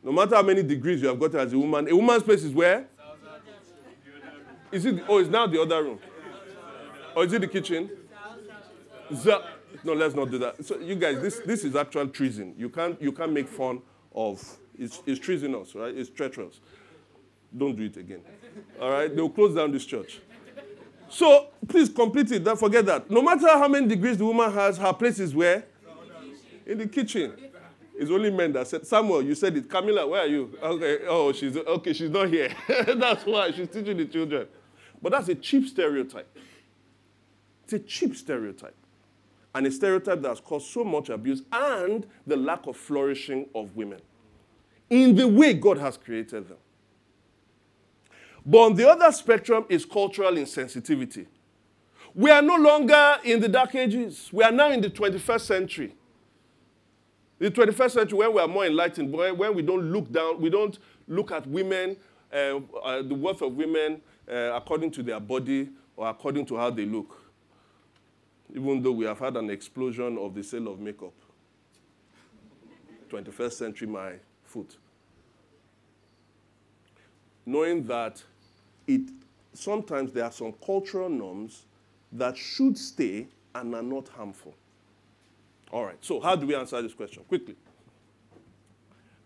no 0.03 0.11
matter 0.11 0.35
how 0.37 0.43
many 0.43 0.63
degrees 0.63 1.03
you 1.03 1.09
have 1.09 1.21
gotten 1.21 1.39
as 1.39 1.53
a 1.53 1.59
woman, 1.59 1.87
a 1.91 1.95
woman's 1.95 2.23
place 2.23 2.43
is 2.43 2.53
where? 2.53 2.87
Is 4.73 4.87
it? 4.87 5.05
Oh, 5.07 5.19
it's 5.19 5.29
now 5.29 5.47
the 5.47 5.61
other 5.61 5.83
room. 5.83 5.99
Or 7.15 7.25
is 7.25 7.33
it 7.35 7.43
the 7.43 7.47
kitchen? 7.47 7.91
no, 9.85 9.93
let's 9.93 10.15
not 10.15 10.31
do 10.31 10.39
that. 10.39 10.65
So 10.65 10.79
you 10.79 10.95
guys, 10.95 11.21
this 11.21 11.41
this 11.41 11.63
is 11.63 11.77
actual 11.77 12.09
treason. 12.09 12.55
You 12.57 12.71
can't 12.71 13.01
you 13.03 13.13
can't 13.13 13.33
make 13.33 13.49
fun 13.49 13.83
of. 14.15 14.43
It's, 14.79 15.03
it's 15.05 15.21
treasonous, 15.21 15.75
right? 15.75 15.95
It's 15.95 16.09
treacherous. 16.09 16.61
Don't 17.55 17.77
do 17.77 17.83
it 17.85 17.99
again. 17.99 18.23
All 18.81 18.91
right? 18.91 19.15
They'll 19.15 19.29
close 19.29 19.55
down 19.55 19.71
this 19.71 19.85
church. 19.85 20.21
So 21.13 21.49
please 21.69 21.91
complete 21.91 22.31
it. 22.33 22.43
Don't 22.43 22.59
forget 22.59 22.87
that. 22.87 23.11
No 23.11 23.21
matter 23.21 23.47
how 23.47 23.69
many 23.69 23.87
degrees 23.87 24.17
the 24.17 24.25
woman 24.25 24.51
has, 24.51 24.79
her 24.79 24.95
place 24.95 25.19
is 25.19 25.35
where? 25.35 25.65
In 26.65 26.79
the 26.79 26.87
kitchen. 26.87 27.35
It's 27.95 28.11
only 28.11 28.31
men 28.31 28.53
that 28.55 28.67
said, 28.67 28.87
Samuel, 28.87 29.23
you 29.23 29.35
said 29.35 29.55
it. 29.57 29.69
Camilla, 29.69 30.07
where 30.07 30.23
are 30.23 30.27
you? 30.27 30.59
Okay, 30.63 31.01
oh, 31.07 31.33
she's 31.33 31.55
okay, 31.57 31.93
she's 31.93 32.09
not 32.09 32.29
here. 32.29 32.51
that's 32.97 33.27
why 33.27 33.51
she's 33.51 33.69
teaching 33.69 33.99
the 33.99 34.07
children. 34.07 34.49
But 35.03 35.13
that's 35.13 35.29
a 35.29 35.35
cheap 35.35 35.69
stereotype. 35.69 36.35
It's 37.65 37.75
a 37.75 37.79
cheap 37.79 38.17
stereotype. 38.17 38.75
And 39.55 39.67
a 39.67 39.71
stereotype 39.71 40.23
that 40.23 40.29
has 40.31 40.41
caused 40.41 40.69
so 40.69 40.83
much 40.83 41.11
abuse 41.11 41.43
and 41.53 42.07
the 42.27 42.37
lack 42.37 42.67
of 42.67 42.77
flourishing 42.79 43.49
of 43.55 43.77
women 43.77 44.01
in 44.89 45.15
the 45.15 45.29
way 45.29 45.53
God 45.53 45.77
has 45.77 45.99
created 45.99 46.49
them. 46.49 46.59
But 48.45 48.59
on 48.59 48.75
the 48.75 48.89
other 48.89 49.11
spectrum 49.13 49.65
is 49.69 49.85
cultural 49.85 50.33
insensitivity. 50.33 51.27
We 52.15 52.31
are 52.31 52.43
no 52.43 52.57
longer 52.57 53.17
in 53.25 53.41
the 53.41 53.49
dark 53.49 53.75
ages. 53.75 54.29
We 54.33 54.45
are 54.45 54.53
now 54.53 54.71
in 54.71 54.81
the 54.81 54.91
21st 54.91 55.41
century. 55.41 55.95
The 57.39 57.51
21st 57.51 57.91
century, 57.91 58.19
when 58.19 58.35
we 58.35 58.41
are 58.41 58.49
more 58.49 58.67
enlightened, 58.67 59.13
when 59.13 59.55
we 59.55 59.63
don't 59.63 59.91
look 59.93 60.11
down, 60.13 60.41
we 60.41 60.51
don't 60.51 60.79
look 61.09 61.33
at 61.33 61.47
women, 61.47 61.97
uh, 62.33 62.61
uh, 62.85 63.03
the 63.03 63.15
worth 63.15 63.43
of 63.43 63.55
women 63.55 64.01
uh, 64.31 64.53
according 64.55 64.91
to 64.93 65.03
their 65.03 65.21
body 65.21 65.69
or 65.97 66.09
according 66.09 66.47
to 66.47 66.57
how 66.57 66.71
they 66.71 66.85
look. 66.85 67.19
Even 68.55 68.83
though 68.83 68.93
we 68.93 69.07
have 69.07 69.19
had 69.19 69.37
an 69.37 69.51
explosion 69.51 70.19
of 70.19 70.35
the 70.35 70.43
sale 70.43 70.69
of 70.69 70.79
makeup. 70.79 71.15
21st 73.11 73.53
century, 73.53 73.89
my 73.89 74.13
foot. 74.45 74.77
Knowing 77.45 77.85
that 77.87 78.23
it 78.95 79.11
sometimes 79.53 80.13
there 80.13 80.25
are 80.25 80.33
some 80.33 80.53
cultural 80.65 81.09
norms 81.09 81.65
that 82.13 82.37
should 82.37 82.77
stay 82.77 83.27
and 83.55 83.75
are 83.75 83.83
not 83.83 84.09
harmful. 84.09 84.55
All 85.71 85.87
right, 85.87 85.99
so 86.01 86.21
how 86.21 86.37
do 86.37 86.47
we 86.47 86.55
answer 86.55 86.81
this 86.83 86.95
question? 86.95 87.25
Quickly. 87.25 87.57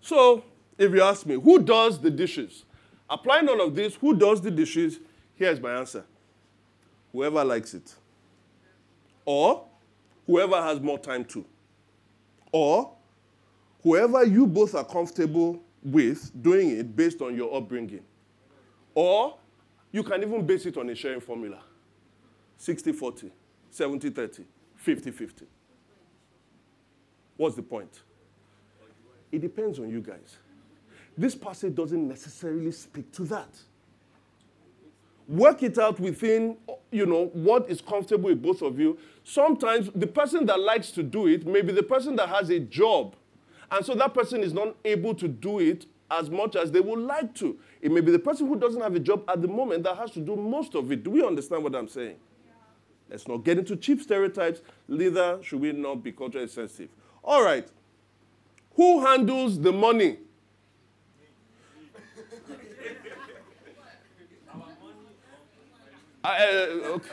So, 0.01 0.45
if 0.79 0.93
you 0.93 1.03
ask 1.03 1.27
me, 1.27 1.35
who 1.35 1.61
does 1.61 2.01
the 2.01 2.11
dishes? 2.11 2.65
Applying 3.11 3.49
all 3.49 3.61
of 3.61 3.75
this, 3.75 3.97
who 3.97 4.15
does 4.15 4.41
the 4.41 4.51
dishes? 4.51 5.01
Here's 5.35 5.61
my 5.61 5.73
answer 5.73 6.05
whoever 7.13 7.45
likes 7.45 7.75
it. 7.75 7.95
Or 9.25 9.65
whoever 10.27 10.63
has 10.63 10.81
more 10.81 10.99
time 10.99 11.25
to. 11.27 11.45
Or 12.53 12.93
whoever 13.83 14.25
you 14.25 14.47
both 14.47 14.75
are 14.75 14.85
comfortable 14.85 15.61
with 15.83 16.31
doing 16.43 16.71
it 16.71 16.95
based 16.95 17.23
on 17.23 17.35
your 17.35 17.55
upbringing. 17.57 18.03
Or 18.95 19.37
you 19.97 20.03
can 20.03 20.23
even 20.23 20.45
base 20.45 20.67
it 20.67 20.77
on 20.77 20.91
a 20.91 20.95
sharing 20.95 21.23
formula 21.23 21.59
60 22.59 22.93
40, 22.93 23.31
70 23.71 24.11
30, 24.11 24.45
50 24.77 25.11
50. 25.11 25.47
What's 27.39 27.57
the 27.57 27.63
point? 27.63 28.03
It 29.33 29.41
depends 29.41 29.79
on 29.79 29.89
you 29.89 30.03
guys. 30.03 30.37
This 31.17 31.35
passage 31.35 31.75
doesn't 31.75 32.07
necessarily 32.07 32.73
speak 32.73 33.11
to 33.13 33.25
that. 33.25 33.49
Work 35.29 35.63
it 35.63 35.79
out 35.79 35.99
within, 35.99 36.59
you 36.93 37.07
know, 37.07 37.31
what 37.33 37.71
is 37.71 37.81
comfortable 37.81 38.29
with 38.29 38.43
both 38.43 38.61
of 38.61 38.79
you. 38.79 38.99
Sometimes 39.25 39.89
the 39.95 40.07
person 40.07 40.45
that 40.45 40.61
likes 40.61 40.91
to 40.91 41.03
do 41.03 41.27
it 41.27 41.47
may 41.47 41.63
be 41.63 41.73
the 41.73 41.83
person 41.83 42.17
that 42.17 42.29
has 42.29 42.51
a 42.51 42.61
job. 42.61 43.17
And 43.71 43.85
so 43.85 43.95
that 43.95 44.13
person 44.13 44.43
is 44.43 44.53
not 44.53 44.77
able 44.85 45.15
to 45.15 45.27
do 45.27 45.59
it 45.59 45.87
as 46.11 46.31
much 46.31 46.57
as 46.57 46.73
they 46.73 46.81
would 46.81 47.01
like 47.01 47.35
to. 47.35 47.59
It 47.81 47.91
may 47.91 48.01
be 48.01 48.13
the 48.13 48.19
person 48.19 48.47
who 48.47 48.57
doesn't 48.59 48.81
have 48.81 48.95
a 48.95 49.01
job 49.01 49.25
at 49.29 49.43
the 49.43 49.49
moment 49.49 49.83
that 49.85 49.97
has 49.97 50.11
to 50.13 50.21
do 50.21 50.37
most 50.37 50.75
of 50.75 50.91
it. 50.93 51.03
Do 51.03 51.11
we 51.11 51.23
understand 51.25 51.65
what 51.65 51.75
I'm 51.75 51.89
saying? 51.89 52.17
Yeah. 52.47 52.53
Let's 53.11 53.27
not 53.29 53.45
get 53.45 53.59
into 53.59 53.77
cheap 53.77 54.01
stereotypes. 54.03 54.61
Neither 54.89 55.39
should 55.43 55.61
we 55.61 55.73
not 55.73 56.03
be 56.03 56.13
culturally 56.13 56.49
sensitive. 56.49 56.89
All 57.25 57.45
right. 57.45 57.67
Who 58.75 59.05
handles 59.05 59.59
the 59.61 59.73
money? 59.73 60.19
uh, 66.25 66.29
okay. 66.29 67.09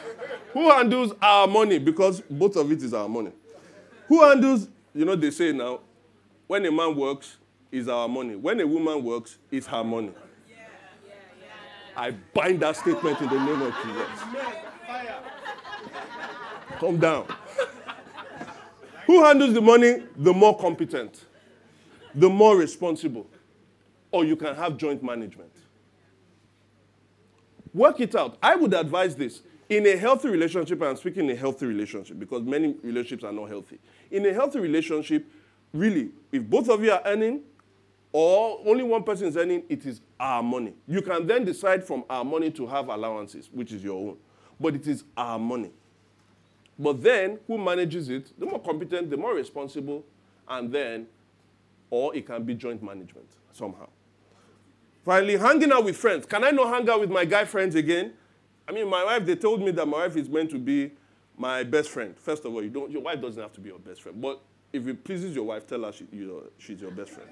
Who 0.53 0.69
handles 0.69 1.13
our 1.21 1.47
money? 1.47 1.79
Because 1.79 2.21
both 2.21 2.55
of 2.57 2.71
it 2.71 2.83
is 2.83 2.93
our 2.93 3.09
money. 3.09 3.31
Who 4.07 4.23
handles, 4.23 4.67
you 4.93 5.05
know, 5.05 5.15
they 5.15 5.31
say 5.31 5.51
now, 5.53 5.79
when 6.45 6.63
a 6.65 6.71
man 6.71 6.95
works, 6.95 7.37
it's 7.73 7.89
our 7.89 8.07
money. 8.07 8.35
When 8.35 8.61
a 8.61 8.67
woman 8.67 9.03
works, 9.03 9.39
it's 9.49 9.65
her 9.65 9.83
money. 9.83 10.11
I 11.97 12.11
bind 12.11 12.59
that 12.59 12.77
statement 12.77 13.19
in 13.19 13.29
the 13.29 13.39
name 13.39 13.61
of 13.63 13.73
Jesus. 13.83 14.19
Calm 16.77 16.99
down. 16.99 17.25
Who 19.07 19.23
handles 19.23 19.55
the 19.55 19.61
money? 19.61 20.03
The 20.15 20.33
more 20.33 20.55
competent, 20.57 21.25
the 22.13 22.29
more 22.29 22.55
responsible. 22.55 23.27
Or 24.11 24.23
you 24.23 24.35
can 24.35 24.53
have 24.53 24.77
joint 24.77 25.01
management. 25.01 25.51
Work 27.73 28.01
it 28.01 28.13
out. 28.13 28.37
I 28.41 28.55
would 28.55 28.75
advise 28.75 29.15
this. 29.15 29.41
In 29.67 29.87
a 29.87 29.97
healthy 29.97 30.29
relationship, 30.29 30.79
I'm 30.83 30.95
speaking 30.95 31.25
in 31.25 31.31
a 31.31 31.35
healthy 31.35 31.65
relationship 31.65 32.19
because 32.19 32.43
many 32.43 32.75
relationships 32.83 33.23
are 33.23 33.31
not 33.31 33.49
healthy. 33.49 33.79
In 34.11 34.27
a 34.27 34.33
healthy 34.33 34.59
relationship, 34.59 35.25
really, 35.73 36.11
if 36.31 36.43
both 36.43 36.69
of 36.69 36.83
you 36.83 36.91
are 36.91 37.01
earning 37.05 37.41
or 38.13 38.61
only 38.65 38.83
one 38.83 39.03
person 39.03 39.27
is 39.27 39.35
earning, 39.35 39.63
it 39.67 39.85
is 39.87 39.99
our 40.19 40.43
money. 40.43 40.73
You 40.87 41.01
can 41.01 41.25
then 41.25 41.43
decide 41.43 41.83
from 41.83 42.03
our 42.07 42.23
money 42.23 42.51
to 42.51 42.67
have 42.67 42.87
allowances, 42.89 43.49
which 43.51 43.73
is 43.73 43.83
your 43.83 44.09
own. 44.09 44.17
But 44.59 44.75
it 44.75 44.87
is 44.87 45.03
our 45.17 45.39
money. 45.39 45.71
But 46.77 47.01
then, 47.01 47.39
who 47.47 47.57
manages 47.57 48.09
it? 48.09 48.31
The 48.39 48.45
more 48.45 48.59
competent, 48.59 49.09
the 49.09 49.17
more 49.17 49.33
responsible, 49.33 50.05
and 50.47 50.71
then, 50.71 51.07
or 51.89 52.15
it 52.15 52.27
can 52.27 52.43
be 52.43 52.53
joint 52.53 52.83
management 52.83 53.27
somehow. 53.51 53.89
Finally, 55.03 55.37
hanging 55.37 55.71
out 55.71 55.83
with 55.83 55.97
friends. 55.97 56.25
Can 56.25 56.43
I 56.43 56.51
not 56.51 56.73
hang 56.73 56.87
out 56.89 56.99
with 56.99 57.09
my 57.09 57.25
guy 57.25 57.45
friends 57.45 57.75
again? 57.75 58.13
I 58.67 58.71
mean, 58.71 58.87
my 58.87 59.03
wife, 59.03 59.25
they 59.25 59.35
told 59.35 59.61
me 59.61 59.71
that 59.71 59.85
my 59.87 60.05
wife 60.05 60.15
is 60.15 60.29
meant 60.29 60.51
to 60.51 60.59
be 60.59 60.91
my 61.35 61.63
best 61.63 61.89
friend. 61.89 62.15
First 62.17 62.45
of 62.45 62.53
all, 62.53 62.63
you 62.63 62.69
don't, 62.69 62.91
your 62.91 63.01
wife 63.01 63.21
doesn't 63.21 63.41
have 63.41 63.53
to 63.53 63.59
be 63.59 63.69
your 63.69 63.79
best 63.79 64.03
friend. 64.03 64.21
But 64.21 64.39
if 64.71 64.87
it 64.87 65.03
pleases 65.03 65.35
your 65.35 65.45
wife, 65.45 65.67
tell 65.67 65.83
her 65.83 65.91
she, 65.91 66.07
you 66.11 66.25
know, 66.25 66.43
she's 66.57 66.79
your 66.79 66.91
best 66.91 67.09
friend. 67.09 67.29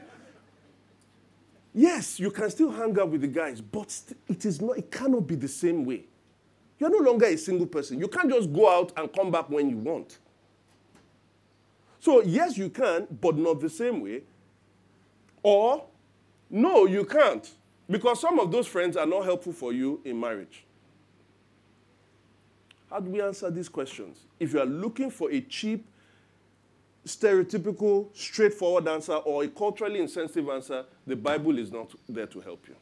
Yes, 1.73 2.19
you 2.19 2.31
can 2.31 2.49
still 2.49 2.71
hang 2.71 2.99
out 2.99 3.09
with 3.09 3.21
the 3.21 3.27
guys, 3.27 3.61
but 3.61 3.97
it 4.27 4.45
is 4.45 4.61
not, 4.61 4.77
it 4.77 4.91
cannot 4.91 5.25
be 5.25 5.35
the 5.35 5.47
same 5.47 5.85
way. 5.85 6.03
You're 6.77 6.89
no 6.89 7.09
longer 7.09 7.27
a 7.27 7.37
single 7.37 7.67
person. 7.67 7.99
You 7.99 8.07
can't 8.07 8.29
just 8.29 8.51
go 8.51 8.69
out 8.69 8.91
and 8.97 9.11
come 9.13 9.31
back 9.31 9.49
when 9.49 9.69
you 9.69 9.77
want. 9.77 10.17
So, 11.99 12.23
yes, 12.23 12.57
you 12.57 12.69
can, 12.69 13.07
but 13.21 13.37
not 13.37 13.61
the 13.61 13.69
same 13.69 14.01
way. 14.01 14.23
Or, 15.43 15.85
no, 16.49 16.85
you 16.85 17.05
can't, 17.05 17.49
because 17.89 18.19
some 18.19 18.39
of 18.39 18.51
those 18.51 18.67
friends 18.67 18.97
are 18.97 19.05
not 19.05 19.23
helpful 19.23 19.53
for 19.53 19.71
you 19.71 20.01
in 20.03 20.19
marriage. 20.19 20.65
How 22.89 22.99
do 22.99 23.09
we 23.09 23.21
answer 23.21 23.49
these 23.49 23.69
questions? 23.69 24.17
If 24.39 24.53
you 24.53 24.59
are 24.59 24.65
looking 24.65 25.09
for 25.09 25.31
a 25.31 25.39
cheap, 25.41 25.85
stereotypical, 27.05 28.15
straightforward 28.15 28.87
answer 28.87 29.13
or 29.13 29.43
a 29.43 29.47
culturally 29.47 29.99
insensitive 29.99 30.47
answer, 30.49 30.85
the 31.05 31.15
Bible 31.15 31.57
is 31.57 31.71
not 31.71 31.91
there 32.07 32.27
to 32.27 32.39
help 32.39 32.67
you. 32.67 32.75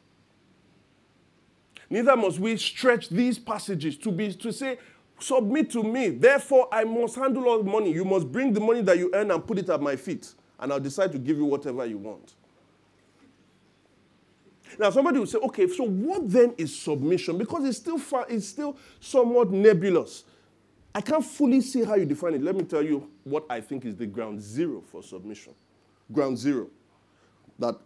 Neither 1.88 2.16
must 2.16 2.38
we 2.38 2.56
stretch 2.56 3.08
these 3.08 3.38
passages 3.38 3.96
to 3.98 4.12
be 4.12 4.32
to 4.34 4.52
say, 4.52 4.78
submit 5.18 5.70
to 5.72 5.82
me. 5.82 6.10
Therefore, 6.10 6.68
I 6.70 6.84
must 6.84 7.16
handle 7.16 7.48
all 7.48 7.62
money. 7.62 7.92
You 7.92 8.04
must 8.04 8.30
bring 8.30 8.52
the 8.52 8.60
money 8.60 8.82
that 8.82 8.96
you 8.96 9.10
earn 9.12 9.30
and 9.30 9.44
put 9.44 9.58
it 9.58 9.68
at 9.68 9.80
my 9.80 9.96
feet, 9.96 10.32
and 10.58 10.72
I'll 10.72 10.80
decide 10.80 11.12
to 11.12 11.18
give 11.18 11.36
you 11.36 11.46
whatever 11.46 11.84
you 11.86 11.98
want. 11.98 12.34
Now, 14.78 14.90
somebody 14.90 15.18
will 15.18 15.26
say, 15.26 15.38
okay, 15.38 15.66
so 15.66 15.84
what 15.84 16.30
then 16.30 16.54
is 16.56 16.78
submission? 16.78 17.36
Because 17.38 17.64
it's 17.64 17.78
still, 17.78 17.98
far, 17.98 18.24
it's 18.28 18.46
still 18.46 18.76
somewhat 19.00 19.50
nebulous. 19.50 20.24
I 20.94 21.00
can't 21.00 21.24
fully 21.24 21.60
see 21.60 21.84
how 21.84 21.94
you 21.94 22.04
define 22.04 22.34
it. 22.34 22.42
Let 22.42 22.56
me 22.56 22.64
tell 22.64 22.82
you 22.82 23.08
what 23.24 23.44
I 23.48 23.60
think 23.60 23.84
is 23.84 23.96
the 23.96 24.06
ground 24.06 24.42
zero 24.42 24.80
for 24.80 25.02
submission. 25.02 25.54
Ground 26.12 26.36
zero. 26.36 26.68
That 27.58 27.76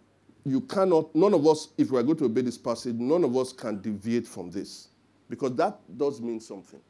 you 0.45 0.63
cannot, 0.63 1.15
none 1.15 1.35
of 1.35 1.47
us, 1.47 1.69
if 1.77 1.91
we 1.91 1.99
are 1.99 2.03
going 2.03 2.17
to 2.19 2.25
obey 2.25 2.43
this 2.43 2.59
passage, 2.59 2.95
none 2.95 3.25
of 3.25 3.37
us 3.37 3.53
can 3.53 3.81
deviate 3.81 4.27
from 4.27 4.51
this. 4.51 4.89
Because 5.29 5.55
that 5.57 5.79
does 5.97 6.21
mean 6.21 6.41
something. 6.41 6.81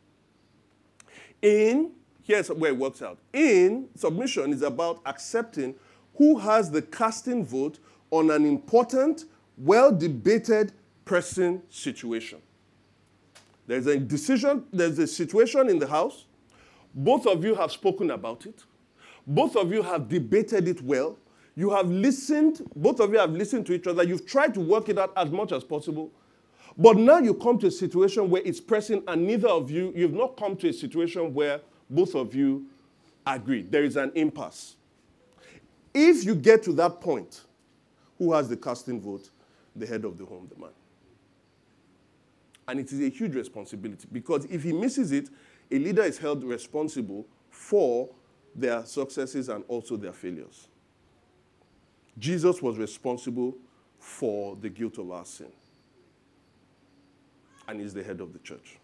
In, 1.43 1.93
here's 2.23 2.49
where 2.49 2.71
it 2.71 2.77
works 2.77 3.03
out. 3.03 3.19
In, 3.33 3.89
submission 3.95 4.53
is 4.53 4.63
about 4.63 5.01
accepting 5.07 5.75
who 6.17 6.39
has 6.39 6.71
the 6.71 6.83
casting 6.83 7.45
vote 7.45 7.79
on 8.11 8.31
an 8.31 8.47
important, 8.47 9.25
well 9.57 9.91
debated 9.93 10.73
person 11.05 11.63
situation. 11.71 12.41
There's 13.67 13.87
a 13.87 13.99
decision, 13.99 14.65
there's 14.73 14.99
a 14.99 15.07
situation 15.07 15.71
in 15.71 15.79
the 15.79 15.87
house. 15.87 16.27
Both 16.95 17.27
of 17.27 17.45
you 17.45 17.55
have 17.55 17.73
spoken 17.73 18.11
about 18.11 18.47
it. 18.47 18.65
Both 19.27 19.57
of 19.57 19.73
you 19.73 19.83
have 19.83 20.09
debated 20.09 20.69
it 20.69 20.83
well. 20.83 21.19
You 21.57 21.71
have 21.71 21.89
listened, 21.89 22.63
both 22.77 23.01
of 23.01 23.13
you 23.13 23.19
have 23.19 23.31
listened 23.31 23.67
to 23.67 23.73
each 23.73 23.87
other. 23.87 24.03
You've 24.03 24.27
tried 24.27 24.55
to 24.55 24.61
work 24.61 24.89
it 24.89 24.99
out 24.99 25.13
as 25.17 25.31
much 25.31 25.53
as 25.53 25.65
possible. 25.65 26.11
But 26.77 26.97
now 26.97 27.19
you 27.19 27.35
come 27.35 27.59
to 27.61 27.69
a 27.69 27.71
situation 27.71 28.29
where 28.29 28.43
it's 28.45 28.61
pressing, 28.61 29.03
and 29.07 29.27
neither 29.27 29.49
of 29.49 29.71
you, 29.71 29.93
you've 29.95 30.13
not 30.13 30.37
come 30.37 30.57
to 30.57 30.69
a 30.69 30.73
situation 30.73 31.33
where 31.33 31.61
both 31.89 32.15
of 32.15 32.35
you 32.35 32.67
agree. 33.27 33.63
There 33.63 33.85
is 33.85 33.97
an 33.97 34.11
impasse. 34.15 34.77
If 35.95 36.25
you 36.25 36.35
get 36.35 36.65
to 36.65 36.73
that 36.75 37.01
point, 37.01 37.43
who 38.19 38.33
has 38.33 38.49
the 38.49 38.57
casting 38.57 39.01
vote? 39.01 39.31
The 39.77 39.87
head 39.87 40.05
of 40.05 40.19
the 40.19 40.25
home, 40.25 40.49
the 40.53 40.61
man. 40.61 40.71
And 42.67 42.81
it 42.81 42.93
is 42.93 43.01
a 43.01 43.11
huge 43.11 43.35
responsibility 43.35 44.09
because 44.11 44.47
if 44.47 44.63
he 44.63 44.73
misses 44.73 45.13
it, 45.13 45.29
a 45.71 45.79
leader 45.79 46.03
is 46.03 46.19
held 46.19 46.45
responsible 46.45 47.27
for 47.51 48.09
their 48.55 48.85
successes 48.87 49.49
and 49.49 49.65
also 49.69 49.97
their 49.97 50.13
failures. 50.13 50.69
Jesus 52.19 52.63
was 52.63 52.79
responsible 52.79 53.57
for 53.99 54.57
the 54.57 54.69
guilt 54.69 54.99
of 54.99 55.11
our 55.11 55.25
sin. 55.25 55.51
And 57.67 57.81
he's 57.81 57.95
the 57.95 58.05
head 58.05 58.21
of 58.21 58.33
the 58.33 58.39
church. 58.41 58.79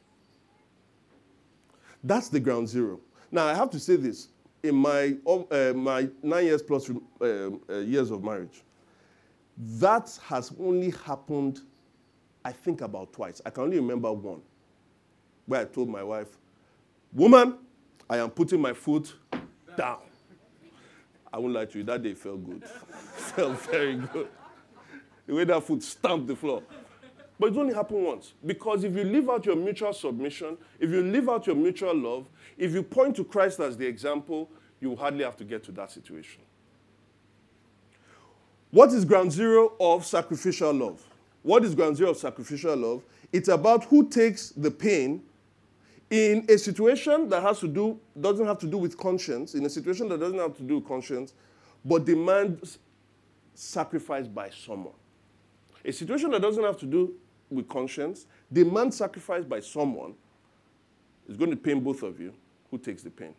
That's 2.03 2.29
the 2.29 2.41
ground 2.41 2.69
zero. 2.69 3.01
Now, 3.31 3.47
I 3.47 3.55
have 3.55 3.71
to 3.71 3.79
say 3.79 3.97
this. 3.97 4.29
In 4.63 4.75
my, 4.75 5.17
uh, 5.27 5.73
my 5.75 6.09
nine 6.23 6.45
years 6.45 6.63
plus 6.63 6.91
uh, 6.91 7.25
uh, 7.69 7.77
years 7.79 8.11
of 8.11 8.23
marriage, 8.23 8.63
that 9.57 10.19
has 10.25 10.53
only 10.61 10.91
happened, 10.91 11.61
I 12.45 12.53
think, 12.53 12.81
about 12.81 13.13
twice. 13.13 13.41
I 13.45 13.51
can 13.51 13.65
only 13.65 13.79
remember 13.79 14.13
one 14.13 14.41
where 15.47 15.61
I 15.61 15.65
told 15.65 15.89
my 15.89 16.03
wife, 16.03 16.29
Woman, 17.13 17.59
I 18.09 18.19
am 18.19 18.31
putting 18.31 18.61
my 18.61 18.73
foot 18.73 19.15
down. 19.77 19.99
I 21.33 21.39
won't 21.39 21.55
lie 21.55 21.65
to 21.65 21.79
you, 21.79 21.85
that 21.85 22.03
day 22.03 22.15
felt 22.15 22.45
good. 22.45 22.65
felt 22.95 23.61
very 23.67 23.97
good. 23.97 24.29
The 25.27 25.35
way 25.35 25.45
that 25.45 25.63
foot 25.63 25.83
stamped 25.83 26.27
the 26.27 26.37
floor. 26.37 26.63
But 27.39 27.53
it 27.53 27.59
only 27.59 27.73
happened 27.73 28.05
once. 28.05 28.35
Because 28.45 28.85
if 28.85 28.95
you 28.95 29.05
live 29.05 29.31
out 29.31 29.47
your 29.47 29.57
mutual 29.57 29.93
submission, 29.93 30.59
if 30.79 30.91
you 30.91 31.03
live 31.03 31.29
out 31.29 31.47
your 31.47 31.57
mutual 31.57 31.95
love, 31.97 32.27
if 32.59 32.73
you 32.73 32.83
point 32.83 33.17
to 33.17 33.25
Christ 33.25 33.61
as 33.61 33.77
the 33.77 33.87
example, 33.87 34.51
you 34.81 34.95
hardly 34.97 35.25
have 35.25 35.37
to 35.39 35.45
get 35.45 35.63
to 35.65 35.73
that 35.73 35.91
situation. 35.91 36.43
What 38.71 38.93
is 38.93 39.05
ground 39.05 39.33
zero 39.33 39.73
of 39.81 40.05
sacrificial 40.05 40.73
love? 40.73 41.03
What 41.43 41.65
is 41.65 41.75
ground 41.75 41.97
zero 41.97 42.11
of 42.11 42.17
sacrificial 42.17 42.77
love? 42.77 43.03
It's 43.33 43.49
about 43.49 43.85
who 43.85 44.09
takes 44.09 44.51
the 44.51 44.71
pain 44.71 45.23
in 46.11 46.45
a 46.49 46.59
situation 46.59 47.29
that 47.29 47.43
has 47.43 47.61
to 47.61 47.69
do 47.69 47.99
doesn't 48.21 48.47
have 48.47 48.59
to 48.59 48.67
do 48.67 48.77
with 48.77 48.99
conscience, 48.99 49.55
in 49.55 49.65
a 49.65 49.71
situation 49.71 50.09
that 50.09 50.19
doesn't 50.19 50.39
have 50.39 50.57
to 50.57 50.63
do 50.63 50.77
with 50.77 50.87
conscience, 50.87 51.35
but 51.85 52.05
demands 52.05 52.79
sacrifice 53.55 54.27
by 54.27 54.51
someone. 54.51 54.95
A 55.85 55.93
situation 55.93 56.31
that 56.33 56.43
doesn't 56.43 56.63
have 56.63 56.79
to 56.79 56.87
do 56.87 57.15
with 57.49 57.69
conscience, 57.69 58.27
demands 58.53 58.97
sacrifice 58.97 59.45
by 59.45 59.61
someone, 59.61 60.15
is 61.29 61.37
going 61.37 61.51
to 61.51 61.57
pain 61.57 61.81
both 61.81 62.03
of 62.03 62.21
you. 62.21 62.35
Who 62.71 62.79
takes 62.79 63.03
the 63.03 63.11
pain? 63.11 63.35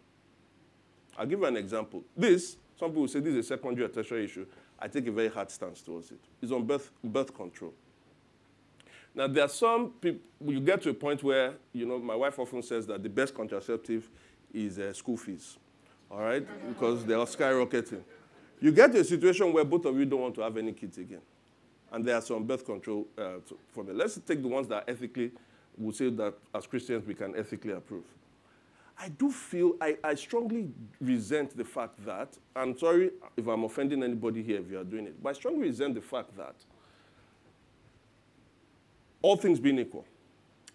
I'll 1.17 1.25
give 1.25 1.39
you 1.39 1.45
an 1.45 1.57
example. 1.57 2.03
This, 2.15 2.55
some 2.79 2.89
people 2.89 3.07
say 3.07 3.19
this 3.19 3.33
is 3.33 3.45
a 3.45 3.47
secondary 3.49 3.85
or 3.85 3.89
tertiary 3.89 4.25
issue. 4.25 4.45
I 4.79 4.87
take 4.87 5.07
a 5.07 5.11
very 5.11 5.29
hard 5.29 5.51
stance 5.51 5.81
towards 5.81 6.11
it. 6.11 6.19
It's 6.41 6.51
on 6.51 6.65
birth, 6.65 6.89
birth 7.03 7.35
control. 7.35 7.73
Now, 9.13 9.27
there 9.27 9.43
are 9.43 9.49
some 9.49 9.89
people, 9.89 10.21
you 10.45 10.61
get 10.61 10.81
to 10.83 10.89
a 10.89 10.93
point 10.93 11.21
where, 11.21 11.55
you 11.73 11.85
know, 11.85 11.99
my 11.99 12.15
wife 12.15 12.39
often 12.39 12.63
says 12.63 12.87
that 12.87 13.03
the 13.03 13.09
best 13.09 13.35
contraceptive 13.35 14.09
is 14.53 14.79
uh, 14.79 14.93
school 14.93 15.17
fees, 15.17 15.57
all 16.09 16.21
right? 16.21 16.45
Because 16.69 17.05
they 17.05 17.13
are 17.13 17.25
skyrocketing. 17.25 18.01
You 18.61 18.71
get 18.71 18.91
to 18.93 18.99
a 18.99 19.03
situation 19.03 19.51
where 19.51 19.65
both 19.65 19.85
of 19.85 19.97
you 19.97 20.05
don't 20.05 20.21
want 20.21 20.35
to 20.35 20.41
have 20.41 20.55
any 20.55 20.71
kids 20.71 20.97
again. 20.97 21.21
And 21.91 22.05
there 22.05 22.15
are 22.15 22.21
some 22.21 22.45
birth 22.45 22.65
control 22.65 23.07
uh, 23.17 23.39
for 23.73 23.83
me. 23.83 23.91
Let's 23.93 24.17
take 24.25 24.41
the 24.41 24.47
ones 24.47 24.67
that 24.69 24.85
ethically, 24.87 25.31
we 25.77 25.91
say 25.93 26.09
that 26.09 26.35
as 26.53 26.65
Christians 26.65 27.05
we 27.05 27.13
can 27.13 27.35
ethically 27.35 27.73
approve. 27.73 28.05
I 28.97 29.09
do 29.09 29.31
feel, 29.31 29.75
I, 29.81 29.97
I 30.03 30.15
strongly 30.15 30.69
resent 31.01 31.57
the 31.57 31.65
fact 31.65 32.05
that, 32.05 32.37
I'm 32.55 32.77
sorry 32.77 33.11
if 33.35 33.47
I'm 33.47 33.63
offending 33.63 34.03
anybody 34.03 34.43
here 34.43 34.59
if 34.59 34.69
you 34.69 34.79
are 34.79 34.83
doing 34.83 35.07
it, 35.07 35.21
but 35.21 35.29
I 35.29 35.33
strongly 35.33 35.63
resent 35.63 35.95
the 35.95 36.01
fact 36.01 36.37
that 36.37 36.55
all 39.21 39.35
things 39.35 39.59
being 39.59 39.79
equal, 39.79 40.05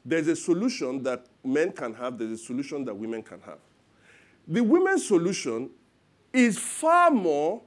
there's 0.04 0.28
a 0.28 0.36
solution 0.36 1.02
that 1.02 1.26
men 1.44 1.72
can 1.72 1.92
have, 1.94 2.18
there's 2.18 2.32
a 2.32 2.38
solution 2.38 2.84
that 2.84 2.94
women 2.94 3.22
can 3.22 3.40
have. 3.40 3.58
The 4.46 4.62
women's 4.62 5.06
solution 5.06 5.70
is 6.32 6.58
far 6.58 7.10
more 7.10 7.62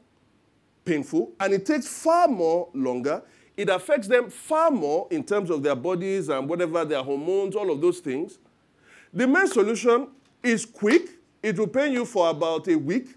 painful 0.85 1.33
and 1.39 1.53
it 1.53 1.65
takes 1.65 1.87
far 1.87 2.27
more 2.27 2.69
longer. 2.73 3.21
It 3.57 3.67
affects 3.67 4.07
them 4.07 4.29
far 4.29 4.71
more 4.71 5.07
in 5.11 5.23
terms 5.23 5.49
of 5.49 5.61
their 5.61 5.75
bodies 5.75 6.29
and 6.29 6.47
whatever, 6.47 6.85
their 6.85 7.03
hormones, 7.03 7.55
all 7.55 7.69
of 7.69 7.81
those 7.81 7.99
things. 7.99 8.39
The 9.13 9.27
men's 9.27 9.51
solution 9.51 10.07
is 10.41 10.65
quick, 10.65 11.09
it 11.43 11.57
will 11.59 11.67
pain 11.67 11.91
you 11.91 12.05
for 12.05 12.29
about 12.29 12.67
a 12.69 12.75
week, 12.77 13.09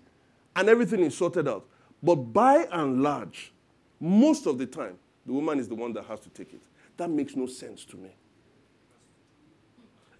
and 0.57 0.69
everything 0.69 1.01
is 1.01 1.17
sorted 1.17 1.47
out. 1.47 1.65
But 2.03 2.17
by 2.17 2.67
and 2.73 3.03
large, 3.03 3.53
most 4.01 4.47
of 4.47 4.59
the 4.59 4.67
time, 4.67 4.99
the 5.25 5.33
woman 5.33 5.61
is 5.61 5.69
the 5.69 5.75
one 5.77 5.93
that 5.93 6.05
has 6.07 6.19
to 6.21 6.29
take 6.31 6.53
it. 6.53 6.61
That 6.97 7.11
makes 7.11 7.36
no 7.36 7.47
sense 7.47 7.84
to 7.86 7.97
me. 7.97 8.11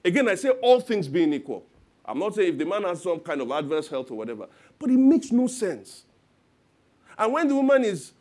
Again, 0.05 0.29
I 0.29 0.35
say 0.35 0.51
all 0.51 0.81
things 0.81 1.07
being 1.07 1.33
equal. 1.33 1.65
I'm 2.05 2.19
not 2.19 2.35
saying 2.35 2.55
if 2.55 2.59
the 2.59 2.67
man 2.67 2.83
has 2.83 3.03
some 3.03 3.21
kind 3.21 3.41
of 3.41 3.51
adverse 3.51 3.89
health 3.89 4.11
or 4.11 4.17
whatever, 4.17 4.49
but 4.79 4.91
it 4.91 4.99
makes 4.99 5.31
no 5.31 5.47
sense. 5.47 6.05
And 7.17 7.33
when 7.33 7.47
the 7.47 7.55
woman 7.55 7.85
is, 7.85 8.13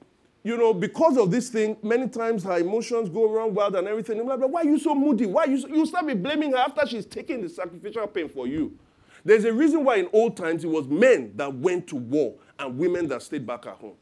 you 0.43 0.57
know, 0.57 0.73
because 0.73 1.17
of 1.17 1.31
this 1.31 1.49
thing, 1.49 1.77
many 1.81 2.07
times 2.07 2.43
her 2.43 2.57
emotions 2.57 3.09
go 3.09 3.29
wrong 3.29 3.53
wild 3.53 3.75
and 3.75 3.87
everything. 3.87 4.19
I'm 4.19 4.27
like, 4.27 4.39
why 4.39 4.61
are 4.61 4.65
you 4.65 4.79
so 4.79 4.93
moody? 4.95 5.25
Why 5.25 5.45
you, 5.45 5.59
so, 5.59 5.67
you 5.67 5.85
start 5.85 6.07
be 6.07 6.13
blaming 6.13 6.51
her 6.51 6.57
after 6.57 6.85
she's 6.85 7.05
taking 7.05 7.41
the 7.41 7.49
sacrificial 7.49 8.07
pain 8.07 8.27
for 8.27 8.47
you. 8.47 8.77
There's 9.23 9.45
a 9.45 9.53
reason 9.53 9.83
why 9.83 9.97
in 9.97 10.09
old 10.13 10.35
times 10.35 10.63
it 10.63 10.69
was 10.69 10.87
men 10.87 11.33
that 11.35 11.53
went 11.53 11.87
to 11.87 11.95
war 11.95 12.35
and 12.57 12.77
women 12.77 13.07
that 13.09 13.21
stayed 13.21 13.45
back 13.45 13.67
at 13.67 13.75
home. 13.75 13.93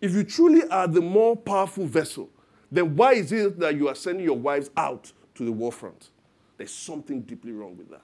If 0.00 0.12
you 0.12 0.22
truly 0.22 0.68
are 0.68 0.86
the 0.86 1.00
more 1.00 1.36
powerful 1.36 1.84
vessel, 1.86 2.30
then 2.70 2.96
why 2.96 3.14
is 3.14 3.32
it 3.32 3.58
that 3.58 3.76
you 3.76 3.88
are 3.88 3.94
sending 3.94 4.24
your 4.24 4.36
wives 4.36 4.70
out 4.76 5.12
to 5.34 5.44
the 5.44 5.52
war 5.52 5.72
front? 5.72 6.10
There's 6.56 6.72
something 6.72 7.22
deeply 7.22 7.52
wrong 7.52 7.76
with 7.76 7.90
that. 7.90 8.02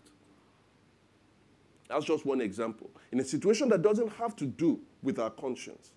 That's 1.88 2.04
just 2.04 2.24
one 2.24 2.40
example. 2.40 2.90
In 3.10 3.20
a 3.20 3.24
situation 3.24 3.68
that 3.70 3.82
doesn't 3.82 4.08
have 4.14 4.34
to 4.36 4.46
do 4.46 4.80
with 5.02 5.18
our 5.18 5.30
conscience, 5.30 5.90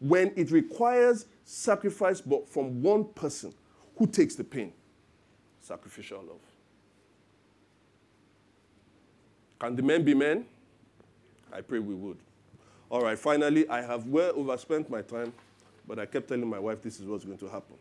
when 0.00 0.32
it 0.34 0.50
requires 0.50 1.26
sacrifice 1.44 2.20
but 2.20 2.48
from 2.48 2.82
one 2.82 3.04
person, 3.04 3.54
who 3.96 4.06
takes 4.06 4.34
the 4.34 4.42
pain? 4.42 4.72
Sacrificial 5.60 6.18
love. 6.18 6.40
Can 9.60 9.76
the 9.76 9.82
men 9.82 10.04
be 10.04 10.14
men? 10.14 10.46
I 11.52 11.60
pray 11.60 11.78
we 11.78 11.94
would. 11.94 12.18
All 12.90 13.02
right, 13.02 13.18
finally, 13.18 13.68
I 13.68 13.80
have 13.80 14.06
well 14.06 14.32
overspent 14.34 14.90
my 14.90 15.02
time. 15.02 15.32
But 15.86 15.98
I 15.98 16.06
kept 16.06 16.28
telling 16.28 16.48
my 16.48 16.58
wife 16.58 16.82
this 16.82 17.00
is 17.00 17.06
what's 17.06 17.24
going 17.24 17.38
to 17.38 17.48
happen. 17.48 17.76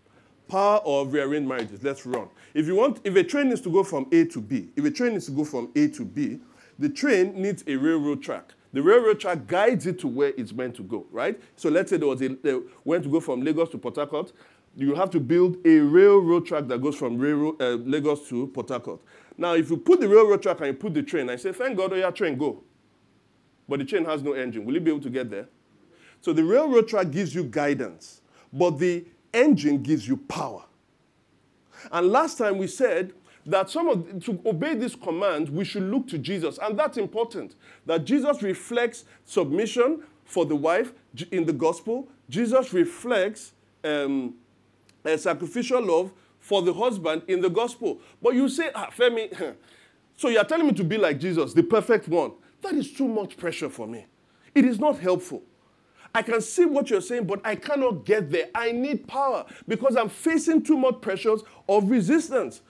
Power 0.48 0.80
of 0.80 1.14
rearranged 1.14 1.48
marriages. 1.48 1.84
Let's 1.84 2.06
run. 2.06 2.28
If 2.54 2.68
you 2.68 2.76
want, 2.76 3.00
if 3.04 3.16
a 3.16 3.24
train 3.24 3.50
needs 3.50 3.62
to 3.62 3.72
go 3.72 3.84
from 3.84 4.08
A 4.12 4.26
to 4.26 4.42
B, 4.42 4.70
if 4.76 4.84
a 4.84 4.92
train 4.92 5.14
needs 5.14 5.28
to 5.28 5.32
go 5.32 5.46
from 5.46 5.72
A 5.76 5.88
to 5.90 6.04
B, 6.04 6.40
the 6.78 6.90
train 6.90 7.40
needs 7.42 7.64
a 7.68 7.76
railroad 7.76 8.22
track. 8.22 8.54
The 8.74 8.82
railroad 8.82 9.20
track 9.20 9.48
guides 9.48 9.86
it 9.86 10.00
to 10.00 10.08
where 10.08 10.34
it's 10.38 10.54
meant 10.54 10.76
to 10.76 10.84
go, 10.84 11.06
right? 11.12 11.40
So 11.56 11.70
let's 11.70 11.90
say 11.90 11.98
there 11.98 12.08
was 12.08 12.22
a 12.22 12.30
they 12.30 12.60
went 12.84 13.04
to 13.04 13.10
go 13.10 13.20
from 13.20 13.42
Lagos 13.42 13.70
to 13.70 13.78
Port 13.78 13.98
Harcourt. 13.98 14.32
You 14.76 14.96
have 14.96 15.10
to 15.12 15.20
build 15.20 15.58
a 15.66 15.80
railroad 15.80 16.46
track 16.46 16.68
that 16.68 16.82
goes 16.82 16.96
from 16.96 17.18
railroad, 17.18 17.62
uh, 17.62 17.76
Lagos 17.76 18.28
to 18.30 18.48
Port 18.48 18.70
Harcourt. 18.70 19.02
Now, 19.38 19.54
if 19.56 19.70
you 19.70 19.78
put 19.78 20.00
the 20.00 20.08
railroad 20.08 20.42
track 20.42 20.60
and 20.60 20.68
you 20.68 20.74
put 20.74 20.94
the 20.94 21.04
train, 21.04 21.30
I 21.30 21.36
say, 21.36 21.52
thank 21.52 21.78
God, 21.78 21.92
oh 21.92 21.96
yeah, 21.98 22.12
train, 22.12 22.38
go. 22.38 22.64
But 23.68 23.80
the 23.80 23.86
train 23.86 24.06
has 24.06 24.22
no 24.24 24.34
engine. 24.34 24.66
Will 24.66 24.74
you 24.74 24.80
be 24.80 24.92
able 24.92 25.02
to 25.02 25.10
get 25.10 25.30
there? 25.30 25.48
So 26.22 26.34
the 26.34 26.44
railroad 26.44 26.88
track 26.88 27.12
gives 27.12 27.34
you 27.34 27.44
guidance, 27.44 28.22
but 28.54 28.78
the 28.80 29.06
engine 29.34 29.82
gives 29.82 30.08
you 30.08 30.18
power. 30.18 30.64
And 31.92 32.08
last 32.08 32.38
time 32.38 32.58
we 32.58 32.68
said 32.68 33.14
that 33.46 33.70
some 33.70 33.88
of 33.88 34.24
to 34.26 34.40
obey 34.46 34.76
this 34.76 34.96
command, 34.96 35.50
we 35.50 35.66
should 35.66 35.84
look 35.84 36.08
to 36.10 36.20
Jesus, 36.20 36.60
and 36.62 36.78
that's 36.78 36.98
important. 36.98 37.56
That 37.86 38.06
Jesus 38.06 38.44
reflects 38.44 39.06
submission 39.26 40.04
for 40.24 40.46
the 40.46 40.56
wife 40.56 40.94
in 41.32 41.46
the 41.46 41.54
gospel. 41.54 42.08
Jesus 42.30 42.72
reflects 42.72 43.54
um, 43.84 44.36
a 45.04 45.18
sacrificial 45.18 45.84
love 45.84 46.12
for 46.40 46.62
the 46.62 46.74
husband 46.74 47.24
in 47.28 47.42
the 47.42 47.50
gospel. 47.50 48.00
But 48.22 48.36
you 48.36 48.48
say, 48.48 48.70
ah, 48.76 48.90
Femi, 48.96 49.56
so 50.16 50.30
you're 50.30 50.44
telling 50.44 50.68
me 50.68 50.74
to 50.74 50.84
be 50.84 50.98
like 50.98 51.20
Jesus, 51.20 51.54
the 51.54 51.64
perfect 51.64 52.08
one. 52.08 52.34
That 52.62 52.74
is 52.74 52.92
too 52.92 53.08
much 53.08 53.38
pressure 53.38 53.70
for 53.70 53.88
me. 53.88 54.06
It 54.54 54.66
is 54.66 54.80
not 54.80 55.00
helpful. 55.00 55.42
I 56.14 56.22
can 56.22 56.42
see 56.42 56.66
what 56.66 56.90
you're 56.90 57.02
saying, 57.02 57.26
but 57.26 57.40
I 57.46 57.56
cannot 57.56 58.06
get 58.06 58.30
there. 58.30 58.50
I 58.54 58.72
need 58.72 59.08
power 59.08 59.46
because 59.68 59.96
I'm 59.96 60.10
facing 60.10 60.62
too 60.64 60.78
much 60.78 61.00
pressures 61.02 61.42
of 61.70 61.90
resistance. 61.90 62.62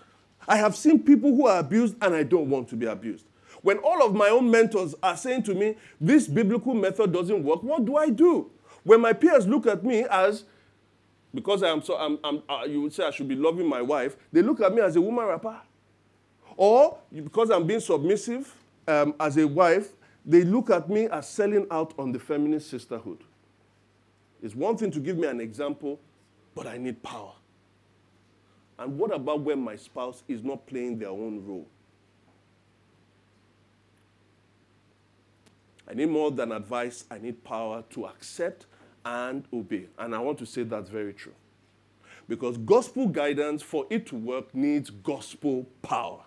I 0.48 0.58
have 0.58 0.76
seen 0.76 1.00
people 1.00 1.36
who 1.36 1.48
are 1.48 1.60
abused 1.60 1.96
and 2.02 2.14
I 2.14 2.24
don't 2.24 2.50
want 2.50 2.70
to 2.70 2.76
be 2.76 2.86
abused. 2.86 3.26
When 3.62 3.78
all 3.80 4.06
of 4.06 4.14
my 4.14 4.30
own 4.30 4.50
mentors 4.50 4.96
are 5.04 5.18
saying 5.18 5.44
to 5.44 5.54
me, 5.54 5.76
this 6.00 6.28
biblical 6.28 6.74
method 6.74 7.12
doesn't 7.12 7.44
work, 7.44 7.62
what 7.64 7.86
do 7.86 7.96
I 7.96 8.10
do? 8.10 8.50
When 8.84 9.02
my 9.02 9.14
peers 9.14 9.48
look 9.48 9.68
at 9.68 9.84
me 9.84 10.06
as, 10.10 10.46
because 11.34 11.62
I 11.62 11.70
am 11.70 11.82
so, 11.82 11.96
I'm, 11.96 12.20
I'm, 12.24 12.44
uh, 12.50 12.64
you 12.66 12.82
would 12.82 12.94
say 12.94 13.06
I 13.06 13.12
should 13.12 13.28
be 13.28 13.36
loving 13.36 13.68
my 13.68 13.82
wife, 13.82 14.18
they 14.32 14.42
look 14.42 14.62
at 14.62 14.74
me 14.74 14.82
as 14.82 14.96
a 14.96 15.02
woman 15.02 15.26
wrapper. 15.26 15.58
Or 16.58 16.98
because 17.14 17.50
I'm 17.50 17.66
being 17.66 17.80
submissive 17.80 18.54
um, 18.88 19.16
as 19.20 19.38
a 19.38 19.48
wife, 19.48 19.89
they 20.26 20.44
look 20.44 20.70
at 20.70 20.89
me 20.89 21.06
as 21.06 21.30
selling 21.30 21.68
out 21.72 21.94
on 21.98 22.12
the 22.12 22.20
feminist 22.20 22.70
sisterhood. 22.70 23.24
It's 24.42 24.56
one 24.56 24.78
thing 24.78 24.92
to 24.92 25.00
give 25.00 25.18
me 25.18 25.28
an 25.28 25.39
example, 25.39 26.00
but 26.56 26.68
I 26.68 26.78
need 26.78 27.02
power. 27.04 27.34
And 28.80 28.98
what 28.98 29.14
about 29.14 29.42
when 29.42 29.62
my 29.62 29.76
spouse 29.76 30.24
is 30.28 30.44
not 30.44 30.66
playing 30.66 30.98
their 30.98 31.10
own 31.10 31.46
role? 31.46 31.68
I 35.88 35.94
need 35.94 36.10
more 36.10 36.32
than 36.32 36.52
advice, 36.52 37.06
I 37.12 37.18
need 37.18 37.44
power 37.44 37.84
to 37.92 38.06
accept 38.06 38.66
and 39.06 39.44
obey. 39.54 39.88
And 40.00 40.16
I 40.16 40.20
want 40.20 40.39
to 40.39 40.46
say 40.46 40.64
that's 40.64 40.89
very 40.89 41.14
true. 41.14 41.34
Because 42.28 42.58
gospel 42.58 43.08
guidance, 43.08 43.62
for 43.62 43.86
it 43.89 44.08
to 44.08 44.16
work, 44.16 44.56
needs 44.56 44.89
gospel 44.89 45.68
power. 45.82 46.24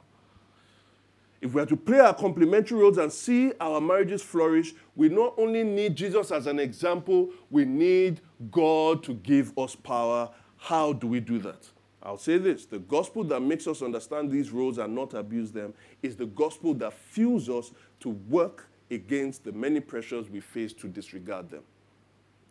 If 1.45 1.53
we 1.53 1.61
are 1.61 1.67
to 1.67 1.77
play 1.77 2.01
our 2.01 2.15
complementary 2.15 2.79
roles 2.79 2.97
and 2.97 3.13
see 3.13 3.53
our 3.61 3.79
marriages 3.79 4.23
flourish, 4.23 4.73
we 4.97 5.11
not 5.11 5.35
only 5.37 5.63
need 5.63 5.95
Jesus 5.95 6.31
as 6.31 6.47
an 6.47 6.59
example, 6.59 7.29
we 7.51 7.67
need 7.67 8.23
God 8.51 9.03
to 9.03 9.13
give 9.13 9.57
us 9.59 9.77
power. 9.77 10.31
How 10.57 10.95
do 10.95 11.07
we 11.07 11.21
do 11.21 11.39
that? 11.41 11.69
I'll 12.03 12.17
say 12.17 12.39
this 12.39 12.65
the 12.65 12.79
gospel 12.79 13.25
that 13.25 13.41
makes 13.41 13.67
us 13.67 13.83
understand 13.83 14.31
these 14.31 14.53
roles 14.53 14.79
and 14.79 14.95
not 14.95 15.13
abuse 15.13 15.53
them 15.53 15.75
is 16.03 16.17
the 16.17 16.25
gospel 16.25 16.73
that 16.77 16.95
fuels 16.95 17.51
us 17.51 17.73
to 18.01 18.09
work 18.31 18.67
against 18.91 19.45
the 19.45 19.53
many 19.53 19.81
pressures 19.81 20.31
we 20.31 20.41
face 20.41 20.73
to 20.73 20.89
disregard 20.89 21.51
them. 21.51 21.63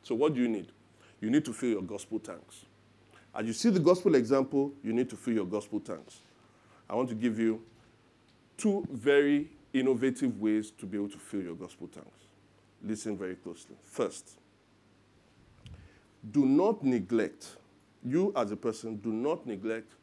So, 0.04 0.14
what 0.14 0.36
do 0.36 0.42
you 0.42 0.48
need? 0.48 0.68
You 1.20 1.32
need 1.32 1.46
to 1.46 1.54
fill 1.54 1.70
your 1.70 1.82
gospel 1.82 2.20
tanks. 2.20 2.66
As 3.34 3.48
you 3.48 3.54
see 3.54 3.72
the 3.72 3.80
gospel 3.80 4.14
example, 4.14 4.72
you 4.84 4.94
need 4.94 5.10
to 5.10 5.16
fill 5.16 5.34
your 5.34 5.48
gospel 5.48 5.80
tanks. 5.80 6.20
I 6.88 6.94
want 6.94 7.10
to 7.10 7.16
give 7.16 7.40
you 7.40 7.60
two 8.58 8.86
very 8.92 9.50
innovative 9.74 10.40
ways 10.40 10.72
to 10.72 10.86
be 10.86 10.98
able 10.98 11.10
to 11.10 11.18
fill 11.18 11.42
your 11.42 11.56
gospel 11.56 11.88
tanks. 11.88 12.20
Listen 12.84 13.18
very 13.18 13.36
closely. 13.36 13.76
First, 13.82 14.38
do 16.32 16.46
not 16.46 16.84
neglect, 16.84 17.58
you 18.04 18.32
as 18.36 18.52
a 18.52 18.56
person, 18.56 18.98
do 18.98 19.12
not 19.12 19.46
neglect 19.46 19.94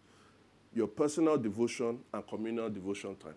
your 0.74 0.86
personal 0.86 1.36
devotion 1.36 1.98
and 2.12 2.26
communal 2.26 2.70
devotion 2.70 3.16
time. 3.16 3.34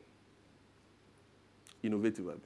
Innovative, 1.82 2.28
I 2.28 2.32
mean. 2.32 2.42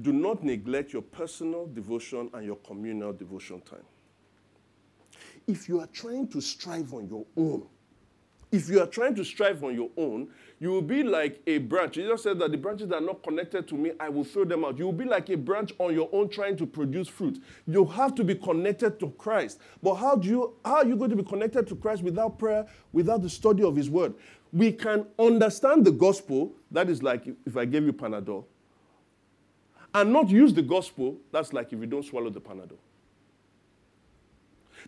Do 0.00 0.12
not 0.12 0.44
neglect 0.44 0.92
your 0.92 1.02
personal 1.02 1.66
devotion 1.66 2.30
and 2.32 2.44
your 2.44 2.56
communal 2.56 3.12
devotion 3.12 3.60
time. 3.62 3.84
If 5.46 5.68
you 5.68 5.80
are 5.80 5.88
trying 5.88 6.28
to 6.28 6.40
strive 6.40 6.92
on 6.94 7.08
your 7.08 7.24
own, 7.36 7.66
if 8.50 8.68
you 8.68 8.80
are 8.80 8.86
trying 8.86 9.14
to 9.14 9.24
strive 9.24 9.62
on 9.62 9.74
your 9.74 9.90
own, 9.96 10.28
you 10.58 10.70
will 10.70 10.82
be 10.82 11.02
like 11.02 11.40
a 11.46 11.58
branch. 11.58 11.94
Jesus 11.94 12.22
said 12.22 12.38
that 12.38 12.50
the 12.50 12.56
branches 12.56 12.88
that 12.88 12.96
are 12.96 13.00
not 13.00 13.22
connected 13.22 13.68
to 13.68 13.74
me, 13.74 13.92
I 14.00 14.08
will 14.08 14.24
throw 14.24 14.44
them 14.44 14.64
out. 14.64 14.78
You 14.78 14.86
will 14.86 14.92
be 14.92 15.04
like 15.04 15.28
a 15.28 15.36
branch 15.36 15.72
on 15.78 15.94
your 15.94 16.08
own 16.12 16.28
trying 16.28 16.56
to 16.56 16.66
produce 16.66 17.08
fruit. 17.08 17.42
You 17.66 17.84
have 17.84 18.14
to 18.16 18.24
be 18.24 18.34
connected 18.34 18.98
to 19.00 19.10
Christ. 19.10 19.60
But 19.82 19.96
how 19.96 20.16
do 20.16 20.28
you 20.28 20.54
how 20.64 20.76
are 20.76 20.86
you 20.86 20.96
going 20.96 21.10
to 21.10 21.16
be 21.16 21.22
connected 21.22 21.66
to 21.68 21.76
Christ 21.76 22.02
without 22.02 22.38
prayer, 22.38 22.66
without 22.92 23.22
the 23.22 23.30
study 23.30 23.62
of 23.62 23.76
his 23.76 23.90
word? 23.90 24.14
We 24.52 24.72
can 24.72 25.06
understand 25.18 25.84
the 25.84 25.92
gospel, 25.92 26.52
that 26.70 26.88
is 26.88 27.02
like 27.02 27.28
if 27.46 27.56
I 27.56 27.66
gave 27.66 27.84
you 27.84 27.92
Panadol, 27.92 28.44
and 29.94 30.12
not 30.12 30.30
use 30.30 30.54
the 30.54 30.62
gospel, 30.62 31.18
that's 31.32 31.52
like 31.52 31.72
if 31.72 31.78
you 31.78 31.86
don't 31.86 32.04
swallow 32.04 32.30
the 32.30 32.40
Panadol. 32.40 32.78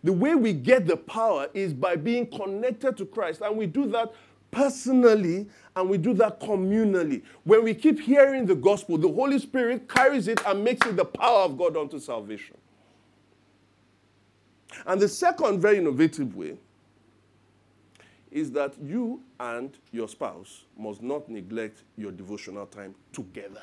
The 0.02 0.12
way 0.12 0.34
we 0.34 0.52
get 0.52 0.86
the 0.86 0.96
power 0.96 1.48
is 1.54 1.72
by 1.72 1.96
being 1.96 2.26
connected 2.26 2.96
to 2.98 3.06
Christ. 3.06 3.40
And 3.40 3.56
we 3.56 3.66
do 3.66 3.86
that 3.88 4.12
personally 4.50 5.48
and 5.76 5.88
we 5.88 5.98
do 5.98 6.14
that 6.14 6.40
communally. 6.40 7.22
When 7.44 7.64
we 7.64 7.74
keep 7.74 8.00
hearing 8.00 8.46
the 8.46 8.54
gospel, 8.54 8.98
the 8.98 9.10
Holy 9.10 9.38
Spirit 9.38 9.88
carries 9.88 10.28
it 10.28 10.40
and 10.46 10.64
makes 10.64 10.86
it 10.86 10.96
the 10.96 11.04
power 11.04 11.44
of 11.44 11.56
God 11.56 11.76
unto 11.76 11.98
salvation. 11.98 12.56
And 14.86 15.00
the 15.00 15.08
second 15.08 15.60
very 15.60 15.78
innovative 15.78 16.34
way 16.34 16.56
is 18.30 18.52
that 18.52 18.74
you 18.80 19.22
and 19.40 19.76
your 19.90 20.08
spouse 20.08 20.64
must 20.78 21.02
not 21.02 21.28
neglect 21.28 21.82
your 21.96 22.12
devotional 22.12 22.66
time 22.66 22.94
together. 23.12 23.62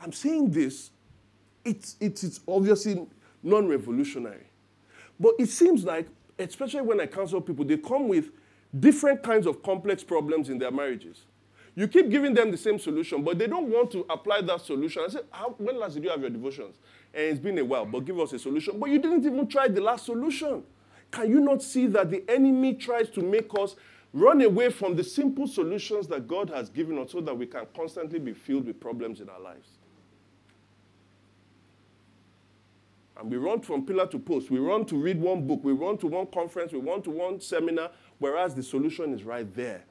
I'm 0.00 0.12
saying 0.12 0.50
this, 0.50 0.90
it's, 1.64 1.96
it's, 2.00 2.24
it's 2.24 2.40
obviously 2.48 3.06
non 3.42 3.66
revolutionary. 3.66 4.46
But 5.18 5.34
it 5.38 5.48
seems 5.48 5.84
like, 5.84 6.08
especially 6.38 6.82
when 6.82 7.00
I 7.00 7.06
counsel 7.06 7.40
people, 7.40 7.64
they 7.64 7.76
come 7.76 8.08
with 8.08 8.30
different 8.78 9.22
kinds 9.22 9.46
of 9.46 9.62
complex 9.62 10.02
problems 10.02 10.48
in 10.48 10.58
their 10.58 10.70
marriages. 10.70 11.24
You 11.74 11.88
keep 11.88 12.10
giving 12.10 12.34
them 12.34 12.50
the 12.50 12.56
same 12.56 12.78
solution, 12.78 13.22
but 13.22 13.38
they 13.38 13.46
don't 13.46 13.68
want 13.68 13.90
to 13.92 14.04
apply 14.10 14.42
that 14.42 14.60
solution. 14.60 15.04
I 15.06 15.08
said, 15.08 15.24
when 15.56 15.78
last 15.78 15.94
did 15.94 16.04
you 16.04 16.10
have 16.10 16.20
your 16.20 16.30
devotions? 16.30 16.76
And 17.14 17.24
it's 17.24 17.40
been 17.40 17.58
a 17.58 17.64
while, 17.64 17.86
but 17.86 18.04
give 18.04 18.18
us 18.20 18.32
a 18.34 18.38
solution. 18.38 18.78
But 18.78 18.90
you 18.90 18.98
didn't 18.98 19.24
even 19.24 19.46
try 19.48 19.68
the 19.68 19.80
last 19.80 20.04
solution. 20.04 20.64
Can 21.10 21.30
you 21.30 21.40
not 21.40 21.62
see 21.62 21.86
that 21.86 22.10
the 22.10 22.24
enemy 22.28 22.74
tries 22.74 23.08
to 23.10 23.22
make 23.22 23.50
us 23.58 23.76
run 24.12 24.42
away 24.42 24.70
from 24.70 24.96
the 24.96 25.04
simple 25.04 25.46
solutions 25.46 26.06
that 26.08 26.28
God 26.28 26.50
has 26.50 26.68
given 26.68 26.98
us 26.98 27.12
so 27.12 27.20
that 27.22 27.36
we 27.36 27.46
can 27.46 27.66
constantly 27.74 28.18
be 28.18 28.34
filled 28.34 28.66
with 28.66 28.78
problems 28.78 29.20
in 29.20 29.30
our 29.30 29.40
lives? 29.40 29.68
And 33.18 33.30
we 33.30 33.36
run 33.36 33.60
from 33.60 33.84
pillar 33.84 34.06
to 34.06 34.18
post. 34.18 34.50
We 34.50 34.58
run 34.58 34.84
to 34.86 34.96
read 34.96 35.20
one 35.20 35.46
book. 35.46 35.62
We 35.62 35.72
run 35.72 35.98
to 35.98 36.06
one 36.06 36.26
conference. 36.26 36.72
We 36.72 36.80
run 36.80 37.02
to 37.02 37.10
one 37.10 37.40
seminar, 37.40 37.90
whereas 38.18 38.54
the 38.54 38.62
solution 38.62 39.12
is 39.12 39.22
right 39.22 39.52
there. 39.54 39.84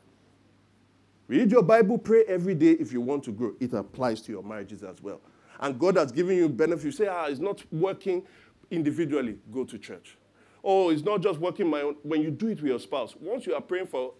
Read 1.27 1.51
your 1.51 1.63
Bible, 1.63 1.97
pray 1.97 2.23
every 2.27 2.55
day 2.55 2.71
if 2.71 2.91
you 2.91 2.99
want 2.99 3.23
to 3.23 3.31
grow. 3.31 3.53
It 3.59 3.73
applies 3.73 4.21
to 4.23 4.31
your 4.31 4.43
marriages 4.43 4.83
as 4.83 5.01
well. 5.01 5.21
And 5.59 5.79
God 5.79 5.95
has 5.95 6.11
given 6.11 6.35
you 6.35 6.49
benefits. 6.49 6.83
You 6.83 6.91
say, 6.91 7.07
ah, 7.07 7.27
it's 7.27 7.39
not 7.39 7.63
working 7.71 8.23
individually. 8.69 9.37
Go 9.51 9.63
to 9.63 9.77
church. 9.77 10.17
Oh, 10.63 10.89
it's 10.89 11.03
not 11.03 11.21
just 11.21 11.39
working 11.39 11.69
my 11.69 11.81
own. 11.81 11.95
When 12.03 12.21
you 12.21 12.31
do 12.31 12.47
it 12.47 12.61
with 12.61 12.69
your 12.69 12.79
spouse, 12.79 13.15
once 13.19 13.45
you 13.45 13.53
are 13.53 13.61
praying 13.61 13.87
for 13.87 14.13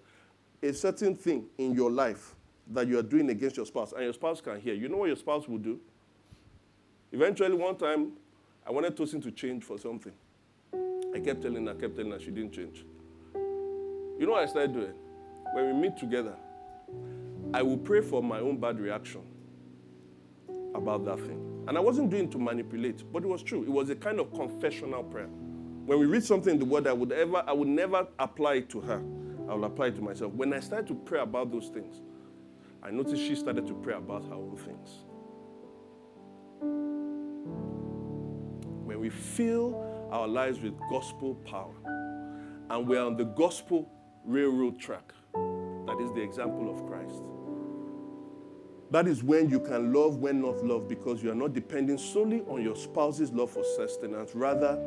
a 0.64 0.72
certain 0.74 1.16
thing 1.16 1.48
in 1.58 1.74
your 1.74 1.92
life 1.92 2.36
that 2.68 2.88
you 2.88 2.98
are 2.98 3.04
doing 3.04 3.30
against 3.30 3.58
your 3.58 3.66
spouse, 3.66 3.92
and 3.92 4.04
your 4.04 4.14
spouse 4.14 4.40
can 4.40 4.62
hear, 4.62 4.74
you 4.74 4.88
know 4.88 4.98
what 4.98 5.08
your 5.08 5.18
spouse 5.18 5.48
will 5.48 5.58
do? 5.58 5.80
Eventually, 7.12 7.56
one 7.56 7.76
time, 7.76 8.14
I 8.66 8.72
wanted 8.72 8.96
Tosin 8.96 9.22
to 9.24 9.32
change 9.32 9.64
for 9.64 9.78
something. 9.78 10.14
I 11.14 11.20
kept 11.20 11.42
telling 11.42 11.66
her, 11.68 11.74
kept 11.74 11.96
telling 11.96 12.12
her, 12.12 12.20
she 12.20 12.32
didn't 12.32 12.54
change. 12.54 12.86
You 13.34 14.26
know 14.26 14.34
what 14.34 14.44
I 14.44 14.46
started 14.46 14.74
doing? 14.74 14.94
When 15.54 15.66
we 15.68 15.74
meet 15.74 15.98
together, 15.98 16.36
I 17.54 17.62
will 17.64 17.78
pray 17.78 18.02
for 18.02 18.24
my 18.24 18.40
own 18.40 18.58
bad 18.58 18.80
reaction 18.80 19.22
about 20.74 21.04
that 21.06 21.20
thing. 21.20 21.66
And 21.68 21.78
I 21.78 21.82
wasn't 21.82 22.10
doing 22.10 22.30
to 22.30 22.38
manipulate, 22.38 23.04
but 23.12 23.24
it 23.24 23.28
was 23.28 23.44
true. 23.44 23.64
It 23.64 23.70
was 23.70 23.90
a 23.90 23.96
kind 23.96 24.20
of 24.20 24.34
confessional 24.34 25.04
prayer. 25.04 25.28
When 25.86 26.00
we 26.00 26.06
read 26.06 26.24
something 26.24 26.54
in 26.54 26.60
the 26.60 26.66
word, 26.66 26.88
I 26.88 26.94
would 26.94 27.12
ever, 27.12 27.44
I 27.46 27.52
would 27.52 27.68
never 27.68 28.08
apply 28.20 28.56
it 28.56 28.70
to 28.70 28.82
her. 28.82 29.04
I 29.50 29.56
will 29.56 29.66
apply 29.66 29.88
it 29.88 29.96
to 29.96 30.02
myself. 30.02 30.32
When 30.34 30.54
I 30.54 30.60
started 30.60 30.88
to 30.88 30.96
pray 30.96 31.20
about 31.20 31.52
those 31.52 31.68
things, 31.68 32.02
I 32.82 32.92
noticed 32.92 33.22
she 33.22 33.36
started 33.36 33.68
to 33.68 33.74
pray 33.74 33.96
about 33.96 34.24
her 34.26 34.34
own 34.34 34.56
things. 34.56 34.90
We 39.02 39.10
fill 39.10 40.08
our 40.12 40.28
lives 40.28 40.60
with 40.60 40.80
gospel 40.92 41.34
power 41.44 41.74
and 42.70 42.88
we're 42.88 43.04
on 43.04 43.18
the 43.18 43.26
gospel 43.26 43.92
railroad 44.24 44.80
track, 44.80 45.12
that 45.34 45.98
is 46.00 46.12
the 46.14 46.22
example 46.22 46.70
of 46.70 46.86
Christ. 46.86 47.24
That 48.92 49.08
is 49.08 49.24
when 49.24 49.50
you 49.50 49.60
can 49.60 49.92
love 49.92 50.18
when 50.18 50.40
not 50.40 50.64
love 50.64 50.88
because 50.88 51.24
you 51.24 51.32
are 51.32 51.36
not 51.36 51.54
depending 51.54 51.98
solely 51.98 52.42
on 52.42 52.62
your 52.62 52.76
spouse's 52.76 53.32
love 53.32 53.50
for 53.50 53.64
sustenance. 53.64 54.36
Rather, 54.36 54.80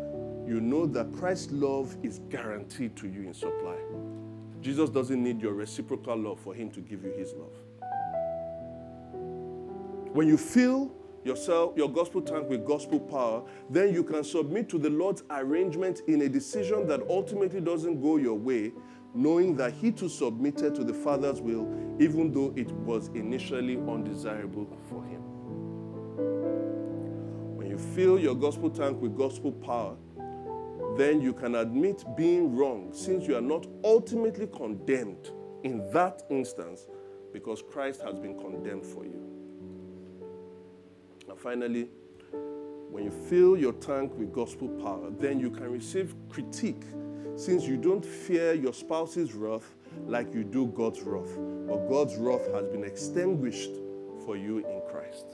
you 0.46 0.60
know 0.60 0.86
that 0.86 1.12
Christ's 1.14 1.50
love 1.50 1.96
is 2.04 2.20
guaranteed 2.28 2.94
to 2.96 3.08
you 3.08 3.22
in 3.22 3.34
supply. 3.34 3.76
Jesus 4.60 4.90
doesn't 4.90 5.20
need 5.20 5.42
your 5.42 5.54
reciprocal 5.54 6.16
love 6.16 6.38
for 6.38 6.54
him 6.54 6.70
to 6.70 6.80
give 6.80 7.02
you 7.02 7.10
his 7.10 7.32
love. 7.32 7.56
When 10.12 10.28
you 10.28 10.36
feel 10.36 10.94
yourself, 11.24 11.76
your 11.76 11.90
gospel 11.90 12.20
tank 12.20 12.48
with 12.48 12.66
gospel 12.66 13.00
power, 13.00 13.42
then 13.70 13.92
you 13.92 14.04
can 14.04 14.22
submit 14.22 14.68
to 14.68 14.78
the 14.78 14.90
Lord's 14.90 15.22
arrangement 15.30 16.02
in 16.06 16.22
a 16.22 16.28
decision 16.28 16.86
that 16.86 17.00
ultimately 17.08 17.60
doesn't 17.60 18.00
go 18.00 18.16
your 18.16 18.34
way, 18.34 18.72
knowing 19.14 19.56
that 19.56 19.72
He 19.72 19.90
too 19.90 20.08
submitted 20.08 20.74
to 20.74 20.84
the 20.84 20.94
Father's 20.94 21.40
will, 21.40 21.66
even 22.00 22.32
though 22.32 22.52
it 22.56 22.70
was 22.72 23.08
initially 23.08 23.76
undesirable 23.76 24.66
for 24.88 25.02
Him. 25.04 25.22
When 27.56 27.68
you 27.68 27.78
fill 27.78 28.18
your 28.18 28.34
gospel 28.34 28.70
tank 28.70 29.00
with 29.00 29.16
gospel 29.16 29.52
power, 29.52 29.96
then 30.96 31.20
you 31.20 31.32
can 31.32 31.56
admit 31.56 32.04
being 32.16 32.54
wrong 32.54 32.92
since 32.92 33.26
you 33.26 33.36
are 33.36 33.40
not 33.40 33.66
ultimately 33.82 34.46
condemned 34.46 35.30
in 35.64 35.90
that 35.92 36.22
instance 36.30 36.86
because 37.32 37.62
Christ 37.62 38.02
has 38.02 38.18
been 38.18 38.38
condemned 38.38 38.86
for 38.86 39.04
you. 39.04 39.23
And 41.34 41.42
finally, 41.42 41.88
when 42.92 43.02
you 43.02 43.10
fill 43.10 43.56
your 43.56 43.72
tank 43.72 44.12
with 44.16 44.32
gospel 44.32 44.68
power, 44.68 45.10
then 45.18 45.40
you 45.40 45.50
can 45.50 45.68
receive 45.68 46.14
critique 46.28 46.84
since 47.34 47.64
you 47.64 47.76
don't 47.76 48.06
fear 48.06 48.52
your 48.52 48.72
spouse's 48.72 49.34
wrath 49.34 49.74
like 50.06 50.32
you 50.32 50.44
do 50.44 50.68
God's 50.68 51.00
wrath. 51.02 51.36
But 51.66 51.88
God's 51.88 52.14
wrath 52.18 52.46
has 52.52 52.68
been 52.68 52.84
extinguished 52.84 53.72
for 54.24 54.36
you 54.36 54.58
in 54.58 54.80
Christ. 54.88 55.26